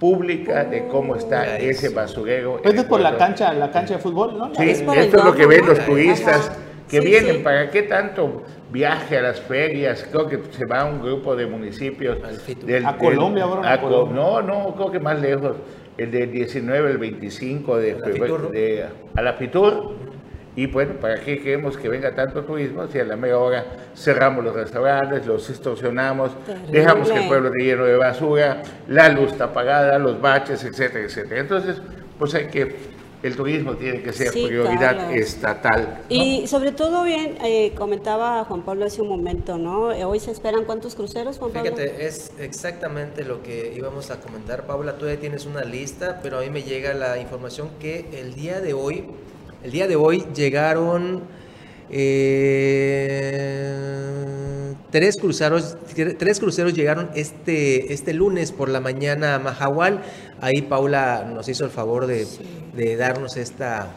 pública 0.00 0.64
de 0.64 0.88
cómo 0.88 1.16
está 1.16 1.58
ese 1.58 1.90
basurero. 1.90 2.62
Esto 2.64 2.80
es 2.80 2.84
por 2.84 3.00
la 3.02 3.18
cancha, 3.18 3.52
la 3.52 3.70
cancha 3.70 3.96
de 3.96 4.00
fútbol, 4.00 4.38
¿no? 4.38 4.54
Sí, 4.54 4.70
esto 4.70 4.94
es 4.94 5.12
lo 5.22 5.34
que 5.34 5.44
ven 5.44 5.66
los 5.66 5.78
turistas 5.84 6.50
que 6.88 7.00
vienen. 7.00 7.42
¿Para 7.42 7.68
qué 7.68 7.82
tanto 7.82 8.42
viaje 8.70 9.18
a 9.18 9.20
las 9.20 9.38
ferias? 9.38 10.08
Creo 10.10 10.26
que 10.26 10.40
se 10.50 10.64
va 10.64 10.86
un 10.86 11.02
grupo 11.02 11.36
de 11.36 11.46
municipios. 11.46 12.16
a 12.86 12.96
Colombia, 12.96 13.44
ahora. 13.44 13.76
No, 14.10 14.40
no, 14.40 14.74
creo 14.76 14.90
que 14.90 14.98
más 14.98 15.20
lejos 15.20 15.56
el 15.98 16.10
del 16.10 16.30
19, 16.30 16.90
el 16.90 16.98
25 16.98 17.76
de 17.78 17.94
febrero, 17.96 18.48
de, 18.48 18.86
a 19.14 19.22
la 19.22 19.34
Fitur. 19.34 19.96
Y 20.54 20.66
bueno, 20.66 20.94
¿para 21.00 21.18
qué 21.18 21.40
queremos 21.40 21.78
que 21.78 21.88
venga 21.88 22.14
tanto 22.14 22.44
turismo 22.44 22.86
si 22.86 22.98
a 22.98 23.04
la 23.04 23.16
media 23.16 23.38
hora 23.38 23.64
cerramos 23.96 24.44
los 24.44 24.54
restaurantes, 24.54 25.26
los 25.26 25.48
extorsionamos, 25.48 26.32
dejamos 26.70 27.10
que 27.10 27.20
el 27.20 27.28
pueblo 27.28 27.48
esté 27.48 27.64
lleno 27.64 27.84
de 27.84 27.96
basura, 27.96 28.62
la 28.86 29.08
luz 29.08 29.32
está 29.32 29.44
apagada, 29.44 29.98
los 29.98 30.20
baches, 30.20 30.62
etcétera, 30.62 31.06
etcétera? 31.06 31.40
Entonces, 31.40 31.80
pues 32.18 32.34
hay 32.34 32.48
que 32.48 32.91
el 33.22 33.36
turismo 33.36 33.74
tiene 33.74 34.02
que 34.02 34.12
ser 34.12 34.32
prioridad 34.32 35.12
estatal. 35.14 36.02
Y 36.08 36.46
sobre 36.46 36.72
todo, 36.72 37.04
bien, 37.04 37.38
eh, 37.44 37.72
comentaba 37.76 38.44
Juan 38.44 38.62
Pablo 38.62 38.84
hace 38.86 39.00
un 39.00 39.08
momento, 39.08 39.58
¿no? 39.58 39.92
Eh, 39.92 40.04
hoy 40.04 40.18
se 40.18 40.32
esperan 40.32 40.64
cuántos 40.64 40.94
cruceros, 40.94 41.38
Juan 41.38 41.52
Pablo. 41.52 41.76
Fíjate, 41.76 42.06
es 42.06 42.32
exactamente 42.38 43.24
lo 43.24 43.42
que 43.42 43.72
íbamos 43.76 44.10
a 44.10 44.20
comentar. 44.20 44.66
Paula, 44.66 44.98
tú 44.98 45.06
ya 45.06 45.16
tienes 45.16 45.46
una 45.46 45.62
lista, 45.62 46.20
pero 46.22 46.38
a 46.38 46.42
mí 46.42 46.50
me 46.50 46.62
llega 46.62 46.94
la 46.94 47.18
información 47.18 47.70
que 47.80 48.06
el 48.12 48.34
día 48.34 48.60
de 48.60 48.74
hoy, 48.74 49.04
el 49.62 49.70
día 49.70 49.86
de 49.86 49.96
hoy 49.96 50.26
llegaron 50.34 51.22
eh, 51.90 53.72
tres, 54.92 55.16
cruceros, 55.16 55.76
tres 56.18 56.38
cruceros 56.38 56.74
llegaron 56.74 57.10
este, 57.14 57.92
este 57.92 58.12
lunes 58.12 58.52
por 58.52 58.68
la 58.68 58.78
mañana 58.78 59.34
a 59.34 59.38
Mahahual. 59.40 60.02
Ahí 60.40 60.62
Paula 60.62 61.24
nos 61.24 61.48
hizo 61.48 61.64
el 61.64 61.70
favor 61.70 62.06
de, 62.06 62.96
darnos 62.96 63.36
esta, 63.36 63.90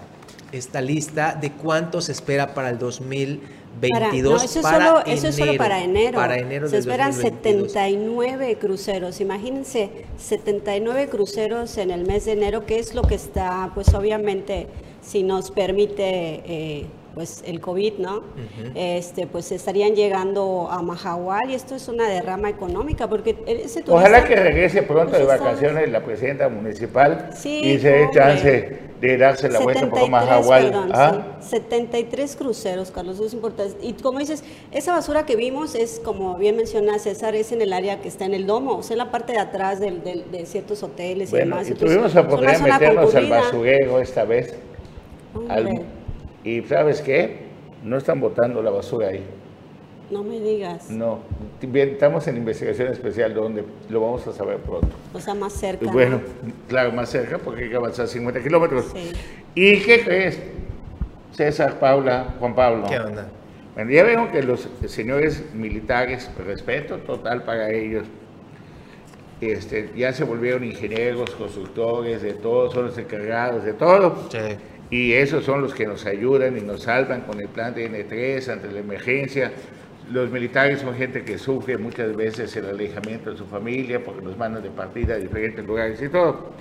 esta 0.52 0.82
lista 0.82 1.38
de 1.40 1.52
cuánto 1.52 2.02
se 2.02 2.14
espera 2.14 2.56
para 2.56 2.70
el 2.70 2.80
2022. 2.80 4.44
eso, 4.44 4.60
es 4.60 4.66
solo, 4.66 5.06
eso 5.06 5.28
es 5.28 5.36
solo 5.36 5.58
para 5.58 5.84
enero. 5.84 6.18
Para 6.18 6.38
enero 6.38 6.70
se 6.70 6.78
esperan 6.78 7.14
79 7.14 8.58
cruceros. 8.58 9.20
Imagínense, 9.20 9.90
79 10.18 11.10
cruceros 11.10 11.78
en 11.78 11.92
el 11.92 12.08
mes 12.08 12.26
de 12.26 12.32
enero, 12.32 12.66
que 12.66 12.80
es 12.80 12.96
lo 12.96 13.02
que 13.02 13.16
está, 13.16 13.70
pues 13.76 13.94
obviamente, 13.94 14.68
si 15.02 15.24
nos 15.24 15.52
permite... 15.52 16.42
Eh, 16.46 16.86
pues 17.16 17.42
el 17.48 17.62
COVID, 17.62 17.94
¿no? 18.00 18.24
Este, 18.76 19.26
pues 19.26 19.52
estarían 19.54 19.96
llegando 19.96 20.68
a 20.70 20.82
Mahahual 20.82 21.50
y 21.50 21.56
esto 21.56 21.74
es 21.74 21.88
una 21.88 22.08
derrama 22.10 22.50
económica 22.50 23.08
porque 23.08 23.38
ese 23.48 23.84
Ojalá 23.88 24.26
que 24.26 24.36
regrese 24.36 24.84
pronto 24.84 25.12
pues 25.12 25.22
de 25.22 25.26
vacaciones 25.26 25.90
la 25.90 26.04
presidenta 26.04 26.50
municipal 26.50 27.30
y 27.44 27.80
se 27.80 27.90
dé 27.90 28.10
chance 28.14 28.80
de 29.00 29.18
darse 29.18 29.50
la 29.50 29.60
vuelta 29.60 29.90
por 29.90 30.10
Mahahual. 30.10 30.90
¿Ah? 30.94 31.38
73 31.40 32.36
cruceros, 32.36 32.92
Carlos, 32.92 33.16
eso 33.16 33.26
es 33.26 33.34
importante. 33.34 33.78
Y 33.82 33.94
como 33.94 34.20
dices, 34.20 34.44
esa 34.72 34.94
basura 34.94 35.26
que 35.26 35.38
vimos 35.38 35.76
es, 35.76 36.02
como 36.04 36.36
bien 36.36 36.58
menciona 36.58 37.00
César, 37.00 37.34
es 37.36 37.52
en 37.52 37.62
el 37.62 37.72
área 37.72 38.02
que 38.02 38.10
está 38.10 38.26
en 38.26 38.34
el 38.34 38.46
domo, 38.46 38.78
o 38.78 38.84
sea, 38.84 38.96
en 38.96 39.00
la 39.00 39.12
parte 39.12 39.34
de 39.34 39.40
atrás 39.40 39.80
de 39.80 40.46
ciertos 40.46 40.84
hoteles 40.84 41.32
y 41.32 41.38
demás. 41.38 41.70
Y 41.70 41.76
tuvimos 41.76 42.14
la 42.14 42.22
oportunidad 42.22 42.60
de 42.60 42.72
meternos 42.72 43.16
al 43.16 43.30
basurero 43.30 44.02
esta 44.02 44.26
vez. 44.26 44.56
Al, 45.50 45.86
y 46.46 46.62
¿sabes 46.62 47.02
qué? 47.02 47.40
No 47.84 47.98
están 47.98 48.22
botando 48.22 48.62
la 48.62 48.70
basura 48.70 49.08
ahí. 49.08 49.26
No 50.12 50.24
me 50.24 50.40
digas. 50.40 50.92
No, 50.92 51.20
estamos 51.74 52.28
en 52.28 52.38
investigación 52.38 52.90
especial 52.90 53.34
donde 53.34 53.64
lo 53.90 54.02
vamos 54.02 54.28
a 54.28 54.34
saber 54.34 54.58
pronto. 54.58 54.90
O 55.14 55.20
sea, 55.20 55.34
más 55.34 55.54
cerca. 55.54 55.92
Bueno, 55.92 56.22
claro, 56.70 56.92
más 56.92 57.10
cerca 57.10 57.40
porque 57.40 57.64
hay 57.64 57.70
que 57.72 57.76
avanzar 57.76 58.08
50 58.08 58.44
kilómetros. 58.44 58.86
Sí. 58.94 59.12
¿Y 59.56 59.80
qué 59.80 60.04
crees? 60.04 60.40
César, 61.32 61.80
Paula, 61.80 62.36
Juan 62.40 62.54
Pablo. 62.54 62.86
¿Qué 62.88 63.00
onda? 63.00 63.28
Bueno, 63.74 63.92
ya 63.92 64.04
veo 64.04 64.32
que 64.32 64.44
los 64.44 64.70
señores 64.86 65.44
militares, 65.54 66.30
respeto 66.38 66.98
total 67.00 67.44
para 67.44 67.72
ellos, 67.72 68.06
este, 69.42 69.92
ya 69.98 70.14
se 70.14 70.24
volvieron 70.24 70.64
ingenieros, 70.64 71.32
constructores, 71.32 72.22
de 72.22 72.34
todo, 72.34 72.72
son 72.72 72.86
los 72.86 72.98
encargados 72.98 73.66
de 73.66 73.74
todo. 73.74 74.30
Sí. 74.30 74.38
Y 74.90 75.14
esos 75.14 75.44
son 75.44 75.62
los 75.62 75.74
que 75.74 75.86
nos 75.86 76.06
ayudan 76.06 76.58
y 76.58 76.62
nos 76.62 76.84
salvan 76.84 77.22
con 77.22 77.40
el 77.40 77.48
plan 77.48 77.74
de 77.74 77.90
N3 77.90 78.52
ante 78.52 78.72
la 78.72 78.80
emergencia. 78.80 79.52
Los 80.12 80.30
militares 80.30 80.82
son 80.82 80.96
gente 80.96 81.24
que 81.24 81.38
sufre 81.40 81.78
muchas 81.78 82.16
veces 82.16 82.56
el 82.56 82.66
alejamiento 82.66 83.32
de 83.32 83.38
su 83.38 83.46
familia 83.46 84.04
porque 84.04 84.24
los 84.24 84.38
mandan 84.38 84.62
de 84.62 84.70
partida 84.70 85.16
a 85.16 85.18
diferentes 85.18 85.66
lugares 85.66 86.02
y 86.02 86.10
todo. 86.10 86.52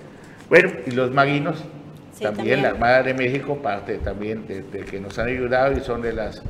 Bueno, 0.49 0.71
y 0.87 0.93
los 0.93 1.11
marinos, 1.11 1.63
también, 2.21 2.63
la 2.63 2.71
Armada 2.71 3.03
de 3.03 3.13
México, 3.13 3.57
parte 3.57 3.99
también 3.99 4.47
de, 4.47 4.85
que 4.85 5.01
nos 5.01 5.19
han 5.19 5.29
ayudado 5.29 5.77
y 5.77 5.81
son 5.81 6.01
de 6.01 6.13
las, 6.13 6.43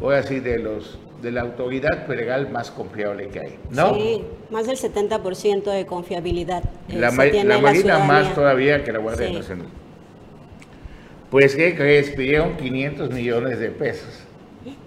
ahora 0.00 0.22
sí, 0.22 0.40
de 0.40 0.58
los 0.58 0.98
de 1.22 1.30
la 1.30 1.42
autoridad 1.42 2.04
federal 2.08 2.50
más 2.50 2.72
confiable 2.72 3.28
que 3.28 3.38
hay, 3.38 3.58
¿no? 3.70 3.94
Sí, 3.94 4.24
más 4.50 4.66
del 4.66 4.76
70% 4.76 5.70
de 5.70 5.86
confiabilidad. 5.86 6.64
Eh, 6.88 6.96
la, 6.96 7.12
Marina 7.12 8.00
más 8.00 8.34
todavía 8.34 8.82
que 8.82 8.90
la 8.90 8.98
Guardia 8.98 9.32
Nacional. 9.32 9.68
Pues, 11.32 11.56
¿qué 11.56 11.74
crees? 11.74 12.10
Pidieron 12.10 12.58
500 12.58 13.10
millones 13.10 13.58
de 13.58 13.70
pesos 13.70 14.20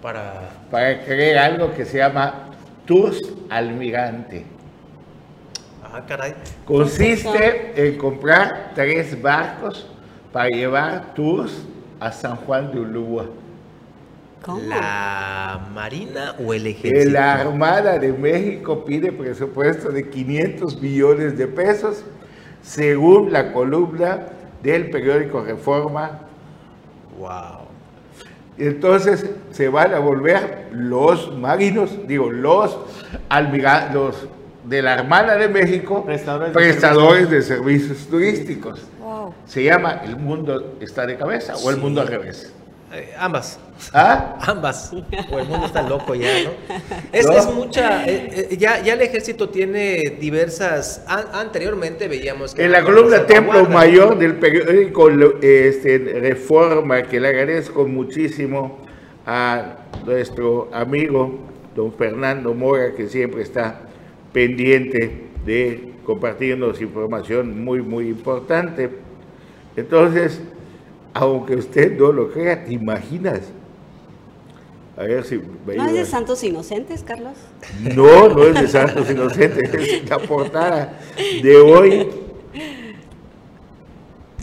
para, 0.00 0.48
para 0.70 1.04
crear 1.04 1.50
algo 1.50 1.74
que 1.74 1.84
se 1.84 1.98
llama 1.98 2.50
Tours 2.86 3.20
Almirante. 3.50 4.46
Ah, 5.82 6.04
caray. 6.06 6.34
Consiste 6.64 7.72
en 7.74 7.98
comprar 7.98 8.70
tres 8.76 9.20
barcos 9.20 9.90
para 10.32 10.48
llevar 10.48 11.14
tours 11.14 11.64
a 11.98 12.12
San 12.12 12.36
Juan 12.36 12.70
de 12.70 12.78
Ulúa. 12.78 13.26
¿Cómo? 14.42 14.68
¿La 14.68 15.66
Marina 15.74 16.36
o 16.38 16.54
el 16.54 16.68
Ejército? 16.68 17.10
La 17.10 17.40
Armada 17.40 17.98
de 17.98 18.12
México 18.12 18.84
pide 18.84 19.10
presupuesto 19.10 19.88
de 19.88 20.08
500 20.08 20.80
millones 20.80 21.36
de 21.36 21.48
pesos, 21.48 22.04
según 22.62 23.32
la 23.32 23.52
columna 23.52 24.26
del 24.62 24.90
periódico 24.90 25.42
Reforma 25.42 26.25
Wow. 27.18 27.66
Entonces 28.58 29.26
se 29.50 29.68
van 29.68 29.94
a 29.94 29.98
volver 29.98 30.68
los 30.72 31.36
marinos, 31.36 31.90
digo, 32.06 32.30
los, 32.30 32.78
los 33.92 34.28
de 34.64 34.82
la 34.82 34.94
Armada 34.94 35.36
de 35.36 35.48
México, 35.48 36.04
prestadores, 36.04 37.30
de, 37.30 37.42
servicios 37.42 38.06
turísticos. 38.08 38.82
Se 39.46 39.62
llama 39.62 40.02
El 40.04 40.16
mundo 40.16 40.76
está 40.80 41.06
de 41.06 41.16
cabeza 41.16 41.54
o 41.56 41.70
El 41.70 41.76
mundo 41.76 42.00
al 42.00 42.08
revés. 42.08 42.52
Eh, 42.96 43.12
ambas. 43.18 43.60
¿Ah? 43.92 44.38
Ambas. 44.46 44.90
O 45.30 45.38
el 45.38 45.46
mundo 45.46 45.66
está 45.66 45.82
loco 45.82 46.14
ya, 46.14 46.28
¿no? 46.44 46.50
Es, 47.12 47.26
es 47.28 47.46
mucha. 47.52 48.06
Eh, 48.06 48.48
eh, 48.50 48.56
ya, 48.56 48.82
ya 48.82 48.94
el 48.94 49.02
ejército 49.02 49.50
tiene 49.50 50.16
diversas. 50.18 51.04
anteriormente 51.06 52.08
veíamos 52.08 52.54
que. 52.54 52.64
En 52.64 52.72
la 52.72 52.82
columna 52.82 53.26
Templo 53.26 53.68
Mayor 53.68 54.16
del 54.16 54.36
periódico 54.36 55.10
este, 55.42 55.98
Reforma, 56.20 57.02
que 57.02 57.20
le 57.20 57.28
agradezco 57.28 57.86
muchísimo 57.86 58.78
a 59.26 59.76
nuestro 60.06 60.70
amigo 60.72 61.38
don 61.74 61.92
Fernando 61.92 62.54
Mora, 62.54 62.94
que 62.94 63.08
siempre 63.08 63.42
está 63.42 63.82
pendiente 64.32 65.26
de 65.44 65.92
compartirnos 66.04 66.80
información 66.80 67.62
muy, 67.62 67.82
muy 67.82 68.08
importante. 68.08 68.88
Entonces, 69.76 70.40
aunque 71.16 71.56
usted 71.56 71.98
no 71.98 72.12
lo 72.12 72.30
crea, 72.30 72.64
¿te 72.64 72.72
imaginas? 72.74 73.40
A 74.96 75.02
ver 75.02 75.24
si 75.24 75.40
¿No 75.66 75.86
es 75.86 75.92
de 75.92 76.04
Santos 76.04 76.42
Inocentes, 76.44 77.02
Carlos? 77.02 77.34
No, 77.94 78.28
no 78.28 78.44
es 78.44 78.54
de 78.54 78.68
Santos 78.68 79.10
Inocentes, 79.10 79.74
es 79.74 80.08
la 80.08 80.18
portada 80.18 81.00
de 81.42 81.56
hoy. 81.56 82.08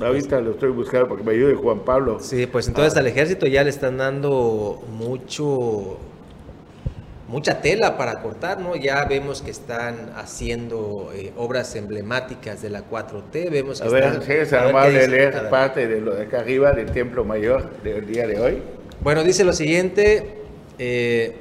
Ahorita 0.02 0.42
lo 0.42 0.52
estoy 0.52 0.72
buscando 0.72 1.08
porque 1.08 1.24
me 1.24 1.34
ayude 1.34 1.56
Juan 1.56 1.80
Pablo. 1.80 2.18
Sí, 2.20 2.48
pues 2.48 2.68
entonces 2.68 2.98
al 2.98 3.06
ejército 3.08 3.46
ya 3.46 3.64
le 3.64 3.70
están 3.70 3.98
dando 3.98 4.84
mucho 4.98 6.00
mucha 7.34 7.62
tela 7.62 7.98
para 7.98 8.22
cortar, 8.22 8.60
¿no? 8.60 8.76
Ya 8.76 9.04
vemos 9.06 9.42
que 9.42 9.50
están 9.50 10.14
haciendo 10.16 11.12
eh, 11.16 11.34
obras 11.36 11.76
emblemáticas 11.76 12.62
de 12.62 12.70
la 12.70 12.88
4T, 12.88 13.50
vemos 13.50 13.82
que 13.82 13.88
a 13.88 13.92
ver, 13.92 14.22
¿sí 14.22 14.34
es 14.34 14.54
amable 14.54 15.08
leer 15.08 15.50
parte 15.50 15.88
de 15.88 16.00
lo 16.00 16.14
de 16.14 16.26
acá 16.26 16.42
arriba 16.42 16.74
del 16.74 16.92
Templo 16.92 17.26
Mayor 17.26 17.82
del 17.82 18.06
día 18.06 18.28
de 18.28 18.40
hoy? 18.40 18.62
Bueno, 19.02 19.24
dice 19.24 19.44
lo 19.44 19.52
siguiente, 19.52 20.44
eh, 20.78 21.36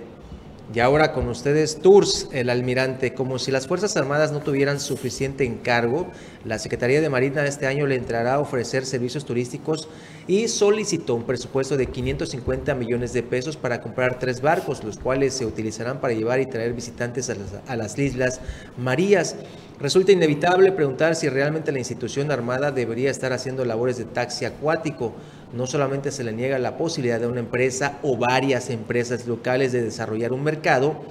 y 0.75 0.81
ahora 0.81 1.12
con 1.12 1.29
ustedes, 1.29 1.81
Tours, 1.83 2.29
el 2.33 2.48
almirante, 2.48 3.12
como 3.12 3.38
si 3.38 3.51
las 3.51 3.66
Fuerzas 3.66 3.94
Armadas 3.96 4.33
no 4.33 4.40
tuvieran 4.40 4.81
suficiente 4.81 5.44
encargo, 5.44 6.07
la 6.46 6.59
Secretaría 6.59 7.03
de 7.03 7.11
Marina 7.11 7.44
este 7.44 7.66
año 7.66 7.87
le 7.87 7.96
entrará 7.96 8.35
a 8.35 8.38
ofrecer 8.38 8.87
servicios 8.87 9.27
turísticos 9.27 9.88
y 10.27 10.48
solicitó 10.48 11.14
un 11.14 11.25
presupuesto 11.25 11.77
de 11.77 11.87
550 11.88 12.75
millones 12.75 13.12
de 13.12 13.22
pesos 13.22 13.59
para 13.59 13.83
comprar 13.83 14.18
tres 14.18 14.40
barcos, 14.40 14.83
los 14.83 14.98
cuales 14.98 15.35
se 15.35 15.44
utilizarán 15.44 16.01
para 16.01 16.14
llevar 16.14 16.40
y 16.40 16.46
traer 16.46 16.72
visitantes 16.72 17.29
a 17.29 17.35
las, 17.35 17.48
a 17.68 17.77
las 17.77 17.98
Islas 17.98 18.40
Marías. 18.79 19.37
Resulta 19.79 20.12
inevitable 20.12 20.72
preguntar 20.72 21.16
si 21.16 21.29
realmente 21.29 21.72
la 21.72 21.81
institución 21.81 22.31
armada 22.31 22.70
debería 22.70 23.11
estar 23.11 23.33
haciendo 23.33 23.64
labores 23.64 23.98
de 23.98 24.05
taxi 24.05 24.44
acuático 24.44 25.12
no 25.52 25.66
solamente 25.66 26.10
se 26.10 26.24
le 26.24 26.32
niega 26.32 26.58
la 26.58 26.76
posibilidad 26.76 27.20
de 27.20 27.26
una 27.26 27.40
empresa 27.40 27.98
o 28.02 28.16
varias 28.16 28.70
empresas 28.70 29.26
locales 29.26 29.72
de 29.72 29.82
desarrollar 29.82 30.32
un 30.32 30.42
mercado, 30.42 31.02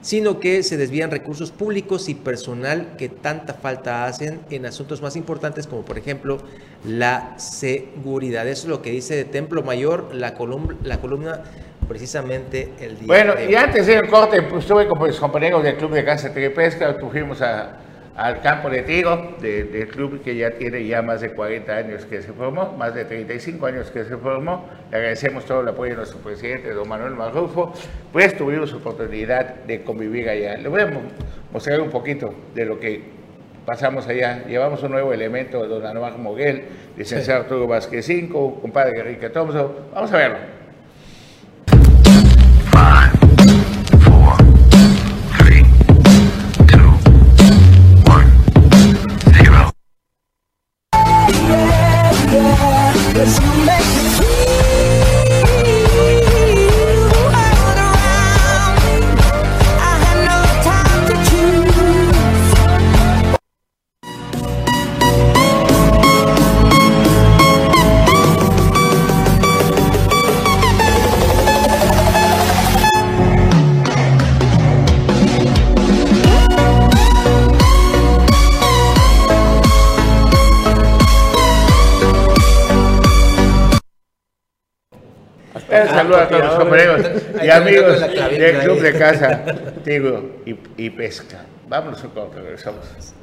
sino 0.00 0.38
que 0.40 0.62
se 0.62 0.76
desvían 0.76 1.10
recursos 1.10 1.50
públicos 1.50 2.08
y 2.08 2.14
personal 2.14 2.96
que 2.96 3.08
tanta 3.08 3.54
falta 3.54 4.06
hacen 4.06 4.40
en 4.50 4.66
asuntos 4.66 5.02
más 5.02 5.16
importantes 5.16 5.66
como 5.66 5.82
por 5.82 5.98
ejemplo 5.98 6.38
la 6.86 7.38
seguridad. 7.38 8.46
Eso 8.46 8.66
es 8.66 8.68
lo 8.68 8.82
que 8.82 8.90
dice 8.90 9.16
de 9.16 9.24
Templo 9.24 9.62
Mayor 9.62 10.14
la, 10.14 10.34
columna, 10.34 10.76
la 10.84 11.00
columna 11.00 11.42
precisamente 11.88 12.72
el 12.80 12.98
día. 12.98 13.06
Bueno, 13.06 13.34
y 13.48 13.54
antes 13.54 13.86
de 13.86 13.96
el 13.96 14.08
corte, 14.08 14.42
pues, 14.42 14.64
estuve 14.64 14.86
con 14.86 15.02
mis 15.02 15.16
compañeros 15.16 15.62
del 15.62 15.76
Club 15.76 15.92
de 15.92 16.04
Casa 16.04 16.28
de 16.28 16.50
Pesca, 16.50 16.96
tuvimos 16.98 17.40
a 17.40 17.78
al 18.18 18.40
campo 18.40 18.68
de 18.68 18.82
tiro 18.82 19.36
del 19.40 19.86
club 19.86 20.20
que 20.24 20.34
ya 20.34 20.50
tiene 20.50 20.84
ya 20.84 21.02
más 21.02 21.20
de 21.20 21.30
40 21.30 21.72
años 21.72 22.04
que 22.04 22.20
se 22.20 22.32
formó, 22.32 22.72
más 22.76 22.92
de 22.92 23.04
35 23.04 23.64
años 23.64 23.92
que 23.92 24.04
se 24.04 24.16
formó. 24.16 24.68
Le 24.90 24.96
agradecemos 24.96 25.44
todo 25.44 25.60
el 25.60 25.68
apoyo 25.68 25.92
de 25.92 25.98
nuestro 25.98 26.18
presidente, 26.18 26.72
don 26.74 26.88
Manuel 26.88 27.12
Marrufo. 27.12 27.72
Pues 28.12 28.36
tuvimos 28.36 28.72
oportunidad 28.72 29.54
de 29.66 29.84
convivir 29.84 30.28
allá. 30.28 30.56
Le 30.56 30.68
voy 30.68 30.80
a 30.80 30.90
mostrar 31.52 31.80
un 31.80 31.90
poquito 31.90 32.34
de 32.56 32.64
lo 32.64 32.80
que 32.80 33.02
pasamos 33.64 34.08
allá. 34.08 34.44
Llevamos 34.48 34.82
un 34.82 34.90
nuevo 34.90 35.12
elemento, 35.12 35.64
don 35.68 35.86
Anuar 35.86 36.18
Moguel, 36.18 36.64
licenciado 36.96 37.42
Arturo 37.42 37.68
Vázquez 37.68 38.04
5, 38.04 38.60
compadre 38.60 38.98
Enrique 38.98 39.30
Thompson. 39.30 39.72
Vamos 39.94 40.12
a 40.12 40.16
verlo. 40.16 40.57
Saludos 53.26 54.07
amigos 87.58 88.00
del 88.30 88.58
Club 88.60 88.80
de 88.80 88.92
Casa, 88.98 89.44
Tigo 89.84 90.42
y, 90.76 90.90
Pesca. 90.90 91.44
Vámonos 91.68 92.02
un 92.04 92.10
poco, 92.10 92.34
regresamos. 92.36 93.14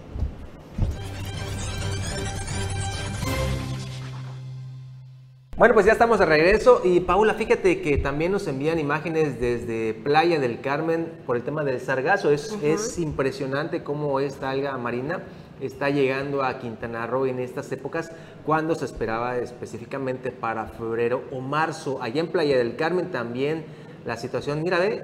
Bueno, 5.58 5.74
pues 5.74 5.86
ya 5.86 5.93
estamos 5.93 6.19
de 6.19 6.26
regreso 6.26 6.82
y 6.84 7.00
Paula, 7.00 7.34
fíjate 7.34 7.82
que 7.82 7.98
también 7.98 8.34
nos 8.34 8.45
envían 8.48 8.78
imágenes 8.78 9.39
desde 9.39 9.93
Playa 9.93 10.38
del 10.38 10.60
Carmen 10.60 11.10
por 11.26 11.38
el 11.38 11.43
tema 11.43 11.63
del 11.63 11.80
sargazo. 11.80 12.30
Es, 12.30 12.58
es 12.62 13.00
impresionante 13.00 13.82
cómo 13.82 14.19
esta 14.19 14.50
alga 14.50 14.78
marina 14.78 15.24
está 15.62 15.89
llegando 15.89 16.43
a 16.43 16.60
Quintana 16.60 17.08
Roo 17.08 17.26
en 17.26 17.39
estas 17.39 17.71
épocas, 17.71 18.12
cuando 18.45 18.76
se 18.76 18.84
esperaba 18.84 19.38
específicamente 19.38 20.32
para 20.32 20.67
febrero 20.67 21.24
o 21.32 21.39
marzo. 21.39 22.00
Allá 22.02 22.19
en 22.19 22.28
Playa 22.28 22.58
del 22.58 22.76
Carmen 22.76 23.10
también 23.10 23.63
la 24.06 24.18
situación, 24.18 24.63
mira, 24.63 24.80
ve. 24.80 25.02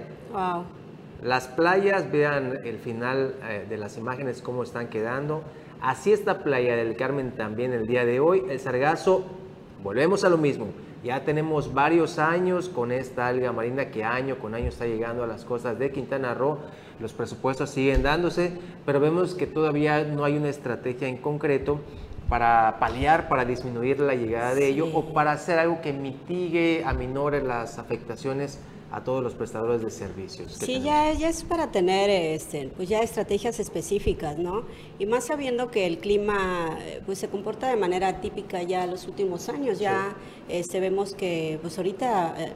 Las 1.24 1.48
playas, 1.48 2.12
vean 2.12 2.62
el 2.64 2.78
final 2.80 3.36
eh, 3.44 3.66
de 3.70 3.78
las 3.78 3.98
imágenes, 3.98 4.42
cómo 4.42 4.64
están 4.64 4.88
quedando. 4.88 5.44
Así 5.80 6.12
está 6.12 6.44
Playa 6.44 6.76
del 6.76 6.96
Carmen 6.96 7.32
también 7.32 7.74
el 7.74 7.86
día 7.86 8.06
de 8.06 8.20
hoy. 8.20 8.44
El 8.50 8.60
sargazo, 8.60 9.26
volvemos 9.84 10.24
a 10.24 10.30
lo 10.30 10.38
mismo. 10.38 10.68
Ya 11.04 11.24
tenemos 11.24 11.74
varios 11.74 12.18
años 12.18 12.70
con 12.70 12.92
esta 12.92 13.28
alga 13.28 13.52
marina 13.52 13.90
que 13.90 14.04
año 14.04 14.38
con 14.40 14.56
año 14.56 14.70
está 14.70 14.86
llegando 14.86 15.24
a 15.24 15.28
las 15.28 15.46
costas 15.46 15.78
de 15.78 15.92
Quintana 15.92 16.34
Roo 16.34 16.60
los 17.02 17.14
presupuestos 17.14 17.72
siguen 17.72 18.04
dándose, 18.04 18.54
pero 18.86 19.00
vemos 19.00 19.34
que 19.34 19.48
todavía 19.48 20.04
no 20.04 20.24
hay 20.24 20.38
una 20.38 20.50
estrategia 20.50 21.08
en 21.08 21.18
concreto 21.18 21.80
para 22.30 22.78
paliar, 22.80 23.28
para 23.28 23.44
disminuir 23.44 24.00
la 24.00 24.16
llegada 24.16 24.54
de 24.54 24.68
ello 24.68 24.88
o 24.94 25.12
para 25.12 25.32
hacer 25.32 25.60
algo 25.60 25.82
que 25.82 25.92
mitigue, 25.92 26.84
aminore 26.86 27.42
las 27.42 27.80
afectaciones 27.80 28.60
a 28.92 29.04
todos 29.04 29.24
los 29.24 29.34
prestadores 29.34 29.82
de 29.82 29.90
servicios. 29.90 30.54
Sí, 30.54 30.82
ya, 30.82 31.14
ya, 31.14 31.30
es 31.30 31.44
para 31.44 31.72
tener 31.72 32.10
este, 32.10 32.70
pues 32.76 32.90
ya 32.90 33.00
estrategias 33.00 33.60
específicas, 33.60 34.38
¿no? 34.38 34.64
Y 35.00 35.06
más 35.06 35.26
sabiendo 35.26 35.72
que 35.72 35.88
el 35.88 36.00
clima 36.00 36.78
pues 37.06 37.20
se 37.20 37.30
comporta 37.30 37.70
de 37.70 37.78
manera 37.78 38.20
típica 38.20 38.62
ya 38.64 38.86
los 38.86 39.08
últimos 39.08 39.48
años, 39.50 39.80
ya 39.80 40.16
este, 40.50 40.80
vemos 40.80 41.16
que 41.16 41.58
pues 41.62 41.78
ahorita 41.78 42.36
eh, 42.38 42.54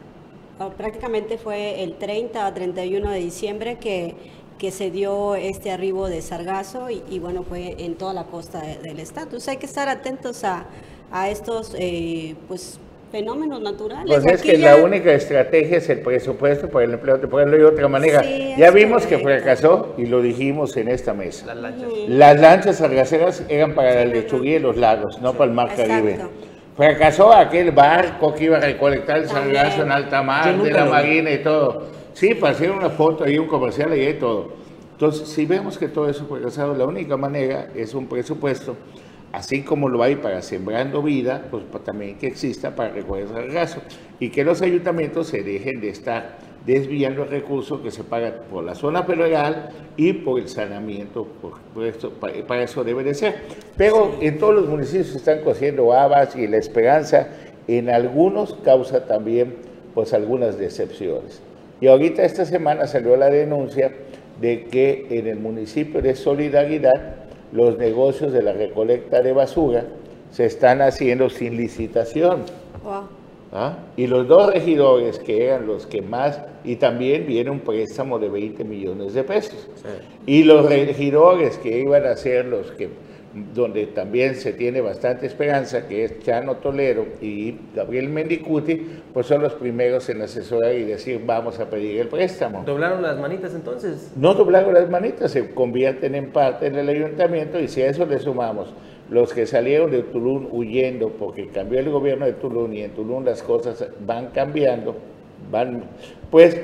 prácticamente 0.78 1.38
fue 1.38 1.84
el 1.84 1.98
30 1.98 2.46
a 2.46 2.54
31 2.54 3.12
de 3.12 3.20
diciembre 3.20 3.78
que, 3.78 4.16
que 4.58 4.72
se 4.72 4.92
dio 4.92 5.36
este 5.36 5.72
arribo 5.72 6.08
de 6.08 6.22
sargazo 6.22 6.90
y, 6.90 7.20
bueno, 7.20 7.44
fue 7.44 7.76
en 7.80 7.96
toda 7.96 8.14
la 8.14 8.26
costa 8.26 8.62
del 8.62 9.00
estado. 9.00 9.26
Entonces 9.28 9.50
hay 9.50 9.58
que 9.58 9.66
estar 9.66 9.90
atentos 9.90 10.44
a, 10.44 10.66
a 11.12 11.30
estos 11.30 11.76
eh, 11.78 12.36
pues 12.48 12.80
fenómenos 13.16 13.62
naturales. 13.62 14.06
Pues 14.08 14.26
es 14.26 14.42
que 14.42 14.58
la 14.58 14.76
única 14.76 15.14
estrategia 15.14 15.78
es 15.78 15.90
el 15.90 16.00
presupuesto 16.02 16.68
para 16.68 16.84
el 16.84 16.94
empleo, 16.96 17.18
de 17.18 17.28
ponerlo 17.30 17.56
de 17.56 17.64
otra 17.64 17.88
manera. 17.88 18.22
ya 18.58 18.72
vimos 18.72 19.06
que 19.06 19.20
fracasó 19.20 19.94
y 19.98 20.06
lo 20.06 20.22
dijimos 20.22 20.76
en 20.76 20.90
esta 20.90 21.14
mesa. 21.14 21.46
Las 21.46 21.58
lanchas. 21.58 21.90
Las 22.10 22.42
lanchas 22.42 22.76
sargaceras 22.78 23.44
eran 23.48 23.74
para 23.74 23.96
la 23.96 24.06
lechuguía 24.06 24.58
y 24.58 24.60
los 24.60 24.76
lagos, 24.76 25.22
no 25.22 25.32
para 25.32 25.46
el 25.46 25.56
mar 25.56 25.70
Caribe. 25.74 26.20
Fracasó 26.76 27.32
aquel 27.32 27.72
barco 27.72 28.34
que 28.34 28.44
iba 28.44 28.58
a 28.58 28.60
recolectar 28.60 29.20
el 29.20 29.30
sargazo 29.30 29.84
en 29.84 29.94
alta 29.94 30.22
mar 30.22 30.62
de 30.62 30.72
la 30.72 30.84
marina 30.84 31.32
y 31.32 31.38
todo. 31.38 31.84
Sí, 32.12 32.34
para 32.34 32.52
hacer 32.52 32.70
una 32.70 32.90
foto 32.90 33.30
y 33.30 33.38
un 33.38 33.48
comercial 33.48 33.98
y 33.98 34.14
todo. 34.16 34.50
Entonces, 34.92 35.30
si 35.30 35.46
vemos 35.46 35.78
que 35.78 35.88
todo 35.88 36.10
eso 36.10 36.26
fracasado, 36.26 36.76
la 36.76 36.86
única 36.86 37.16
manera 37.16 37.70
es 37.76 37.94
un 37.94 38.08
presupuesto, 38.08 38.76
así 39.36 39.64
como 39.64 39.90
lo 39.90 40.02
hay 40.02 40.16
para 40.16 40.42
Sembrando 40.42 41.02
Vida, 41.02 41.48
pues 41.52 41.64
también 41.84 42.18
que 42.18 42.28
exista 42.28 42.74
para 42.74 42.90
recoger 42.94 43.28
sargazo 43.28 43.82
y 44.18 44.30
que 44.30 44.46
los 44.46 44.62
ayuntamientos 44.62 45.28
se 45.28 45.44
dejen 45.44 45.82
de 45.82 45.90
estar 45.90 46.38
desviando 46.66 47.26
recursos 47.26 47.82
que 47.82 47.92
se 47.92 48.04
pagan 48.04 48.34
por 48.50 48.64
la 48.64 48.76
zona 48.76 49.04
federal 49.04 49.70
y 49.98 50.14
por 50.14 50.40
el 50.40 50.48
saneamiento, 50.48 51.28
por, 51.42 51.60
para, 52.48 52.64
eso 52.64 52.84
debe 52.86 53.04
de 53.04 53.14
ser. 53.14 53.36
Pero 53.76 54.16
en 54.22 54.38
todos 54.38 54.56
los 54.56 54.70
municipios 54.70 55.08
se 55.08 55.18
están 55.18 55.42
cociendo 55.42 55.94
habas 55.94 56.36
y 56.38 56.48
la 56.48 56.58
esperanza 56.58 57.28
en 57.68 57.90
algunos 57.90 58.54
causa 58.64 59.06
también 59.06 59.56
pues 59.94 60.14
algunas 60.14 60.58
decepciones. 60.58 61.42
Y 61.82 61.88
ahorita 61.88 62.24
esta 62.24 62.46
semana 62.46 62.88
salió 62.88 63.18
la 63.18 63.30
denuncia 63.30 63.92
de 64.40 64.64
que 64.66 65.08
en 65.10 65.28
el 65.28 65.40
municipio 65.40 66.02
de 66.02 66.16
Solidaridad 66.16 67.25
los 67.52 67.78
negocios 67.78 68.34
de 68.34 68.44
la 68.44 68.54
recolecta 68.54 69.22
de 69.22 69.34
basura 69.34 69.86
se 70.32 70.46
están 70.46 70.82
haciendo 70.82 71.30
sin 71.30 71.56
licitación. 71.58 72.44
¿Ah? 73.54 73.78
Y 73.96 74.08
los 74.08 74.28
dos 74.28 74.52
regidores 74.52 75.18
que 75.20 75.46
eran 75.46 75.66
los 75.66 75.86
que 75.88 76.02
más, 76.02 76.42
y 76.66 76.76
también 76.76 77.26
viene 77.26 77.50
un 77.50 77.62
préstamo 77.62 78.20
de 78.20 78.28
20 78.28 78.66
millones 78.66 79.14
de 79.14 79.24
pesos. 79.24 79.70
Y 80.26 80.44
los 80.44 80.66
regidores 80.66 81.58
que 81.58 81.80
iban 81.80 82.06
a 82.06 82.18
ser 82.18 82.46
los 82.46 82.72
que, 82.72 82.90
donde 83.54 83.88
también 83.88 84.36
se 84.36 84.54
tiene 84.54 84.80
bastante 84.80 85.26
esperanza, 85.26 85.88
que 85.88 86.06
es 86.06 86.20
Chano 86.20 86.56
Tolero 86.56 87.06
y 87.22 87.58
Gabriel 87.76 88.08
Mendicuti, 88.08 88.82
pues 89.14 89.28
son 89.28 89.42
los 89.42 89.54
primeros 89.54 90.08
en 90.10 90.22
asesorar 90.22 90.74
y 90.74 90.84
decir 90.84 91.22
vamos 91.26 91.60
a 91.60 91.70
pedir 91.70 92.00
el 92.00 92.08
préstamo. 92.08 92.64
¿Doblaron 92.66 93.02
las 93.02 93.20
manitas 93.20 93.54
entonces? 93.54 94.14
No 94.16 94.34
doblaron 94.34 94.74
las 94.74 94.90
manitas, 94.90 95.32
se 95.32 95.50
convierten 95.50 96.16
en 96.16 96.32
parte 96.32 96.68
en 96.68 96.76
el 96.76 96.88
ayuntamiento 96.88 97.60
y 97.60 97.68
si 97.68 97.82
a 97.82 97.90
eso 97.90 98.06
le 98.06 98.20
sumamos 98.20 98.74
los 99.10 99.34
que 99.34 99.46
salieron 99.46 99.92
de 99.92 100.02
Tulum 100.02 100.48
huyendo 100.52 101.10
porque 101.10 101.50
cambió 101.50 101.80
el 101.80 101.90
gobierno 101.90 102.26
de 102.26 102.34
Tulum 102.34 102.74
y 102.74 102.82
en 102.82 102.92
Tulum 102.92 103.26
las 103.26 103.44
cosas 103.44 103.86
van 104.06 104.28
cambiando, 104.28 104.96
van, 105.52 105.84
pues 106.32 106.60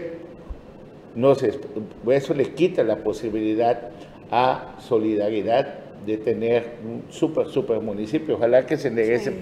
no 1.16 1.36
sé, 1.36 1.60
eso 2.10 2.34
le 2.34 2.54
quita 2.54 2.84
la 2.84 2.96
posibilidad 2.98 3.90
a 4.32 4.76
Solidaridad 4.80 5.91
de 6.06 6.18
tener 6.18 6.78
un 6.84 7.04
super, 7.12 7.48
super 7.48 7.80
municipio. 7.80 8.36
Ojalá 8.36 8.66
que 8.66 8.78
se 8.78 8.88
enderecen 8.88 9.36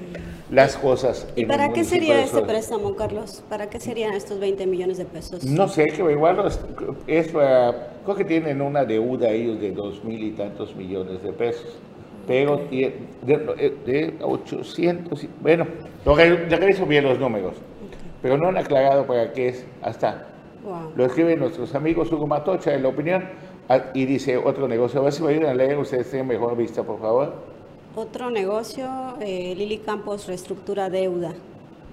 las 0.51 0.75
cosas. 0.75 1.27
¿Y 1.35 1.45
para 1.45 1.71
qué 1.71 1.83
sería 1.83 2.23
este 2.23 2.41
préstamo, 2.41 2.95
Carlos? 2.95 3.43
¿Para 3.49 3.69
qué 3.69 3.79
serían 3.79 4.13
estos 4.13 4.39
20 4.39 4.67
millones 4.67 4.97
de 4.97 5.05
pesos? 5.05 5.43
No 5.45 5.67
sé, 5.67 5.85
que 5.85 6.01
igual 6.01 6.45
es, 7.07 7.29
creo 7.29 8.15
que 8.15 8.25
tienen 8.25 8.61
una 8.61 8.85
deuda 8.85 9.29
ellos 9.29 9.59
de 9.59 9.71
dos 9.71 10.03
mil 10.03 10.23
y 10.23 10.31
tantos 10.31 10.75
millones 10.75 11.21
de 11.23 11.31
pesos 11.33 11.77
pero 12.29 12.57
de, 12.69 12.93
de 13.23 14.13
800, 14.21 15.25
bueno, 15.41 15.65
de 16.05 16.55
regreso 16.55 16.85
bien 16.85 17.03
los 17.03 17.17
números, 17.17 17.55
pero 18.21 18.37
no 18.37 18.49
han 18.49 18.57
aclarado 18.57 19.07
para 19.07 19.33
qué 19.33 19.47
es 19.47 19.65
hasta. 19.81 20.27
Lo 20.95 21.05
escriben 21.05 21.39
nuestros 21.39 21.73
amigos 21.73 22.11
Hugo 22.11 22.27
Matocha 22.27 22.75
en 22.75 22.83
la 22.83 22.89
opinión 22.89 23.23
y 23.93 24.05
dice 24.05 24.37
otro 24.37 24.67
negocio. 24.67 24.99
A 24.99 25.03
ver 25.03 25.13
si 25.13 25.23
me 25.23 25.29
ayudan 25.29 25.49
a 25.49 25.53
leer, 25.53 25.77
ustedes 25.77 26.09
tienen 26.09 26.27
mejor 26.27 26.55
vista, 26.55 26.83
por 26.83 26.99
favor. 26.99 27.33
Otro 27.95 28.29
negocio, 28.29 28.87
eh, 29.19 29.53
Lili 29.55 29.79
Campos 29.79 30.27
reestructura 30.27 30.89
deuda. 30.89 31.33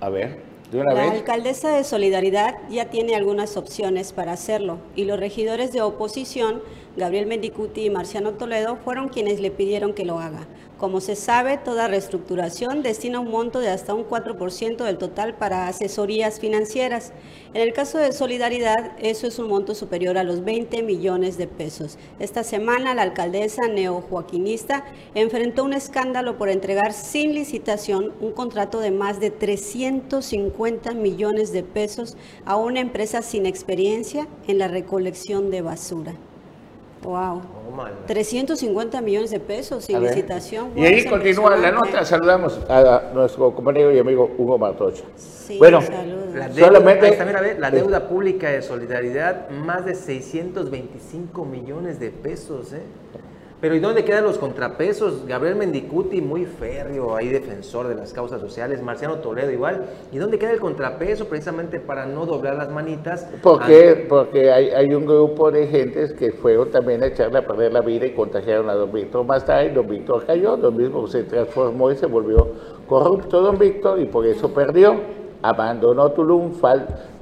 A 0.01 0.09
ver, 0.09 0.41
de 0.71 0.81
una 0.81 0.95
la 0.95 1.11
alcaldesa 1.11 1.75
de 1.75 1.85
Solidaridad 1.85 2.57
ya 2.69 2.87
tiene 2.87 3.15
algunas 3.15 3.57
opciones 3.57 4.13
para 4.13 4.33
hacerlo 4.33 4.79
y 4.95 5.05
los 5.05 5.19
regidores 5.19 5.73
de 5.73 5.81
oposición 5.81 6.61
Gabriel 6.97 7.27
Mendicuti 7.27 7.85
y 7.85 7.91
Marciano 7.91 8.33
Toledo 8.33 8.77
fueron 8.77 9.09
quienes 9.09 9.41
le 9.41 9.51
pidieron 9.51 9.93
que 9.93 10.05
lo 10.05 10.19
haga. 10.19 10.47
Como 10.79 11.01
se 11.01 11.17
sabe, 11.17 11.57
toda 11.57 11.89
reestructuración 11.89 12.83
destina 12.83 13.21
un 13.21 13.31
monto 13.31 13.61
de 13.61 13.71
hasta 13.71 13.95
un 13.95 14.07
4% 14.07 14.85
del 14.85 14.99
total 14.99 15.35
para 15.35 15.69
asesorías 15.69 16.39
financieras. 16.39 17.15
En 17.55 17.63
el 17.63 17.73
caso 17.73 17.97
de 17.97 18.13
Solidaridad, 18.13 18.93
eso 18.99 19.27
es 19.27 19.39
un 19.39 19.49
monto 19.49 19.75
superior 19.75 20.19
a 20.19 20.23
los 20.23 20.45
20 20.45 20.83
millones 20.83 21.39
de 21.39 21.47
pesos. 21.47 21.97
Esta 22.19 22.45
semana, 22.45 22.95
la 22.95 23.01
alcaldesa 23.01 23.69
neojoaquinista 23.69 24.85
enfrentó 25.15 25.65
un 25.65 25.73
escándalo 25.73 26.37
por 26.37 26.51
entregar 26.51 26.93
sin 26.93 27.33
licitación 27.33 28.13
un 28.21 28.33
contrato 28.33 28.79
de 28.81 28.91
más 28.91 29.19
de 29.19 29.31
350 29.31 30.93
millones 30.93 31.53
de 31.53 31.63
pesos 31.63 32.19
a 32.45 32.57
una 32.57 32.81
empresa 32.81 33.23
sin 33.23 33.47
experiencia 33.47 34.29
en 34.47 34.59
la 34.59 34.69
recolección 34.69 35.51
de 35.51 35.63
basura. 35.63 36.15
Wow. 37.03 37.43
350 38.07 39.01
millones 39.01 39.31
de 39.31 39.41
pesos 39.41 39.85
sin 39.85 40.03
licitación. 40.03 40.71
y 40.77 40.85
ahí 40.85 41.05
continúa 41.05 41.57
la 41.57 41.71
nota. 41.71 42.05
Saludamos 42.05 42.59
a 42.69 43.11
nuestro 43.15 43.55
compañero 43.55 43.93
y 43.93 43.99
amigo 43.99 44.31
Hugo 44.39 44.59
Martocho. 44.59 45.05
Sí, 45.17 45.59
bueno, 45.59 45.81
la 46.35 46.49
deuda, 46.49 46.67
solamente. 46.67 47.59
la 47.59 47.71
deuda 47.71 48.09
pública 48.09 48.51
de 48.51 48.63
solidaridad, 48.63 49.51
más 49.51 49.85
de 49.85 49.95
625 49.95 51.45
millones 51.45 52.01
de 52.01 52.11
pesos. 52.11 52.73
¿eh? 52.73 52.83
Pero 53.67 53.75
¿y 53.75 53.81
dónde 53.81 54.05
quedan 54.05 54.23
los 54.23 54.39
contrapesos? 54.39 55.27
Gabriel 55.27 55.57
Mendicuti, 55.57 56.21
muy 56.21 56.45
férreo, 56.45 57.17
ahí 57.17 57.31
defensor 57.31 57.89
de 57.89 57.97
las 57.97 58.13
causas 58.13 58.41
sociales, 58.41 58.81
Marciano 58.81 59.17
Toledo 59.17 59.51
igual. 59.51 59.87
¿Y 60.13 60.19
dónde 60.19 60.39
queda 60.39 60.53
el 60.53 60.61
contrapeso 60.61 61.25
precisamente 61.25 61.81
para 61.81 62.07
no 62.07 62.27
doblar 62.27 62.55
las 62.55 62.71
manitas? 62.71 63.29
Porque, 63.43 64.07
porque 64.09 64.53
hay, 64.53 64.69
hay, 64.69 64.95
un 64.95 65.05
grupo 65.05 65.51
de 65.51 65.67
gentes 65.67 66.13
que 66.13 66.31
fueron 66.31 66.71
también 66.71 67.03
a 67.03 67.07
echarle 67.07 67.39
a 67.39 67.45
perder 67.45 67.73
la 67.73 67.81
vida 67.81 68.07
y 68.07 68.15
contagiaron 68.15 68.71
a 68.71 68.75
don 68.75 68.93
Víctor 68.93 69.27
más 69.27 69.45
tarde. 69.45 69.71
Don 69.71 69.89
Víctor 69.89 70.25
cayó, 70.25 70.57
don 70.57 70.77
mismo 70.77 71.05
se 71.09 71.25
transformó 71.25 71.91
y 71.91 71.97
se 71.97 72.07
volvió 72.07 72.47
corrupto 72.87 73.41
don 73.41 73.59
Víctor 73.59 73.99
y 73.99 74.05
por 74.05 74.27
eso 74.27 74.49
perdió 74.55 74.95
abandonó 75.43 76.11
Tulum, 76.13 76.53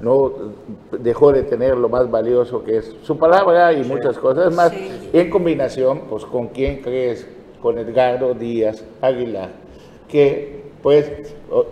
no 0.01 0.33
dejó 0.99 1.33
de 1.33 1.43
tener 1.43 1.77
lo 1.77 1.89
más 1.89 2.11
valioso 2.11 2.63
que 2.65 2.79
es 2.79 2.95
su 3.03 3.19
palabra 3.19 3.73
y 3.73 3.85
muchas 3.85 4.19
cosas 4.19 4.55
más, 4.55 4.73
en 5.13 5.31
combinación 5.31 6.03
pues 6.09 6.25
con 6.25 6.49
quién 6.49 6.81
crees, 6.83 7.27
con 7.61 7.79
Edgardo 7.79 8.35
Díaz 8.35 8.85
Aguilar, 9.01 9.51
que 10.09 10.65
pues 10.83 11.11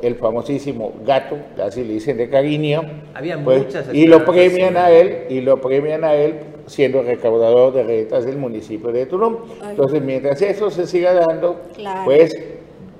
el 0.01 0.15
famosísimo 0.15 0.95
gato, 1.05 1.37
así 1.63 1.85
le 1.85 1.95
dicen 1.95 2.17
de 2.17 2.31
cariño, 2.31 2.83
Había 3.13 3.43
pues, 3.45 3.67
y 3.93 4.07
lo 4.07 4.25
premian 4.25 4.77
a 4.79 4.91
él, 4.91 5.27
y 5.29 5.43
lo 5.43 5.61
premian 5.61 6.03
a 6.03 6.15
él 6.15 6.41
siendo 6.67 7.03
recaudador 7.03 7.75
de 7.75 7.83
rentas 7.83 8.25
del 8.25 8.39
municipio 8.39 8.91
de 8.91 9.05
Tulum. 9.05 9.37
Entonces, 9.69 10.01
mientras 10.01 10.41
eso 10.41 10.71
se 10.71 10.87
siga 10.87 11.13
dando, 11.13 11.61
pues 12.07 12.35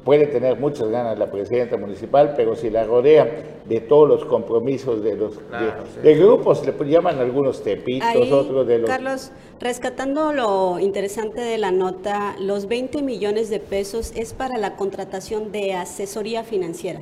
puede 0.05 0.27
tener 0.27 0.59
muchas 0.59 0.89
ganas 0.89 1.19
la 1.19 1.31
presidenta 1.31 1.77
municipal, 1.77 2.35
pero 2.37 2.57
si 2.57 2.71
la 2.71 2.85
rodea 2.85 3.61
de 3.65 3.81
todos 3.81 4.09
los 4.09 4.25
compromisos 4.25 5.03
de 5.03 5.17
los 5.17 5.39
de, 6.03 6.15
grupos, 6.15 6.63
le 6.67 6.91
llaman 6.91 7.19
algunos 7.19 7.63
tepitos, 7.63 8.31
otros 8.33 8.67
de 8.67 8.79
los... 8.79 8.91
Carlos, 8.91 9.31
rescatando 9.61 10.33
lo 10.33 10.79
interesante 10.81 11.41
de 11.41 11.59
la 11.59 11.71
nota, 11.71 12.35
los 12.41 12.67
20 12.67 13.03
millones 13.03 13.51
de 13.51 13.61
pesos 13.61 14.13
es 14.17 14.33
para 14.33 14.59
la 14.59 14.77
contratación 14.77 15.53
de 15.53 15.75
asesoría 15.75 16.43
financiera. 16.43 17.01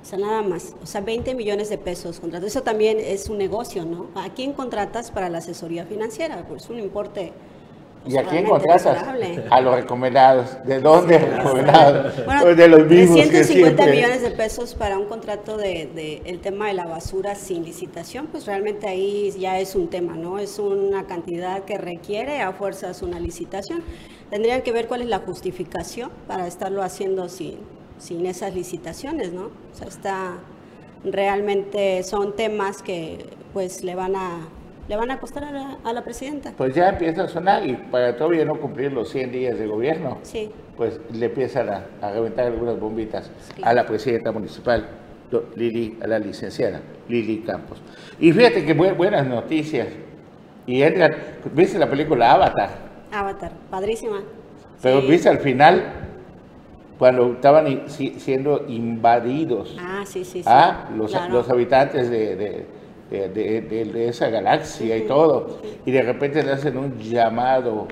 O 0.00 0.04
sea, 0.04 0.18
nada 0.18 0.40
más. 0.40 0.74
O 0.82 0.86
sea, 0.86 1.02
20 1.02 1.34
millones 1.34 1.68
de 1.68 1.76
pesos. 1.76 2.22
Eso 2.42 2.62
también 2.62 2.98
es 2.98 3.28
un 3.28 3.36
negocio, 3.36 3.84
¿no? 3.84 4.06
¿A 4.14 4.32
quién 4.32 4.54
contratas 4.54 5.10
para 5.10 5.28
la 5.28 5.38
asesoría 5.38 5.84
financiera? 5.84 6.46
Pues 6.48 6.70
un 6.70 6.78
importe 6.78 7.32
¿Y 8.06 8.16
a 8.16 8.24
quién 8.24 8.46
contratas? 8.46 9.04
A 9.50 9.60
los 9.60 9.74
recomendados. 9.74 10.56
¿De 10.64 10.80
dónde 10.80 11.18
recomendados? 11.18 12.24
Bueno, 12.24 12.54
de 12.54 12.68
los 12.68 12.86
mismos 12.86 13.28
350 13.28 13.86
millones 13.86 14.22
de 14.22 14.30
pesos 14.30 14.74
para 14.74 14.98
un 14.98 15.06
contrato 15.06 15.56
de, 15.56 16.22
el 16.24 16.40
tema 16.40 16.68
de 16.68 16.74
la 16.74 16.86
basura 16.86 17.34
sin 17.34 17.64
licitación, 17.64 18.26
pues 18.28 18.46
realmente 18.46 18.86
ahí 18.86 19.30
ya 19.38 19.58
es 19.58 19.74
un 19.74 19.88
tema, 19.88 20.14
¿no? 20.14 20.38
Es 20.38 20.58
una 20.58 21.06
cantidad 21.06 21.64
que 21.64 21.76
requiere 21.76 22.40
a 22.40 22.52
fuerzas 22.52 23.02
una 23.02 23.20
licitación. 23.20 23.82
Tendrían 24.30 24.62
que 24.62 24.72
ver 24.72 24.88
cuál 24.88 25.02
es 25.02 25.08
la 25.08 25.18
justificación 25.18 26.10
para 26.26 26.46
estarlo 26.46 26.82
haciendo 26.82 27.28
sin, 27.28 27.58
sin 27.98 28.26
esas 28.26 28.54
licitaciones, 28.54 29.32
¿no? 29.32 29.46
O 29.46 29.74
sea, 29.74 29.88
está 29.88 30.38
realmente 31.04 32.02
son 32.02 32.34
temas 32.34 32.82
que 32.82 33.26
pues 33.52 33.84
le 33.84 33.94
van 33.94 34.16
a 34.16 34.48
le 34.88 34.96
van 34.96 35.10
a 35.10 35.20
costar 35.20 35.44
a 35.44 35.92
la, 35.92 36.02
presidenta. 36.02 36.52
Pues 36.56 36.74
ya 36.74 36.88
empieza 36.88 37.24
a 37.24 37.28
sonar 37.28 37.66
y 37.66 37.74
para 37.74 38.16
todavía 38.16 38.44
no 38.44 38.58
cumplir 38.58 38.92
los 38.92 39.10
100 39.10 39.32
días 39.32 39.58
de 39.58 39.66
gobierno, 39.66 40.18
sí. 40.22 40.50
pues 40.76 40.98
le 41.12 41.26
empiezan 41.26 41.68
a, 41.68 42.10
reventar 42.10 42.46
algunas 42.46 42.80
bombitas 42.80 43.30
a 43.62 43.74
la 43.74 43.84
presidenta 43.84 44.32
municipal, 44.32 44.88
Lili, 45.56 45.98
a 46.02 46.06
la 46.06 46.18
licenciada 46.18 46.80
Lili 47.08 47.40
Campos. 47.40 47.82
Y 48.18 48.32
fíjate 48.32 48.64
que 48.64 48.72
buenas 48.72 49.26
noticias. 49.26 49.88
Y 50.66 50.82
Edgar, 50.82 51.38
¿viste 51.52 51.78
la 51.78 51.88
película 51.88 52.32
Avatar? 52.32 52.70
Avatar, 53.12 53.52
padrísima. 53.70 54.22
Pero 54.82 55.02
viste 55.02 55.28
al 55.28 55.38
final 55.38 55.82
cuando 56.98 57.32
estaban 57.32 57.88
siendo 57.88 58.64
invadidos 58.68 59.76
ah, 59.78 60.02
sí, 60.04 60.24
sí, 60.24 60.42
¿ah? 60.46 60.88
los, 60.96 61.14
los, 61.30 61.48
habitantes 61.48 62.10
de, 62.10 62.34
de, 62.36 62.66
esa 63.10 64.28
galaxia 64.28 64.96
y 64.96 65.02
todo, 65.02 65.60
y 65.84 65.90
de 65.90 66.02
repente 66.02 66.42
le 66.42 66.52
hacen 66.52 66.76
un 66.76 66.98
llamado 66.98 67.88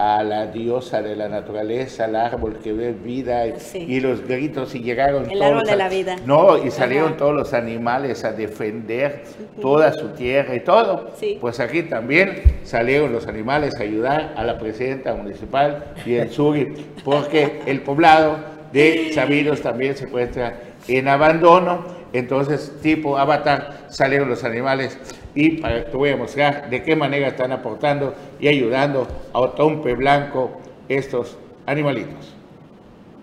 a 0.00 0.22
la 0.22 0.46
diosa 0.46 1.02
de 1.02 1.14
la 1.14 1.28
naturaleza, 1.28 2.06
al 2.06 2.16
árbol 2.16 2.58
que 2.62 2.72
ve 2.72 2.92
vida 2.92 3.44
y, 3.46 4.00
los 4.00 4.26
gritos 4.26 4.74
y 4.74 4.80
llegaron 4.80 5.30
el 5.30 5.42
árbol 5.42 5.64
de 5.64 5.76
la 5.76 5.90
vida. 5.90 6.16
No, 6.24 6.56
y 6.56 6.70
salieron 6.70 7.18
todos 7.18 7.34
los 7.34 7.52
animales 7.52 8.24
a 8.24 8.32
defender 8.32 9.24
toda 9.60 9.92
su 9.92 10.08
tierra 10.08 10.54
y 10.54 10.60
todo. 10.60 11.10
Pues 11.40 11.60
aquí 11.60 11.82
también 11.82 12.60
salieron 12.64 13.12
los 13.12 13.26
animales 13.26 13.78
a 13.78 13.82
ayudar 13.82 14.32
a 14.36 14.44
la 14.44 14.58
presidenta 14.58 15.14
municipal 15.14 15.92
y 16.06 16.14
el 16.14 16.30
Suri, 16.30 16.86
porque 17.04 17.60
el 17.66 17.82
poblado 17.82 18.38
de 18.72 19.12
Sabinos 19.12 19.60
también 19.60 19.96
se 19.96 20.04
encuentra 20.04 20.60
en 20.88 21.08
abandono. 21.08 21.99
Entonces, 22.12 22.72
tipo 22.82 23.16
avatar, 23.16 23.86
salieron 23.88 24.28
los 24.28 24.42
animales 24.42 24.98
y 25.34 25.60
para, 25.60 25.84
te 25.84 25.96
voy 25.96 26.10
a 26.10 26.16
mostrar 26.16 26.68
de 26.68 26.82
qué 26.82 26.96
manera 26.96 27.28
están 27.28 27.52
aportando 27.52 28.14
y 28.40 28.48
ayudando 28.48 29.06
a 29.32 29.40
Otompe 29.40 29.94
Blanco 29.94 30.60
estos 30.88 31.38
animalitos. 31.66 32.34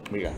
Mira. 0.09 0.31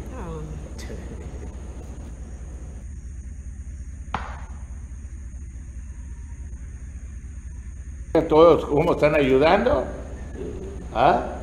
Todos 8.28 8.66
cómo 8.66 8.94
están 8.94 9.14
ayudando. 9.14 9.86
¿Ah? 10.96 11.36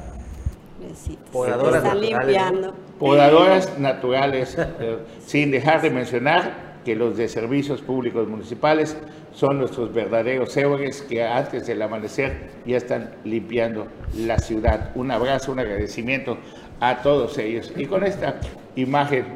Podadoras 1.32 1.84
están 1.84 2.00
limpiando. 2.00 2.74
Podadoras 2.98 3.78
naturales, 3.78 4.56
eh, 4.58 4.98
sin 5.24 5.52
dejar 5.52 5.82
de 5.82 5.90
mencionar 5.90 6.65
que 6.86 6.94
los 6.94 7.16
de 7.16 7.26
servicios 7.26 7.82
públicos 7.82 8.28
municipales 8.28 8.96
son 9.32 9.58
nuestros 9.58 9.92
verdaderos 9.92 10.56
héroes 10.56 11.02
que 11.02 11.24
antes 11.24 11.66
del 11.66 11.82
amanecer 11.82 12.50
ya 12.64 12.76
están 12.76 13.16
limpiando 13.24 13.88
la 14.16 14.38
ciudad. 14.38 14.92
Un 14.94 15.10
abrazo, 15.10 15.50
un 15.50 15.58
agradecimiento 15.58 16.38
a 16.78 17.02
todos 17.02 17.38
ellos. 17.38 17.72
Y 17.76 17.86
con 17.86 18.04
esta 18.04 18.38
imagen, 18.76 19.26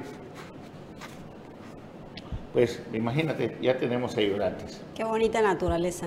pues 2.52 2.80
imagínate, 2.92 3.56
ya 3.60 3.76
tenemos 3.76 4.16
ayudantes. 4.16 4.80
Qué 4.94 5.02
bonita 5.02 5.42
naturaleza. 5.42 6.06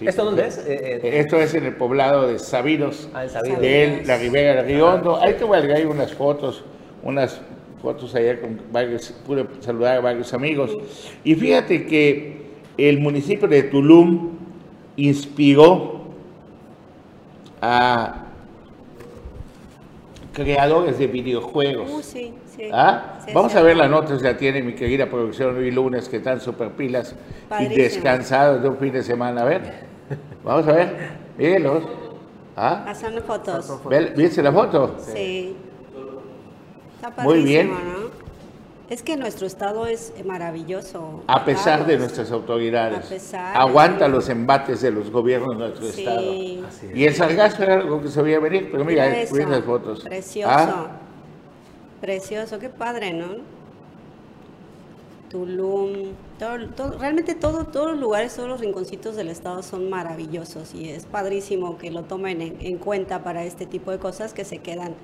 ¿Esto 0.00 0.24
dónde 0.24 0.48
es? 0.48 0.58
Eh, 0.58 0.98
eh, 1.00 1.20
Esto 1.20 1.36
es 1.36 1.54
en 1.54 1.66
el 1.66 1.76
poblado 1.76 2.26
de 2.26 2.40
Sabinos, 2.40 3.08
ah, 3.14 3.22
de 3.22 4.02
la 4.04 4.18
Ribera 4.18 4.64
de 4.64 4.74
Riondo. 4.74 5.22
Ahí 5.22 5.34
te 5.34 5.44
voy 5.44 5.58
a 5.58 5.60
agregar 5.60 5.86
unas 5.86 6.12
fotos, 6.12 6.64
unas 7.04 7.40
fotos 7.86 8.12
allá 8.16 8.40
con 8.40 8.60
varios, 8.72 9.12
pude 9.24 9.46
saludar 9.60 9.98
a 9.98 10.00
varios 10.00 10.34
amigos. 10.34 10.76
Y 11.22 11.36
fíjate 11.36 11.86
que 11.86 12.36
el 12.76 12.98
municipio 12.98 13.46
de 13.46 13.62
Tulum 13.62 14.30
inspiró 14.96 16.00
a 17.62 18.24
creadores 20.32 20.98
de 20.98 21.06
videojuegos. 21.06 21.88
Uh, 21.88 22.02
sí, 22.02 22.34
sí. 22.56 22.68
¿Ah? 22.72 23.20
Vamos 23.32 23.54
a 23.54 23.62
ver 23.62 23.76
las 23.76 23.88
notas, 23.88 24.20
ya 24.20 24.36
tiene 24.36 24.64
mi 24.64 24.74
querida 24.74 25.08
producción 25.08 25.56
hoy 25.56 25.70
lunes, 25.70 26.08
que 26.08 26.16
están 26.16 26.40
súper 26.40 26.70
pilas 26.72 27.14
y 27.60 27.66
descansados 27.66 28.64
de 28.64 28.68
un 28.68 28.78
fin 28.78 28.92
de 28.94 29.04
semana. 29.04 29.42
A 29.42 29.44
ver, 29.44 29.62
vamos 30.42 30.66
a 30.66 30.72
ver, 30.72 30.88
mírenlos. 31.38 31.84
¿Ah? 32.56 32.82
Pasando 32.84 33.22
fotos. 33.22 33.80
¿Viste 34.16 34.42
la 34.42 34.50
foto? 34.50 34.96
Sí. 34.98 35.54
Muy 37.22 37.42
bien. 37.42 37.70
Es 38.88 39.02
que 39.02 39.16
nuestro 39.16 39.48
estado 39.48 39.86
es 39.86 40.12
maravilloso. 40.24 41.24
A 41.26 41.44
pesar 41.44 41.86
de 41.86 41.98
nuestras 41.98 42.30
autoridades. 42.30 43.34
Aguanta 43.34 44.06
los 44.06 44.28
embates 44.28 44.80
de 44.80 44.92
los 44.92 45.10
gobiernos 45.10 45.58
de 45.58 45.68
nuestro 45.68 45.86
estado. 45.88 46.22
Y 46.22 47.04
el 47.04 47.14
sargazo 47.14 47.62
era 47.64 47.74
algo 47.74 48.00
que 48.00 48.08
se 48.08 48.22
veía 48.22 48.38
venir, 48.38 48.68
pero 48.70 48.84
mira, 48.84 49.08
miren 49.32 49.50
las 49.50 49.64
fotos. 49.64 50.00
Precioso. 50.00 50.50
¿Ah? 50.52 50.86
Precioso, 52.00 52.58
qué 52.58 52.68
padre, 52.68 53.12
¿no? 53.12 53.56
Tulum, 55.30 56.12
realmente 57.00 57.34
todo, 57.34 57.64
todos 57.64 57.92
los 57.92 57.98
lugares, 57.98 58.36
todos 58.36 58.48
los 58.48 58.60
rinconcitos 58.60 59.16
del 59.16 59.28
estado 59.28 59.64
son 59.64 59.90
maravillosos 59.90 60.72
y 60.72 60.90
es 60.90 61.04
padrísimo 61.04 61.78
que 61.78 61.90
lo 61.90 62.04
tomen 62.04 62.40
en 62.60 62.78
cuenta 62.78 63.24
para 63.24 63.42
este 63.42 63.66
tipo 63.66 63.90
de 63.90 63.98
cosas 63.98 64.32
que 64.32 64.44
se 64.44 64.58
quedan 64.58 64.94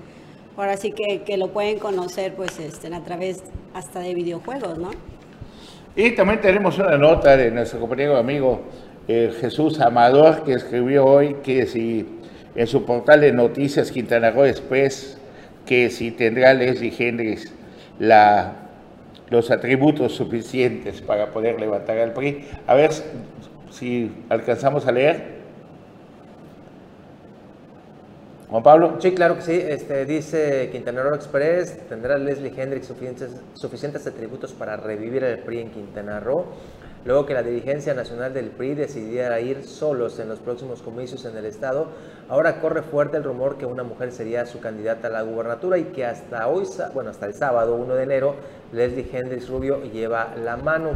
ahora 0.57 0.77
sí 0.77 0.91
que, 0.91 1.37
lo 1.37 1.49
pueden 1.49 1.79
conocer 1.79 2.33
pues 2.35 2.59
este, 2.59 2.93
a 2.93 3.03
través 3.03 3.43
hasta 3.73 3.99
de 3.99 4.13
videojuegos, 4.13 4.77
¿no? 4.77 4.91
Y 5.95 6.11
también 6.11 6.41
tenemos 6.41 6.77
una 6.79 6.97
nota 6.97 7.37
de 7.37 7.51
nuestro 7.51 7.79
compañero 7.79 8.17
amigo 8.17 8.61
eh, 9.07 9.31
Jesús 9.39 9.79
Amador 9.79 10.43
que 10.43 10.53
escribió 10.53 11.05
hoy 11.05 11.35
que 11.43 11.65
si 11.67 12.05
en 12.55 12.67
su 12.67 12.85
portal 12.85 13.21
de 13.21 13.31
noticias 13.31 13.91
Quintana 13.91 14.31
Roo 14.31 14.45
Express 14.45 15.17
que 15.65 15.89
si 15.89 16.11
tendrá 16.11 16.53
Leslie 16.53 16.93
Hendrix 16.97 17.53
la, 17.99 18.63
los 19.29 19.51
atributos 19.51 20.13
suficientes 20.13 21.01
para 21.01 21.31
poder 21.31 21.59
levantar 21.59 21.97
al 21.97 22.13
PRI. 22.13 22.45
A 22.67 22.75
ver 22.75 22.91
si 23.71 24.11
alcanzamos 24.29 24.85
a 24.87 24.91
leer. 24.91 25.42
Juan 28.53 28.61
Pablo. 28.61 28.97
Sí, 28.99 29.15
claro 29.15 29.35
que 29.37 29.41
sí. 29.41 29.53
Este, 29.53 30.05
dice 30.05 30.69
Quintana 30.71 31.01
Roo 31.01 31.15
Express, 31.15 31.87
tendrá 31.89 32.19
Leslie 32.19 32.53
Hendrix 32.55 32.85
suficientes, 32.85 33.31
suficientes 33.55 34.05
atributos 34.05 34.53
para 34.53 34.77
revivir 34.77 35.23
el 35.23 35.39
PRI 35.39 35.61
en 35.61 35.71
Quintana 35.71 36.19
Roo. 36.19 36.45
Luego 37.03 37.25
que 37.25 37.33
la 37.33 37.41
dirigencia 37.41 37.95
nacional 37.95 38.31
del 38.31 38.51
PRI 38.51 38.75
decidiera 38.75 39.41
ir 39.41 39.63
solos 39.63 40.19
en 40.19 40.29
los 40.29 40.37
próximos 40.37 40.83
comicios 40.83 41.25
en 41.25 41.35
el 41.35 41.45
estado, 41.45 41.87
ahora 42.29 42.59
corre 42.59 42.81
fuerte 42.81 43.17
el 43.17 43.23
rumor 43.23 43.57
que 43.57 43.65
una 43.65 43.83
mujer 43.83 44.11
sería 44.11 44.45
su 44.45 44.59
candidata 44.59 45.07
a 45.07 45.11
la 45.11 45.21
gubernatura 45.21 45.77
y 45.77 45.85
que 45.85 46.05
hasta 46.05 46.47
hoy, 46.47 46.65
bueno, 46.93 47.09
hasta 47.09 47.25
el 47.25 47.33
sábado 47.33 47.75
1 47.75 47.95
de 47.95 48.03
enero, 48.03 48.35
Leslie 48.71 49.07
Hendrix 49.11 49.49
Rubio 49.49 49.83
lleva 49.83 50.33
la 50.35 50.57
mano. 50.57 50.91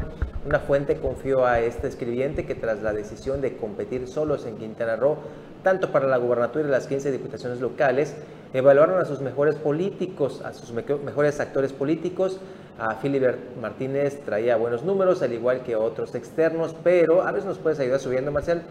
Una 0.46 0.60
fuente 0.60 0.98
confió 0.98 1.46
a 1.46 1.60
este 1.60 1.88
escribiente 1.88 2.46
que 2.46 2.56
tras 2.56 2.82
la 2.82 2.94
decisión 2.94 3.42
de 3.42 3.58
competir 3.58 4.08
solos 4.08 4.46
en 4.46 4.58
Quintana 4.58 4.96
Roo, 4.96 5.18
tanto 5.64 5.92
para 5.92 6.08
la 6.08 6.18
gubernatura 6.18 6.68
y 6.68 6.72
las 6.72 6.88
15 6.88 7.12
diputaciones 7.12 7.60
locales, 7.60 8.16
evaluaron 8.54 9.00
a 9.00 9.06
sus 9.06 9.22
mejores 9.22 9.56
políticos, 9.56 10.42
a 10.44 10.54
sus 10.54 10.72
mejores 10.72 11.40
actores 11.40 11.74
políticos. 11.74 12.40
A 12.80 12.96
Filibert 12.96 13.40
Martínez 13.60 14.22
traía 14.24 14.56
buenos 14.56 14.84
números, 14.84 15.24
al 15.24 15.34
igual 15.34 15.62
que 15.64 15.76
otros 15.76 16.14
externos, 16.14 16.76
pero 16.84 17.24
a 17.24 17.32
veces 17.32 17.48
nos 17.48 17.58
puedes 17.58 17.80
ayudar 17.80 18.00
subiendo, 18.00 18.32
Marcel, 18.32 18.62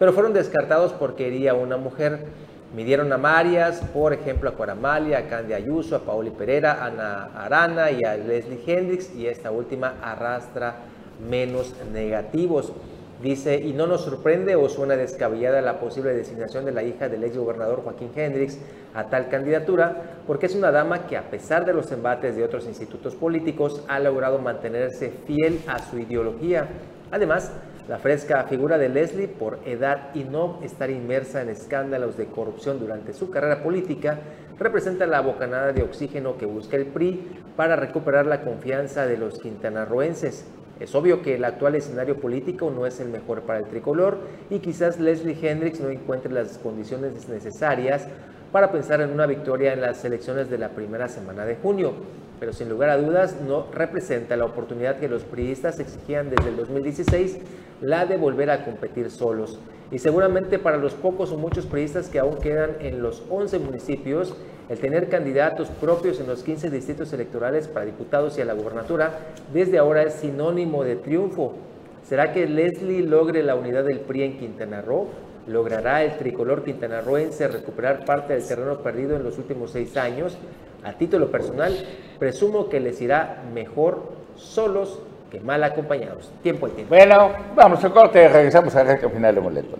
pero 0.00 0.14
fueron 0.14 0.32
descartados 0.32 0.94
porque 0.94 1.24
quería 1.24 1.52
una 1.52 1.76
mujer. 1.76 2.20
Midieron 2.74 3.12
a 3.12 3.18
Marias, 3.18 3.82
por 3.92 4.14
ejemplo, 4.14 4.48
a 4.48 4.54
Cuaramalia, 4.54 5.18
a 5.18 5.22
Candy 5.28 5.52
Ayuso, 5.52 5.94
a 5.94 5.98
Pauli 5.98 6.30
Pereira, 6.30 6.72
a 6.72 6.86
Ana 6.86 7.24
Arana 7.34 7.90
y 7.90 8.02
a 8.04 8.16
Leslie 8.16 8.62
Hendrix, 8.66 9.14
y 9.14 9.26
esta 9.26 9.50
última 9.50 9.96
arrastra 10.02 10.76
menos 11.28 11.74
negativos. 11.92 12.72
Dice, 13.22 13.56
y 13.56 13.74
no 13.74 13.86
nos 13.86 14.00
sorprende 14.00 14.56
o 14.56 14.70
suena 14.70 14.96
descabellada 14.96 15.60
la 15.60 15.78
posible 15.78 16.14
designación 16.14 16.64
de 16.64 16.72
la 16.72 16.82
hija 16.82 17.10
del 17.10 17.22
ex 17.24 17.36
gobernador 17.36 17.82
Joaquín 17.82 18.10
Hendrix 18.16 18.58
a 18.94 19.10
tal 19.10 19.28
candidatura, 19.28 20.22
porque 20.26 20.46
es 20.46 20.54
una 20.54 20.70
dama 20.70 21.06
que 21.08 21.18
a 21.18 21.28
pesar 21.28 21.66
de 21.66 21.74
los 21.74 21.92
embates 21.92 22.36
de 22.36 22.44
otros 22.44 22.64
institutos 22.64 23.14
políticos 23.14 23.84
ha 23.86 23.98
logrado 23.98 24.38
mantenerse 24.38 25.12
fiel 25.26 25.60
a 25.66 25.78
su 25.78 25.98
ideología. 25.98 26.68
Además, 27.10 27.52
la 27.90 27.98
fresca 27.98 28.44
figura 28.44 28.78
de 28.78 28.88
Leslie, 28.88 29.26
por 29.26 29.58
edad 29.66 30.14
y 30.14 30.22
no 30.22 30.60
estar 30.62 30.90
inmersa 30.90 31.42
en 31.42 31.48
escándalos 31.48 32.16
de 32.16 32.26
corrupción 32.26 32.78
durante 32.78 33.12
su 33.12 33.30
carrera 33.30 33.64
política, 33.64 34.20
representa 34.60 35.08
la 35.08 35.20
bocanada 35.20 35.72
de 35.72 35.82
oxígeno 35.82 36.38
que 36.38 36.46
busca 36.46 36.76
el 36.76 36.86
PRI 36.86 37.20
para 37.56 37.74
recuperar 37.74 38.26
la 38.26 38.42
confianza 38.42 39.06
de 39.06 39.16
los 39.16 39.40
quintanarroenses. 39.40 40.46
Es 40.78 40.94
obvio 40.94 41.20
que 41.20 41.34
el 41.34 41.44
actual 41.44 41.74
escenario 41.74 42.20
político 42.20 42.70
no 42.70 42.86
es 42.86 43.00
el 43.00 43.08
mejor 43.08 43.42
para 43.42 43.58
el 43.58 43.66
tricolor 43.66 44.18
y 44.50 44.60
quizás 44.60 45.00
Leslie 45.00 45.36
Hendricks 45.42 45.80
no 45.80 45.90
encuentre 45.90 46.32
las 46.32 46.58
condiciones 46.58 47.28
necesarias 47.28 48.06
para 48.52 48.72
pensar 48.72 49.00
en 49.00 49.10
una 49.10 49.26
victoria 49.26 49.72
en 49.72 49.80
las 49.80 50.04
elecciones 50.04 50.50
de 50.50 50.58
la 50.58 50.70
primera 50.70 51.08
semana 51.08 51.44
de 51.44 51.56
junio, 51.56 51.92
pero 52.40 52.52
sin 52.52 52.68
lugar 52.68 52.90
a 52.90 52.96
dudas 52.96 53.36
no 53.46 53.66
representa 53.72 54.36
la 54.36 54.46
oportunidad 54.46 54.98
que 54.98 55.08
los 55.08 55.22
priistas 55.22 55.78
exigían 55.78 56.30
desde 56.30 56.48
el 56.48 56.56
2016, 56.56 57.38
la 57.80 58.06
de 58.06 58.16
volver 58.16 58.50
a 58.50 58.64
competir 58.64 59.10
solos. 59.10 59.58
Y 59.92 59.98
seguramente 59.98 60.58
para 60.58 60.78
los 60.78 60.94
pocos 60.94 61.32
o 61.32 61.36
muchos 61.36 61.66
priistas 61.66 62.08
que 62.08 62.18
aún 62.18 62.38
quedan 62.38 62.76
en 62.80 63.02
los 63.02 63.22
11 63.28 63.58
municipios, 63.58 64.34
el 64.68 64.78
tener 64.78 65.08
candidatos 65.08 65.68
propios 65.68 66.20
en 66.20 66.28
los 66.28 66.42
15 66.42 66.70
distritos 66.70 67.12
electorales 67.12 67.68
para 67.68 67.86
diputados 67.86 68.38
y 68.38 68.40
a 68.40 68.44
la 68.44 68.54
gubernatura 68.54 69.18
desde 69.52 69.78
ahora 69.78 70.02
es 70.04 70.14
sinónimo 70.14 70.84
de 70.84 70.96
triunfo. 70.96 71.54
¿Será 72.04 72.32
que 72.32 72.46
Leslie 72.46 73.02
logre 73.02 73.42
la 73.42 73.56
unidad 73.56 73.84
del 73.84 74.00
PRI 74.00 74.22
en 74.22 74.38
Quintana 74.38 74.80
Roo? 74.80 75.08
¿Logrará 75.46 76.02
el 76.04 76.16
tricolor 76.16 76.64
quintanarroense 76.64 77.48
recuperar 77.48 78.04
parte 78.04 78.34
del 78.34 78.46
terreno 78.46 78.78
perdido 78.78 79.16
en 79.16 79.24
los 79.24 79.38
últimos 79.38 79.70
seis 79.72 79.96
años? 79.96 80.36
A 80.84 80.92
título 80.94 81.30
personal, 81.30 81.76
presumo 82.18 82.68
que 82.68 82.80
les 82.80 83.00
irá 83.00 83.42
mejor 83.52 84.12
solos 84.36 85.00
que 85.30 85.40
mal 85.40 85.62
acompañados. 85.62 86.30
Tiempo 86.42 86.66
al 86.66 86.72
tiempo. 86.72 86.94
Bueno, 86.94 87.32
vamos 87.54 87.84
a 87.84 87.90
corte, 87.90 88.28
regresamos 88.28 88.74
a 88.74 88.84
recta 88.84 89.08
final 89.08 89.34
de 89.34 89.40
Moleto. 89.40 89.76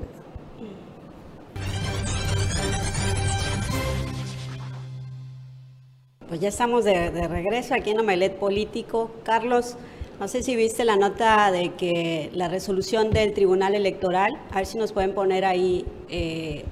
Pues 6.28 6.40
ya 6.40 6.48
estamos 6.48 6.84
de, 6.84 7.10
regreso 7.26 7.74
aquí 7.74 7.90
en 7.90 7.98
Omelet 7.98 8.36
Político. 8.36 9.10
Carlos, 9.24 9.76
no 10.20 10.28
sé 10.28 10.42
si 10.42 10.54
viste 10.54 10.84
la 10.84 10.96
nota 10.96 11.50
de 11.50 11.72
que 11.72 12.28
la 12.34 12.48
resolución 12.48 13.10
del 13.10 13.32
Tribunal 13.32 13.74
Electoral, 13.74 14.38
a 14.50 14.56
ver 14.56 14.66
si 14.66 14.76
nos 14.76 14.92
pueden 14.92 15.14
poner 15.14 15.46
ahí 15.46 15.86
eh, 16.10 16.66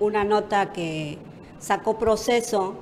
una 0.00 0.24
nota 0.24 0.72
que 0.72 1.18
sacó 1.58 1.98
proceso 1.98 2.76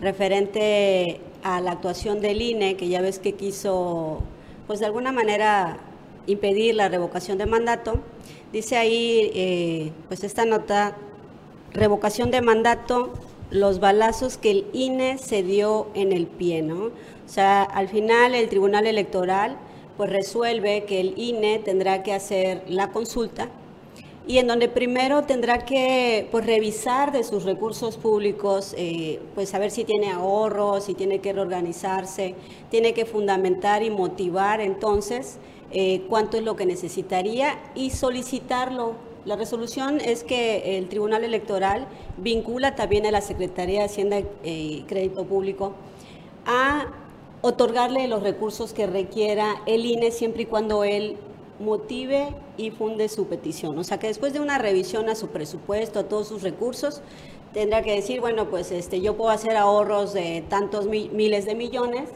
referente 0.00 1.20
a 1.44 1.60
la 1.60 1.70
actuación 1.70 2.20
del 2.20 2.42
INE, 2.42 2.76
que 2.76 2.88
ya 2.88 3.00
ves 3.00 3.20
que 3.20 3.34
quiso, 3.34 4.20
pues 4.66 4.80
de 4.80 4.86
alguna 4.86 5.12
manera, 5.12 5.78
impedir 6.26 6.74
la 6.74 6.88
revocación 6.88 7.38
de 7.38 7.46
mandato. 7.46 8.00
Dice 8.52 8.76
ahí, 8.76 9.30
eh, 9.32 9.92
pues 10.08 10.24
esta 10.24 10.44
nota, 10.44 10.96
revocación 11.72 12.32
de 12.32 12.42
mandato 12.42 13.12
los 13.50 13.78
balazos 13.78 14.38
que 14.38 14.50
el 14.50 14.66
INE 14.72 15.18
se 15.18 15.44
dio 15.44 15.86
en 15.94 16.12
el 16.12 16.26
pie, 16.26 16.62
¿no? 16.62 16.86
O 16.86 17.30
sea, 17.30 17.62
al 17.62 17.88
final 17.88 18.34
el 18.34 18.48
Tribunal 18.48 18.86
Electoral 18.86 19.56
pues 19.98 20.10
resuelve 20.10 20.84
que 20.84 21.00
el 21.00 21.18
INE 21.18 21.58
tendrá 21.58 22.02
que 22.02 22.14
hacer 22.14 22.62
la 22.68 22.92
consulta 22.92 23.50
y 24.28 24.38
en 24.38 24.46
donde 24.46 24.68
primero 24.68 25.22
tendrá 25.22 25.64
que 25.64 26.28
pues, 26.30 26.46
revisar 26.46 27.12
de 27.12 27.24
sus 27.24 27.44
recursos 27.44 27.96
públicos, 27.96 28.74
eh, 28.78 29.20
pues 29.34 29.48
saber 29.48 29.70
si 29.70 29.84
tiene 29.84 30.10
ahorros, 30.12 30.84
si 30.84 30.94
tiene 30.94 31.18
que 31.20 31.32
reorganizarse, 31.32 32.34
tiene 32.70 32.94
que 32.94 33.06
fundamentar 33.06 33.82
y 33.82 33.90
motivar 33.90 34.60
entonces 34.60 35.38
eh, 35.72 36.02
cuánto 36.08 36.36
es 36.36 36.44
lo 36.44 36.56
que 36.56 36.64
necesitaría 36.64 37.58
y 37.74 37.90
solicitarlo. 37.90 38.94
La 39.24 39.34
resolución 39.34 39.98
es 40.00 40.24
que 40.24 40.78
el 40.78 40.88
Tribunal 40.88 41.24
Electoral 41.24 41.88
vincula 42.18 42.76
también 42.76 43.04
a 43.06 43.10
la 43.10 43.20
Secretaría 43.20 43.80
de 43.80 43.86
Hacienda 43.86 44.20
y 44.44 44.84
Crédito 44.86 45.24
Público 45.24 45.72
a 46.46 46.86
otorgarle 47.42 48.08
los 48.08 48.22
recursos 48.22 48.72
que 48.72 48.86
requiera 48.86 49.56
el 49.66 49.86
INE 49.86 50.10
siempre 50.10 50.42
y 50.42 50.46
cuando 50.46 50.84
él 50.84 51.16
motive 51.60 52.28
y 52.56 52.70
funde 52.70 53.08
su 53.08 53.26
petición. 53.26 53.78
O 53.78 53.84
sea 53.84 53.98
que 53.98 54.06
después 54.06 54.32
de 54.32 54.40
una 54.40 54.58
revisión 54.58 55.08
a 55.08 55.14
su 55.14 55.28
presupuesto, 55.28 56.00
a 56.00 56.04
todos 56.04 56.28
sus 56.28 56.42
recursos, 56.42 57.02
tendrá 57.52 57.82
que 57.82 57.94
decir, 57.94 58.20
bueno, 58.20 58.48
pues 58.48 58.70
este, 58.72 59.00
yo 59.00 59.16
puedo 59.16 59.30
hacer 59.30 59.56
ahorros 59.56 60.12
de 60.12 60.44
tantos 60.48 60.86
miles 60.86 61.46
de 61.46 61.54
millones 61.54 62.10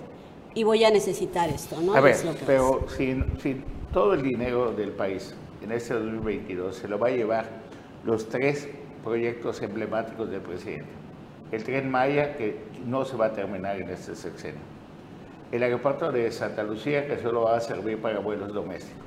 y 0.54 0.64
voy 0.64 0.84
a 0.84 0.90
necesitar 0.90 1.48
esto, 1.48 1.80
¿no? 1.80 1.94
A 1.94 2.00
ver, 2.00 2.16
pero 2.46 2.84
si, 2.96 3.16
si 3.42 3.62
todo 3.92 4.14
el 4.14 4.22
dinero 4.22 4.72
del 4.72 4.90
país 4.90 5.34
en 5.62 5.72
este 5.72 5.94
2022 5.94 6.76
se 6.76 6.88
lo 6.88 6.98
va 6.98 7.08
a 7.08 7.10
llevar 7.10 7.48
los 8.04 8.28
tres 8.28 8.68
proyectos 9.02 9.62
emblemáticos 9.62 10.30
del 10.30 10.40
presidente. 10.40 10.86
El 11.50 11.64
tren 11.64 11.90
Maya, 11.90 12.36
que 12.36 12.56
no 12.86 13.04
se 13.04 13.16
va 13.16 13.26
a 13.26 13.32
terminar 13.32 13.80
en 13.80 13.90
este 13.90 14.14
sexenio. 14.14 14.60
El 15.52 15.62
aeropuerto 15.62 16.10
de 16.10 16.32
Santa 16.32 16.62
Lucía, 16.62 17.06
que 17.06 17.18
solo 17.18 17.42
va 17.42 17.58
a 17.58 17.60
servir 17.60 18.00
para 18.00 18.20
vuelos 18.20 18.54
domésticos. 18.54 19.04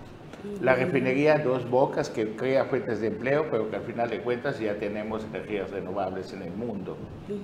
La 0.61 0.75
refinería 0.75 1.39
Dos 1.39 1.67
Bocas, 1.67 2.11
que 2.11 2.35
crea 2.35 2.65
fuentes 2.65 3.01
de 3.01 3.07
empleo, 3.07 3.47
pero 3.49 3.67
que 3.71 3.77
al 3.77 3.81
final 3.81 4.11
de 4.11 4.19
cuentas 4.19 4.59
ya 4.59 4.75
tenemos 4.75 5.23
energías 5.23 5.71
renovables 5.71 6.31
en 6.33 6.43
el 6.43 6.51
mundo 6.51 6.97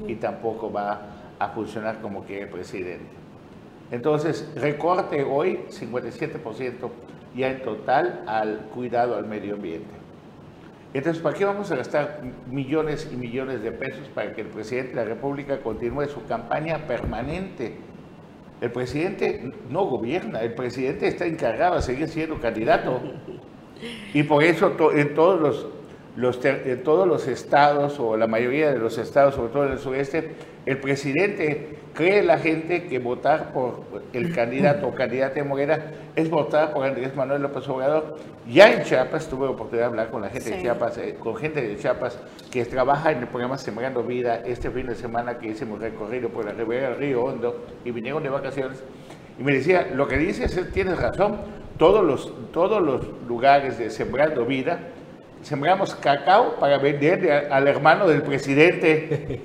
y 0.08 0.16
tampoco 0.16 0.72
va 0.72 1.02
a 1.40 1.48
funcionar 1.50 2.00
como 2.00 2.24
quiere 2.26 2.44
el 2.44 2.50
presidente. 2.50 3.10
Entonces, 3.90 4.52
recorte 4.56 5.24
hoy 5.24 5.62
57% 5.70 6.92
ya 7.36 7.50
en 7.50 7.64
total 7.64 8.24
al 8.28 8.60
cuidado 8.74 9.16
al 9.16 9.26
medio 9.26 9.56
ambiente. 9.56 9.90
Entonces, 10.94 11.24
¿para 11.24 11.36
qué 11.36 11.46
vamos 11.46 11.72
a 11.72 11.78
gastar 11.78 12.22
millones 12.48 13.10
y 13.12 13.16
millones 13.16 13.64
de 13.64 13.72
pesos 13.72 14.10
para 14.14 14.34
que 14.34 14.42
el 14.42 14.48
presidente 14.48 14.90
de 14.90 14.96
la 14.98 15.06
República 15.06 15.60
continúe 15.62 16.06
su 16.08 16.24
campaña 16.26 16.86
permanente? 16.86 17.78
El 18.62 18.72
presidente 18.72 19.52
no 19.70 19.86
gobierna, 19.86 20.42
el 20.42 20.54
presidente 20.54 21.08
está 21.08 21.26
encargado 21.26 21.76
de 21.78 21.82
seguir 21.82 22.08
siendo 22.08 22.40
candidato. 22.40 23.02
Y 24.14 24.22
por 24.24 24.44
eso 24.44 24.76
en 24.94 25.16
todos 25.16 25.42
los, 25.42 25.68
los, 26.16 26.44
en 26.44 26.84
todos 26.84 27.08
los 27.08 27.28
estados, 27.28 28.00
o 28.00 28.18
la 28.18 28.28
mayoría 28.28 28.72
de 28.72 28.80
los 28.80 28.98
estados, 28.98 29.36
sobre 29.36 29.54
todo 29.54 29.66
en 29.66 29.72
el 29.74 29.80
sureste, 29.80 30.32
el 30.66 30.78
presidente 30.78 31.80
cree 31.94 32.24
la 32.24 32.38
gente 32.38 32.84
que 32.84 33.00
votar 33.00 33.52
por 33.52 33.84
el 34.14 34.34
candidato 34.34 34.88
o 34.88 34.96
candidata 34.96 35.36
de 35.36 35.44
Morena 35.44 35.80
es 36.16 36.30
votar 36.30 36.74
por 36.74 36.86
Andrés 36.86 37.16
Manuel 37.16 37.42
López 37.42 37.68
Obrador. 37.68 38.18
Ya 38.48 38.72
en 38.72 38.84
Chiapas 38.84 39.28
tuve 39.28 39.46
la 39.46 39.52
oportunidad 39.52 39.88
de 39.88 39.90
hablar 39.90 40.10
con 40.10 40.22
la 40.22 40.30
gente 40.30 40.52
de 40.52 40.62
Chiapas, 40.62 40.98
eh, 40.98 41.16
con 41.20 41.36
gente 41.36 41.62
de 41.62 41.78
Chiapas 41.78 42.20
que 42.52 42.66
trabaja 42.66 43.12
en 43.12 43.20
el 43.20 43.28
programa 43.28 43.58
Sembrando 43.58 44.04
Vida 44.04 44.42
este 44.46 44.70
fin 44.70 44.88
de 44.88 44.96
semana 44.96 45.38
que 45.38 45.48
hicimos 45.48 45.80
recorrido 45.80 46.30
por 46.30 46.46
la 46.46 46.52
ribera 46.52 46.90
del 46.90 46.98
Río 46.98 47.24
Hondo 47.24 47.66
y 47.84 47.92
vinieron 47.92 48.24
de 48.24 48.30
vacaciones 48.30 48.84
y 49.40 49.44
me 49.44 49.54
decía, 49.54 49.90
lo 49.96 50.08
que 50.08 50.18
dices 50.18 50.60
tienes 50.74 51.00
razón, 51.00 51.38
todos 51.78 52.06
los, 52.06 52.52
todos 52.52 52.82
los 52.82 53.08
lugares 53.28 53.80
de 53.80 53.90
Sembrando 53.90 54.46
Vida 54.46 54.80
sembramos 55.42 55.96
cacao 55.96 56.56
para 56.60 56.78
venderle 56.78 57.32
al 57.32 57.68
hermano 57.68 58.08
del 58.08 58.22
presidente. 58.22 59.42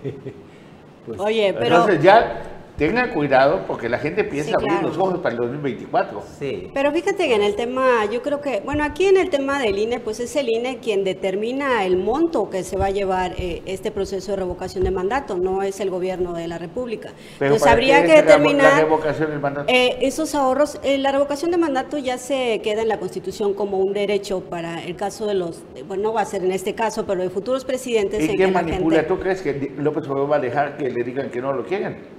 Pues, 1.06 1.20
Oye, 1.26 1.54
pero... 1.58 1.76
Entonces 1.76 2.02
ya 2.02 2.55
tengan 2.76 3.10
cuidado 3.10 3.64
porque 3.66 3.88
la 3.88 3.98
gente 3.98 4.24
piensa 4.24 4.52
abrir 4.58 4.82
los 4.82 4.96
ojos 4.98 5.18
para 5.18 5.34
el 5.34 5.40
2024. 5.40 6.22
Sí. 6.38 6.70
Pero 6.74 6.92
fíjate 6.92 7.28
que 7.28 7.34
en 7.34 7.42
el 7.42 7.56
tema, 7.56 8.04
yo 8.10 8.22
creo 8.22 8.40
que, 8.40 8.60
bueno, 8.64 8.84
aquí 8.84 9.06
en 9.06 9.16
el 9.16 9.30
tema 9.30 9.58
del 9.58 9.78
INE, 9.78 10.00
pues 10.00 10.20
es 10.20 10.36
el 10.36 10.48
INE 10.48 10.78
quien 10.78 11.04
determina 11.04 11.84
el 11.84 11.96
monto 11.96 12.50
que 12.50 12.62
se 12.62 12.76
va 12.76 12.86
a 12.86 12.90
llevar 12.90 13.34
eh, 13.38 13.62
este 13.66 13.90
proceso 13.90 14.32
de 14.32 14.36
revocación 14.36 14.84
de 14.84 14.90
mandato, 14.90 15.36
no 15.36 15.62
es 15.62 15.80
el 15.80 15.90
gobierno 15.90 16.34
de 16.34 16.48
la 16.48 16.58
República. 16.58 17.12
Pero 17.38 17.54
Entonces 17.54 17.72
habría 17.72 18.04
que 18.04 18.12
determinar 18.12 18.72
la 18.72 18.80
revocación 18.80 19.30
del 19.30 19.40
mandato? 19.40 19.72
Eh, 19.72 19.98
esos 20.02 20.34
ahorros. 20.34 20.78
Eh, 20.82 20.98
la 20.98 21.12
revocación 21.12 21.50
de 21.50 21.56
mandato 21.56 21.98
ya 21.98 22.18
se 22.18 22.60
queda 22.62 22.82
en 22.82 22.88
la 22.88 22.98
Constitución 22.98 23.54
como 23.54 23.78
un 23.78 23.92
derecho 23.92 24.40
para 24.40 24.84
el 24.84 24.96
caso 24.96 25.26
de 25.26 25.34
los, 25.34 25.62
bueno, 25.86 26.04
no 26.04 26.12
va 26.12 26.20
a 26.20 26.26
ser 26.26 26.44
en 26.44 26.52
este 26.52 26.74
caso, 26.74 27.06
pero 27.06 27.22
de 27.22 27.30
futuros 27.30 27.64
presidentes. 27.64 28.22
¿Y 28.22 28.36
quién 28.36 28.52
manipula? 28.52 29.06
¿Tú 29.06 29.18
crees 29.18 29.40
que 29.40 29.72
López 29.78 30.06
Obrador 30.08 30.32
va 30.32 30.36
a 30.36 30.40
dejar 30.40 30.76
que 30.76 30.90
le 30.90 31.02
digan 31.02 31.30
que 31.30 31.40
no 31.40 31.52
lo 31.52 31.64
quieren? 31.64 32.15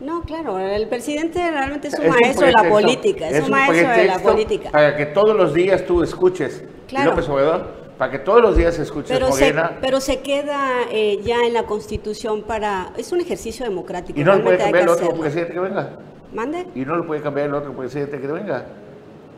No, 0.00 0.22
claro, 0.22 0.58
el 0.58 0.88
presidente 0.88 1.38
realmente 1.50 1.88
es 1.88 1.98
un, 1.98 2.08
maestro 2.08 2.46
de 2.46 2.52
la 2.52 2.68
política, 2.68 3.28
es, 3.28 3.44
un, 3.44 3.50
maestro 3.50 3.90
de 3.90 4.06
la 4.06 4.18
política. 4.18 4.70
Para 4.70 4.96
que 4.96 5.06
todos 5.06 5.36
los 5.36 5.52
días 5.52 5.84
tú 5.84 6.02
escuches, 6.02 6.64
claro. 6.88 7.10
López 7.10 7.28
Obrador, 7.28 7.66
para 7.98 8.10
que 8.10 8.18
todos 8.18 8.40
los 8.40 8.56
días 8.56 8.78
escuches 8.78 9.10
pero 9.10 9.28
Morena. 9.28 9.68
Se, 9.68 9.74
pero 9.82 10.00
se 10.00 10.20
queda 10.20 10.84
eh, 10.90 11.20
ya 11.22 11.44
en 11.44 11.52
la 11.52 11.64
Constitución 11.64 12.44
para... 12.44 12.92
Es 12.96 13.12
un 13.12 13.20
ejercicio 13.20 13.66
democrático. 13.66 14.18
¿Y 14.18 14.24
no 14.24 14.36
lo 14.36 14.42
puede 14.42 14.56
cambiar 14.56 14.84
el 14.84 14.88
otro 14.88 15.10
presidente 15.10 15.52
que 15.52 15.60
venga? 15.60 15.90
¿Mande? 16.32 16.66
¿Y 16.74 16.80
no 16.86 16.96
lo 16.96 17.06
puede 17.06 17.20
cambiar 17.20 17.48
el 17.48 17.54
otro 17.54 17.76
presidente 17.76 18.18
que 18.18 18.26
venga? 18.26 18.64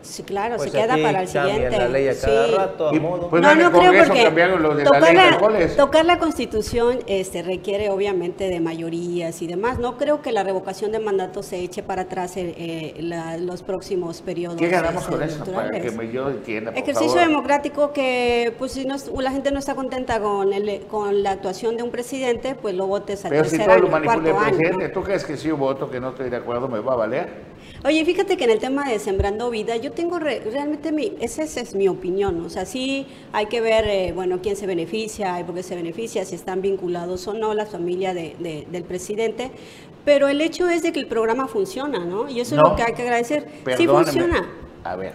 Sí, 0.03 0.22
claro, 0.22 0.59
se 0.59 0.70
pues 0.70 0.72
queda 0.72 0.96
para 0.96 1.22
el 1.22 1.28
siguiente. 1.28 1.78
La 1.78 1.88
ley 1.88 2.09
a 2.09 2.20
cada 2.20 2.46
rato, 2.48 2.88
a 2.88 2.92
modo. 2.92 3.30
Pues 3.30 3.42
no, 3.42 3.55
no 3.55 3.70
creo 3.70 4.05
porque 4.05 4.84
tocar, 4.84 5.14
la, 5.14 5.76
tocar 5.76 6.05
la 6.05 6.18
constitución 6.18 6.98
este, 7.07 7.42
requiere 7.42 7.90
obviamente 7.90 8.48
de 8.48 8.61
mayorías 8.61 9.40
y 9.42 9.46
demás. 9.46 9.78
No 9.78 9.96
creo 9.96 10.22
que 10.22 10.32
la 10.32 10.42
revocación 10.42 10.92
de 10.92 10.98
mandato 10.98 11.42
se 11.42 11.61
eche 11.61 11.82
para 11.82 12.03
atrás 12.03 12.36
en 12.36 12.55
eh, 12.57 13.38
los 13.40 13.62
próximos 13.62 14.22
periodos. 14.22 14.59
¿Qué 14.59 14.68
ganamos 14.68 15.07
con 15.07 15.22
eso? 15.22 15.44
Para 15.44 15.70
que 15.70 16.12
yo 16.12 16.28
entienda, 16.30 16.72
Ejercicio 16.72 17.20
democrático 17.20 17.92
que 17.92 18.55
pues 18.59 18.72
si 18.72 18.84
no, 18.84 18.96
la 19.20 19.30
gente 19.30 19.50
no 19.50 19.59
está 19.59 19.74
contenta 19.74 20.20
con, 20.20 20.53
el, 20.53 20.82
con 20.90 21.22
la 21.22 21.32
actuación 21.32 21.76
de 21.76 21.82
un 21.82 21.90
presidente, 21.90 22.55
pues 22.55 22.74
lo 22.74 22.86
votes 22.86 23.24
a 23.24 23.28
Pero 23.28 23.44
si 23.44 23.59
todo 23.59 23.78
lo 23.78 23.88
manipula 23.88 24.30
el 24.30 24.57
presidente, 24.57 24.88
¿tú 24.88 25.03
crees 25.03 25.24
que 25.24 25.36
si 25.36 25.48
yo 25.48 25.57
voto 25.57 25.90
que 25.90 26.00
no 26.00 26.11
estoy 26.11 26.30
de 26.30 26.36
acuerdo 26.36 26.68
me 26.68 26.80
va 26.80 26.94
a 26.94 26.96
valer? 26.96 27.51
Oye, 27.85 28.05
fíjate 28.05 28.37
que 28.37 28.45
en 28.45 28.51
el 28.51 28.61
tema 28.61 28.89
de 28.89 29.01
Sembrando 29.01 29.51
Vida, 29.51 29.76
yo 29.76 29.91
tengo 29.91 30.20
realmente, 30.20 30.93
mi, 30.93 31.14
esa, 31.18 31.43
es 31.43 31.74
mi 31.74 31.89
opinión, 31.89 32.41
o 32.45 32.49
sea, 32.49 32.64
sí 32.64 33.09
hay 33.33 33.47
que 33.47 33.61
ver, 33.61 33.87
eh, 33.89 34.12
bueno, 34.14 34.39
quién 34.41 34.55
se 34.55 34.66
beneficia 34.66 35.41
y 35.41 35.45
por 35.45 35.57
qué 35.57 35.64
se 35.64 35.74
beneficia, 35.74 36.24
si 36.24 36.37
están 36.37 36.62
vinculados 36.62 37.26
o 37.26 37.35
no 37.35 37.55
la 37.55 37.66
familia 37.66 38.14
de, 38.14 38.66
del 38.70 38.85
presidente, 38.85 39.51
pero 40.05 40.28
el 40.28 40.41
hecho 40.41 40.68
es 40.68 40.85
de 40.85 40.93
que 40.93 41.01
el 41.01 41.09
programa 41.09 41.49
funciona, 41.49 42.05
¿no? 42.05 42.28
Y 42.28 42.39
eso 42.39 42.55
es 42.55 42.62
lo 42.62 42.76
que 42.76 42.85
hay 42.85 42.95
que 42.95 43.03
agradecer. 43.03 43.49
sí 43.76 43.89
funciona. 43.89 44.49
A 44.85 44.95
ver, 44.95 45.14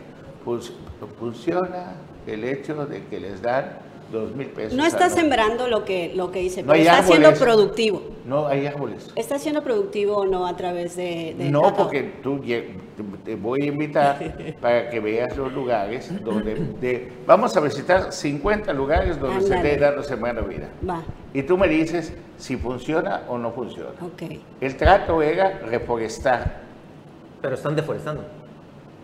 funciona 1.17 1.95
el 2.25 2.43
hecho 2.43 2.85
de 2.85 3.05
que 3.05 3.21
les 3.21 3.41
dan 3.41 3.79
dos 4.11 4.35
mil 4.35 4.47
pesos. 4.47 4.73
No 4.73 4.85
está 4.85 5.09
sembrando 5.09 5.67
lo 5.67 5.85
que, 5.85 6.13
lo 6.15 6.31
que 6.31 6.39
dice, 6.39 6.63
pero 6.63 6.75
está 6.75 7.03
siendo 7.03 7.33
productivo. 7.33 8.01
No 8.25 8.47
hay 8.47 8.65
árboles. 8.67 9.11
¿Está 9.15 9.39
siendo 9.39 9.63
productivo 9.63 10.17
o 10.17 10.25
no 10.25 10.47
a 10.47 10.55
través 10.55 10.95
de.? 10.95 11.35
no, 11.49 11.73
porque 11.75 12.03
tú 12.21 12.41
te 13.23 13.35
voy 13.35 13.63
a 13.63 13.65
invitar 13.65 14.55
para 14.61 14.89
que 14.89 14.99
veas 14.99 15.35
los 15.37 15.51
lugares 15.53 16.11
donde. 16.23 17.11
vamos 17.25 17.55
a 17.55 17.59
visitar 17.59 18.11
50 18.11 18.73
lugares 18.73 19.19
donde 19.19 19.41
se 19.41 19.61
le 19.61 19.77
da 19.77 19.91
la 19.91 20.03
semana 20.03 20.41
vida. 20.41 20.69
Va. 20.87 21.03
Y 21.33 21.43
tú 21.43 21.57
me 21.57 21.67
dices 21.67 22.13
si 22.37 22.57
funciona 22.57 23.23
o 23.27 23.37
no 23.37 23.51
funciona. 23.51 23.91
Ok. 24.01 24.39
El 24.61 24.75
trato 24.77 25.21
era 25.21 25.59
reforestar. 25.59 26.67
Pero 27.41 27.55
están 27.55 27.75
deforestando. 27.75 28.23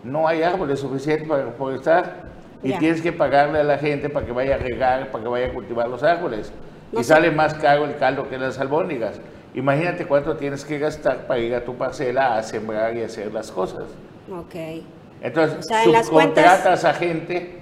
No 0.02 0.28
hay 0.28 0.42
árboles 0.42 0.80
suficientes 0.80 1.26
para 1.26 1.44
reforestar 1.44 2.33
y 2.64 2.72
tienes 2.78 3.02
que 3.02 3.12
pagarle 3.12 3.60
a 3.60 3.64
la 3.64 3.78
gente 3.78 4.08
para 4.08 4.24
que 4.24 4.32
vaya 4.32 4.54
a 4.54 4.58
regar, 4.58 5.10
para 5.10 5.22
que 5.22 5.30
vaya 5.30 5.46
a 5.46 5.52
cultivar 5.52 5.88
los 5.88 6.02
árboles. 6.02 6.52
y 6.92 7.02
sale 7.02 7.30
más 7.30 7.54
caro 7.54 7.84
el 7.84 7.96
caldo 7.96 8.28
que 8.28 8.38
las 8.38 8.58
albóndigas. 8.58 9.20
Imagínate 9.54 10.06
cuánto 10.06 10.36
tienes 10.36 10.64
que 10.64 10.78
gastar 10.78 11.26
para 11.26 11.40
ir 11.40 11.54
a 11.54 11.64
tu 11.64 11.76
parcela 11.76 12.36
a 12.36 12.42
sembrar 12.42 12.96
y 12.96 13.02
hacer 13.02 13.32
las 13.32 13.50
cosas. 13.50 13.84
Ok. 14.30 14.82
Entonces, 15.20 15.66
o 15.70 16.04
subcontratas 16.04 16.84
a 16.84 16.94
gente 16.94 17.58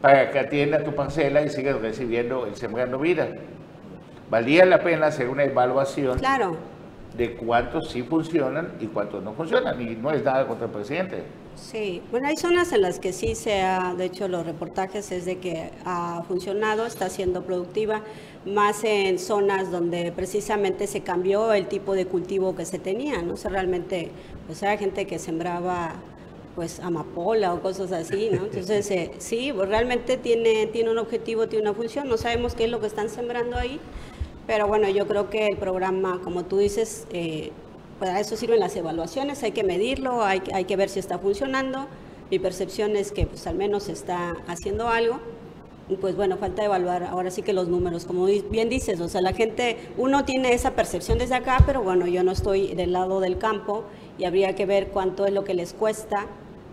para 0.00 0.30
que 0.30 0.38
atienda 0.38 0.82
tu 0.82 0.94
parcela 0.94 1.42
y 1.42 1.48
sigas 1.48 1.80
recibiendo 1.80 2.46
el 2.46 2.56
sembrando 2.56 2.98
vida. 2.98 3.28
Valía 4.30 4.64
la 4.64 4.82
pena 4.82 5.06
hacer 5.06 5.28
una 5.28 5.44
evaluación 5.44 6.18
claro. 6.18 6.56
de 7.16 7.34
cuántos 7.34 7.90
sí 7.90 8.02
funcionan 8.02 8.72
y 8.80 8.86
cuántos 8.86 9.22
no 9.22 9.32
funcionan. 9.32 9.80
Y 9.80 9.94
no 9.94 10.10
es 10.10 10.24
nada 10.24 10.46
contra 10.46 10.66
el 10.66 10.72
presidente. 10.72 11.22
Sí, 11.54 12.08
bueno, 12.10 12.28
hay 12.28 12.36
zonas 12.36 12.72
en 12.72 12.80
las 12.80 12.98
que 12.98 13.12
sí 13.12 13.34
se 13.34 13.60
ha, 13.60 13.94
de 13.94 14.06
hecho 14.06 14.26
los 14.26 14.46
reportajes 14.46 15.12
es 15.12 15.26
de 15.26 15.38
que 15.38 15.70
ha 15.84 16.22
funcionado, 16.26 16.86
está 16.86 17.10
siendo 17.10 17.44
productiva, 17.44 18.04
más 18.44 18.82
en 18.84 19.18
zonas 19.18 19.70
donde 19.70 20.12
precisamente 20.12 20.86
se 20.86 21.02
cambió 21.02 21.52
el 21.52 21.68
tipo 21.68 21.94
de 21.94 22.06
cultivo 22.06 22.56
que 22.56 22.64
se 22.64 22.78
tenía, 22.78 23.20
¿no? 23.22 23.34
O 23.34 23.48
realmente, 23.48 24.10
pues 24.46 24.62
era 24.62 24.78
gente 24.78 25.06
que 25.06 25.18
sembraba 25.18 26.02
pues 26.54 26.80
amapola 26.80 27.54
o 27.54 27.60
cosas 27.62 27.92
así, 27.92 28.30
¿no? 28.30 28.44
Entonces, 28.46 28.90
eh, 28.90 29.12
sí, 29.18 29.52
pues, 29.54 29.68
realmente 29.68 30.16
tiene, 30.16 30.66
tiene 30.66 30.90
un 30.90 30.98
objetivo, 30.98 31.48
tiene 31.48 31.68
una 31.68 31.74
función, 31.74 32.08
no 32.08 32.16
sabemos 32.16 32.54
qué 32.54 32.64
es 32.64 32.70
lo 32.70 32.80
que 32.80 32.86
están 32.86 33.10
sembrando 33.10 33.56
ahí, 33.58 33.78
pero 34.46 34.66
bueno, 34.66 34.88
yo 34.88 35.06
creo 35.06 35.30
que 35.30 35.46
el 35.46 35.58
programa, 35.58 36.20
como 36.22 36.44
tú 36.44 36.58
dices, 36.58 37.06
eh, 37.10 37.52
para 38.02 38.18
eso 38.18 38.36
sirven 38.36 38.58
las 38.58 38.74
evaluaciones, 38.74 39.44
hay 39.44 39.52
que 39.52 39.62
medirlo, 39.62 40.24
hay, 40.24 40.40
que 40.40 40.74
ver 40.74 40.88
si 40.88 40.98
está 40.98 41.20
funcionando. 41.20 41.86
Mi 42.32 42.40
percepción 42.40 42.96
es 42.96 43.12
que 43.12 43.26
pues 43.26 43.46
al 43.46 43.54
menos 43.54 43.88
está 43.88 44.34
haciendo 44.48 44.88
algo. 44.88 45.20
Pues 46.00 46.16
bueno, 46.16 46.36
falta 46.36 46.64
evaluar 46.64 47.04
ahora 47.04 47.30
sí 47.30 47.42
que 47.42 47.52
los 47.52 47.68
números, 47.68 48.04
como 48.04 48.24
bien 48.24 48.68
dices, 48.68 49.00
o 49.00 49.08
sea, 49.08 49.20
la 49.20 49.32
gente, 49.32 49.76
uno 49.98 50.24
tiene 50.24 50.52
esa 50.52 50.72
percepción 50.72 51.16
desde 51.18 51.36
acá, 51.36 51.62
pero 51.64 51.84
bueno, 51.84 52.08
yo 52.08 52.24
no 52.24 52.32
estoy 52.32 52.74
del 52.74 52.92
lado 52.92 53.20
del 53.20 53.38
campo 53.38 53.84
y 54.18 54.24
habría 54.24 54.56
que 54.56 54.66
ver 54.66 54.88
cuánto 54.88 55.24
es 55.24 55.32
lo 55.32 55.44
que 55.44 55.54
les 55.54 55.72
cuesta 55.72 56.26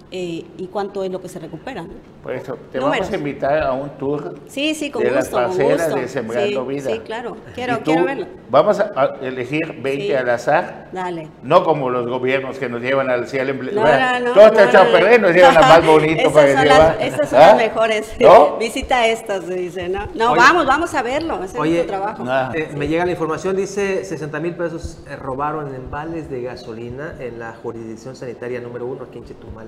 eh, 0.10 0.46
y 0.58 0.66
cuánto 0.66 1.04
es 1.04 1.12
lo 1.12 1.22
que 1.22 1.30
se 1.30 1.38
recupera. 1.38 1.86
Por 2.24 2.34
eso, 2.34 2.58
te 2.70 2.80
vamos 2.80 3.10
a 3.10 3.16
invitar 3.16 3.64
a 3.64 3.72
un 3.72 3.92
tour 3.92 4.36
sí, 4.48 4.76
sí, 4.76 4.92
con 4.92 5.02
de 5.02 5.10
gusto, 5.10 5.40
las 5.40 5.56
parcelas 5.56 5.96
de 5.96 6.08
Sembrando 6.10 6.66
Vida. 6.66 6.92
Sí, 6.92 7.00
claro, 7.00 7.38
quiero, 7.56 7.80
quiero 7.80 8.04
verlo. 8.04 8.28
Vamos 8.50 8.80
a 8.80 9.16
elegir 9.22 9.82
20 9.82 10.18
al 10.18 10.30
azar. 10.30 10.90
Dale. 10.92 11.30
No 11.44 11.64
como 11.64 11.90
los 11.90 12.08
gobiernos 12.08 12.58
que 12.58 12.68
nos 12.68 12.82
llevan 12.82 13.10
al 13.10 13.28
cielo. 13.28 13.54
No, 13.54 13.84
no, 13.84 14.20
no, 14.20 14.34
Todo 14.34 14.48
está 14.48 14.66
echado 14.66 14.90
a 14.90 14.92
perder, 14.92 15.22
nos 15.22 15.34
llevan 15.34 15.58
a 15.58 15.62
más 15.62 15.86
bonito 15.86 16.30
para 16.34 16.48
que 16.48 16.70
llevar. 16.70 16.98
Estas 17.00 17.30
son 17.30 17.40
las 17.40 17.54
¿Ah? 17.54 17.56
mejores. 17.56 18.14
Visita 18.60 19.08
estas, 19.08 19.48
dice, 19.48 19.88
¿no? 19.88 20.08
No, 20.14 20.36
vamos, 20.36 20.66
vamos 20.66 20.94
a 20.94 21.02
verlo. 21.02 21.42
Ese 21.44 21.80
es 21.80 21.88
trabajo. 21.88 22.26
Eh, 22.54 22.70
me 22.76 22.88
llega 22.88 23.06
la 23.06 23.12
información, 23.12 23.56
dice 23.56 24.04
60 24.04 24.40
mil 24.42 24.56
pesos 24.56 25.00
eh, 25.10 25.16
robaron 25.16 25.74
en 25.74 25.90
vales 25.90 26.30
de 26.30 26.42
gasolina 26.42 27.16
en 27.20 27.40
la 27.40 27.54
jurisdicción 27.54 28.16
sanitaria 28.16 28.60
número 28.60 28.86
uno 28.86 29.06
aquí 29.06 29.20
en 29.20 29.26
Chetumal. 29.26 29.68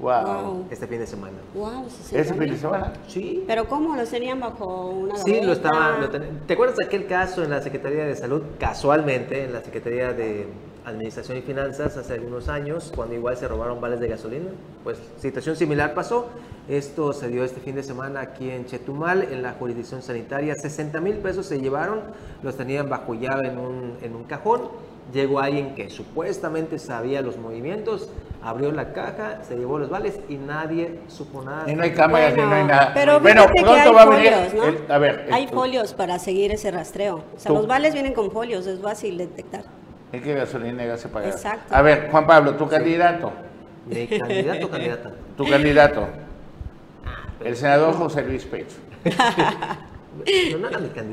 Wow. 0.00 0.66
Este 0.70 0.86
fin 0.86 1.00
de 1.00 1.06
semana. 1.06 1.38
Wow, 1.54 1.86
¿Ese 1.86 2.34
fin 2.34 2.50
de 2.50 2.56
semana? 2.56 2.92
Sí. 3.08 3.44
¿Pero 3.46 3.68
cómo? 3.68 3.96
¿Lo 3.96 4.06
tenían 4.06 4.38
bajo 4.38 4.90
una 4.90 5.16
Sí, 5.16 5.40
lo 5.42 5.52
estaban. 5.52 6.08
¿Te 6.46 6.54
acuerdas 6.54 6.76
de 6.76 6.84
aquel 6.84 7.06
caso 7.06 7.42
en 7.42 7.50
la 7.50 7.60
Secretaría 7.60 8.04
de 8.04 8.14
Salud, 8.14 8.42
casualmente, 8.60 9.44
en 9.44 9.52
la 9.52 9.60
Secretaría 9.60 10.12
de 10.12 10.46
Administración 10.84 11.38
y 11.38 11.42
Finanzas, 11.42 11.96
hace 11.96 12.14
algunos 12.14 12.48
años, 12.48 12.92
cuando 12.94 13.14
igual 13.14 13.36
se 13.36 13.48
robaron 13.48 13.80
vales 13.80 13.98
de 13.98 14.08
gasolina? 14.08 14.50
Pues 14.84 14.98
situación 15.18 15.56
similar 15.56 15.94
pasó. 15.94 16.28
Esto 16.68 17.12
se 17.12 17.28
dio 17.28 17.44
este 17.44 17.60
fin 17.60 17.74
de 17.74 17.82
semana 17.82 18.20
aquí 18.20 18.50
en 18.50 18.66
Chetumal, 18.66 19.24
en 19.32 19.42
la 19.42 19.54
jurisdicción 19.54 20.02
sanitaria. 20.02 20.54
60 20.54 21.00
mil 21.00 21.16
pesos 21.16 21.46
se 21.46 21.58
llevaron, 21.60 22.00
los 22.42 22.56
tenían 22.56 22.88
bajo 22.88 23.14
llave 23.14 23.48
en 23.48 23.58
un, 23.58 23.96
en 24.02 24.14
un 24.14 24.24
cajón 24.24 24.68
llegó 25.12 25.40
alguien 25.40 25.74
que 25.74 25.90
supuestamente 25.90 26.78
sabía 26.78 27.22
los 27.22 27.36
movimientos, 27.38 28.10
abrió 28.42 28.72
la 28.72 28.92
caja, 28.92 29.42
se 29.42 29.56
llevó 29.56 29.78
los 29.78 29.88
vales 29.88 30.20
y 30.28 30.36
nadie 30.36 31.00
supo 31.08 31.42
nada. 31.42 31.70
Y 31.70 31.74
no 31.74 31.82
hay 31.82 31.92
cámaras 31.92 32.36
no 32.36 32.50
hay 32.50 32.64
nada. 32.64 32.92
Pero 32.94 33.20
bueno, 33.20 33.46
pronto 33.46 33.92
va 33.92 34.02
a 34.02 34.06
venir. 34.06 34.32
a 34.88 34.98
ver, 34.98 35.28
hay 35.32 35.46
folios 35.48 35.94
para 35.94 36.18
seguir 36.18 36.52
ese 36.52 36.70
rastreo. 36.70 37.24
O 37.36 37.38
sea, 37.38 37.52
los 37.52 37.66
vales 37.66 37.94
vienen 37.94 38.12
con 38.12 38.30
folios, 38.30 38.66
es 38.66 38.80
fácil 38.80 39.18
detectar. 39.18 39.64
¿En 40.12 40.22
qué 40.22 40.34
gasolina 40.34 40.96
se 40.96 41.08
pagar? 41.08 41.30
Exacto. 41.30 41.74
A 41.74 41.82
ver, 41.82 42.08
Juan 42.10 42.26
Pablo, 42.26 42.54
tu 42.54 42.66
candidato. 42.66 43.30
¿Mi 43.86 44.06
candidato 44.06 44.66
o 44.66 44.70
candidata? 44.70 45.12
Tu 45.36 45.48
candidato. 45.48 46.08
El 47.44 47.56
senador 47.56 47.94
José 47.94 48.22
Luis 48.22 48.44
Pecho. 48.44 48.76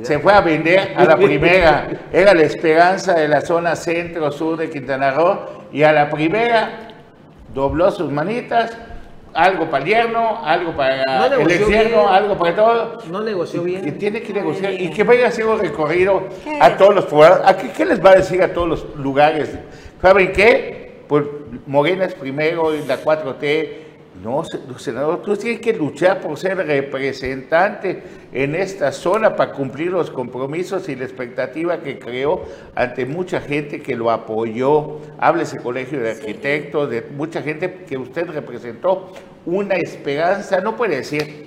Se 0.03 0.19
fue 0.19 0.33
a 0.33 0.41
vender 0.41 0.93
a 0.95 1.05
la 1.05 1.17
primera. 1.17 1.87
Era 2.11 2.33
la 2.33 2.43
esperanza 2.43 3.13
de 3.13 3.27
la 3.27 3.41
zona 3.41 3.75
centro-sur 3.75 4.57
de 4.57 4.69
Quintana 4.69 5.11
Roo. 5.11 5.39
Y 5.71 5.83
a 5.83 5.91
la 5.91 6.09
primera 6.09 6.89
dobló 7.53 7.91
sus 7.91 8.11
manitas. 8.11 8.77
Algo 9.33 9.69
para 9.69 9.83
el 9.83 9.89
yerno, 9.89 10.45
algo 10.45 10.73
para 10.77 11.27
el 11.27 11.51
externo, 11.51 12.07
algo 12.07 12.37
para 12.37 12.55
todo. 12.55 12.97
No 13.11 13.21
negoció 13.21 13.63
bien. 13.63 13.85
Y 13.85 13.91
tiene 13.91 14.21
que 14.21 14.31
negociar. 14.31 14.73
y 14.73 14.89
que 14.91 15.03
vaya 15.03 15.25
a 15.25 15.27
hacer 15.27 15.45
un 15.45 15.59
recorrido 15.59 16.23
a 16.61 16.77
todos 16.77 16.95
los 16.95 17.05
¿A 17.45 17.57
qué, 17.57 17.69
qué 17.71 17.85
les 17.85 18.03
va 18.03 18.11
a 18.11 18.15
decir 18.15 18.41
a 18.41 18.53
todos 18.53 18.67
los 18.67 18.95
lugares? 18.95 19.57
¿Saben 20.01 20.31
qué? 20.31 21.03
Pues 21.07 21.25
Morena 21.67 22.05
es 22.05 22.15
primero 22.15 22.73
y 22.73 22.85
la 22.85 22.97
4T 22.97 23.84
no, 24.24 24.43
senador, 24.78 25.22
tú 25.22 25.36
tienes 25.36 25.59
que 25.59 25.74
luchar 25.74 26.22
por 26.22 26.38
ser 26.38 26.57
representante 26.57 28.01
en 28.32 28.55
esta 28.55 28.91
zona 28.91 29.36
para 29.36 29.51
cumplir 29.51 29.91
los 29.91 30.09
compromisos 30.09 30.88
y 30.89 30.95
la 30.95 31.03
expectativa 31.03 31.82
que 31.82 31.99
creó 31.99 32.43
ante 32.76 33.05
mucha 33.05 33.41
gente 33.41 33.82
que 33.82 33.95
lo 33.95 34.09
apoyó. 34.09 34.99
Háblese 35.20 35.57
colegio 35.57 35.99
de 35.99 36.11
arquitectos, 36.11 36.89
de 36.89 37.01
mucha 37.16 37.41
gente 37.41 37.84
que 37.88 37.97
usted 37.97 38.28
representó. 38.30 39.11
Una 39.45 39.76
esperanza, 39.76 40.61
no 40.61 40.76
puede 40.76 40.97
decir, 40.97 41.45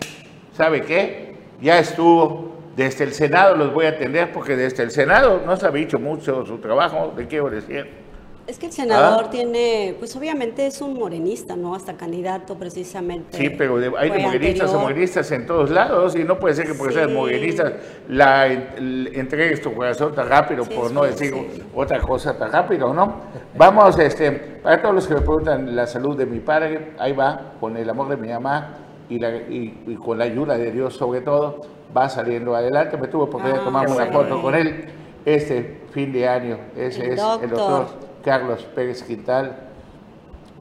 ¿sabe 0.52 0.82
qué? 0.82 1.34
Ya 1.60 1.78
estuvo. 1.78 2.56
Desde 2.76 3.02
el 3.02 3.12
Senado 3.12 3.56
los 3.56 3.74
voy 3.74 3.86
a 3.86 3.88
atender 3.88 4.30
porque 4.32 4.54
desde 4.54 4.84
el 4.84 4.92
Senado 4.92 5.42
no 5.44 5.56
se 5.56 5.66
ha 5.66 5.70
dicho 5.70 5.98
mucho 5.98 6.46
su 6.46 6.58
trabajo, 6.58 7.12
le 7.16 7.26
quiero 7.26 7.50
decir. 7.50 8.07
Es 8.48 8.58
que 8.58 8.64
el 8.64 8.72
senador 8.72 9.24
ah. 9.26 9.30
tiene, 9.30 9.94
pues 9.98 10.16
obviamente 10.16 10.66
es 10.66 10.80
un 10.80 10.94
morenista, 10.94 11.54
¿no? 11.54 11.74
Hasta 11.74 11.98
candidato 11.98 12.54
precisamente. 12.54 13.36
Sí, 13.36 13.50
pero 13.50 13.76
hay 13.98 14.08
de 14.08 14.18
morenistas 14.20 14.72
o 14.72 14.80
morenistas 14.80 15.30
en 15.32 15.46
todos 15.46 15.68
lados 15.68 16.16
y 16.16 16.24
no 16.24 16.38
puede 16.38 16.54
ser 16.54 16.66
que 16.66 16.72
porque 16.72 16.94
seas 16.94 17.10
morenista 17.10 17.74
la, 18.08 18.46
entregues 18.46 19.60
tu 19.60 19.74
corazón 19.74 20.14
tan 20.14 20.30
rápido, 20.30 20.64
por 20.64 20.90
no 20.92 21.04
decir 21.04 21.34
otra 21.74 22.00
cosa 22.00 22.38
tan 22.38 22.50
rápido, 22.50 22.94
¿no? 22.94 23.20
Vamos, 23.54 23.98
este, 23.98 24.32
para 24.32 24.80
todos 24.80 24.94
los 24.94 25.06
que 25.06 25.14
me 25.16 25.20
preguntan 25.20 25.76
la 25.76 25.86
salud 25.86 26.16
de 26.16 26.24
mi 26.24 26.40
padre, 26.40 26.92
ahí 26.98 27.12
va, 27.12 27.52
con 27.60 27.76
el 27.76 27.90
amor 27.90 28.08
de 28.08 28.16
mi 28.16 28.28
mamá 28.28 28.78
y, 29.10 29.18
la, 29.18 29.36
y, 29.36 29.94
con 30.02 30.16
la 30.16 30.24
ayuda 30.24 30.56
de 30.56 30.72
Dios 30.72 30.96
sobre 30.96 31.20
todo, 31.20 31.60
va 31.94 32.08
saliendo 32.08 32.56
adelante. 32.56 32.96
Me 32.96 33.08
tuvo 33.08 33.28
porque 33.28 33.50
ah, 33.50 33.60
tomamos 33.62 33.94
una 33.94 34.06
foto 34.06 34.40
con 34.40 34.54
él 34.54 34.86
este 35.26 35.82
fin 35.92 36.10
de 36.14 36.26
año. 36.26 36.58
Ese 36.74 37.12
es 37.12 37.20
el 37.42 37.50
doctor 37.50 38.07
Carlos 38.24 38.62
Pérez 38.74 39.02
Quintal. 39.02 39.56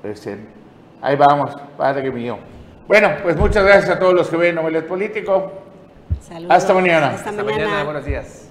Este, 0.04 0.38
ahí 1.02 1.16
vamos, 1.16 1.56
padre 1.78 2.12
mío. 2.12 2.38
Bueno, 2.88 3.10
pues 3.22 3.36
muchas 3.36 3.64
gracias 3.66 3.90
a 3.90 4.00
todos 4.00 4.14
los 4.14 4.30
que 4.30 4.38
ven 4.38 4.56
Noveles 4.56 4.84
Político. 4.84 5.52
Hasta 6.50 6.74
mañana. 6.74 7.12
Hasta 7.12 7.32
mañana, 7.32 7.84
buenos 7.84 8.06
días. 8.06 8.47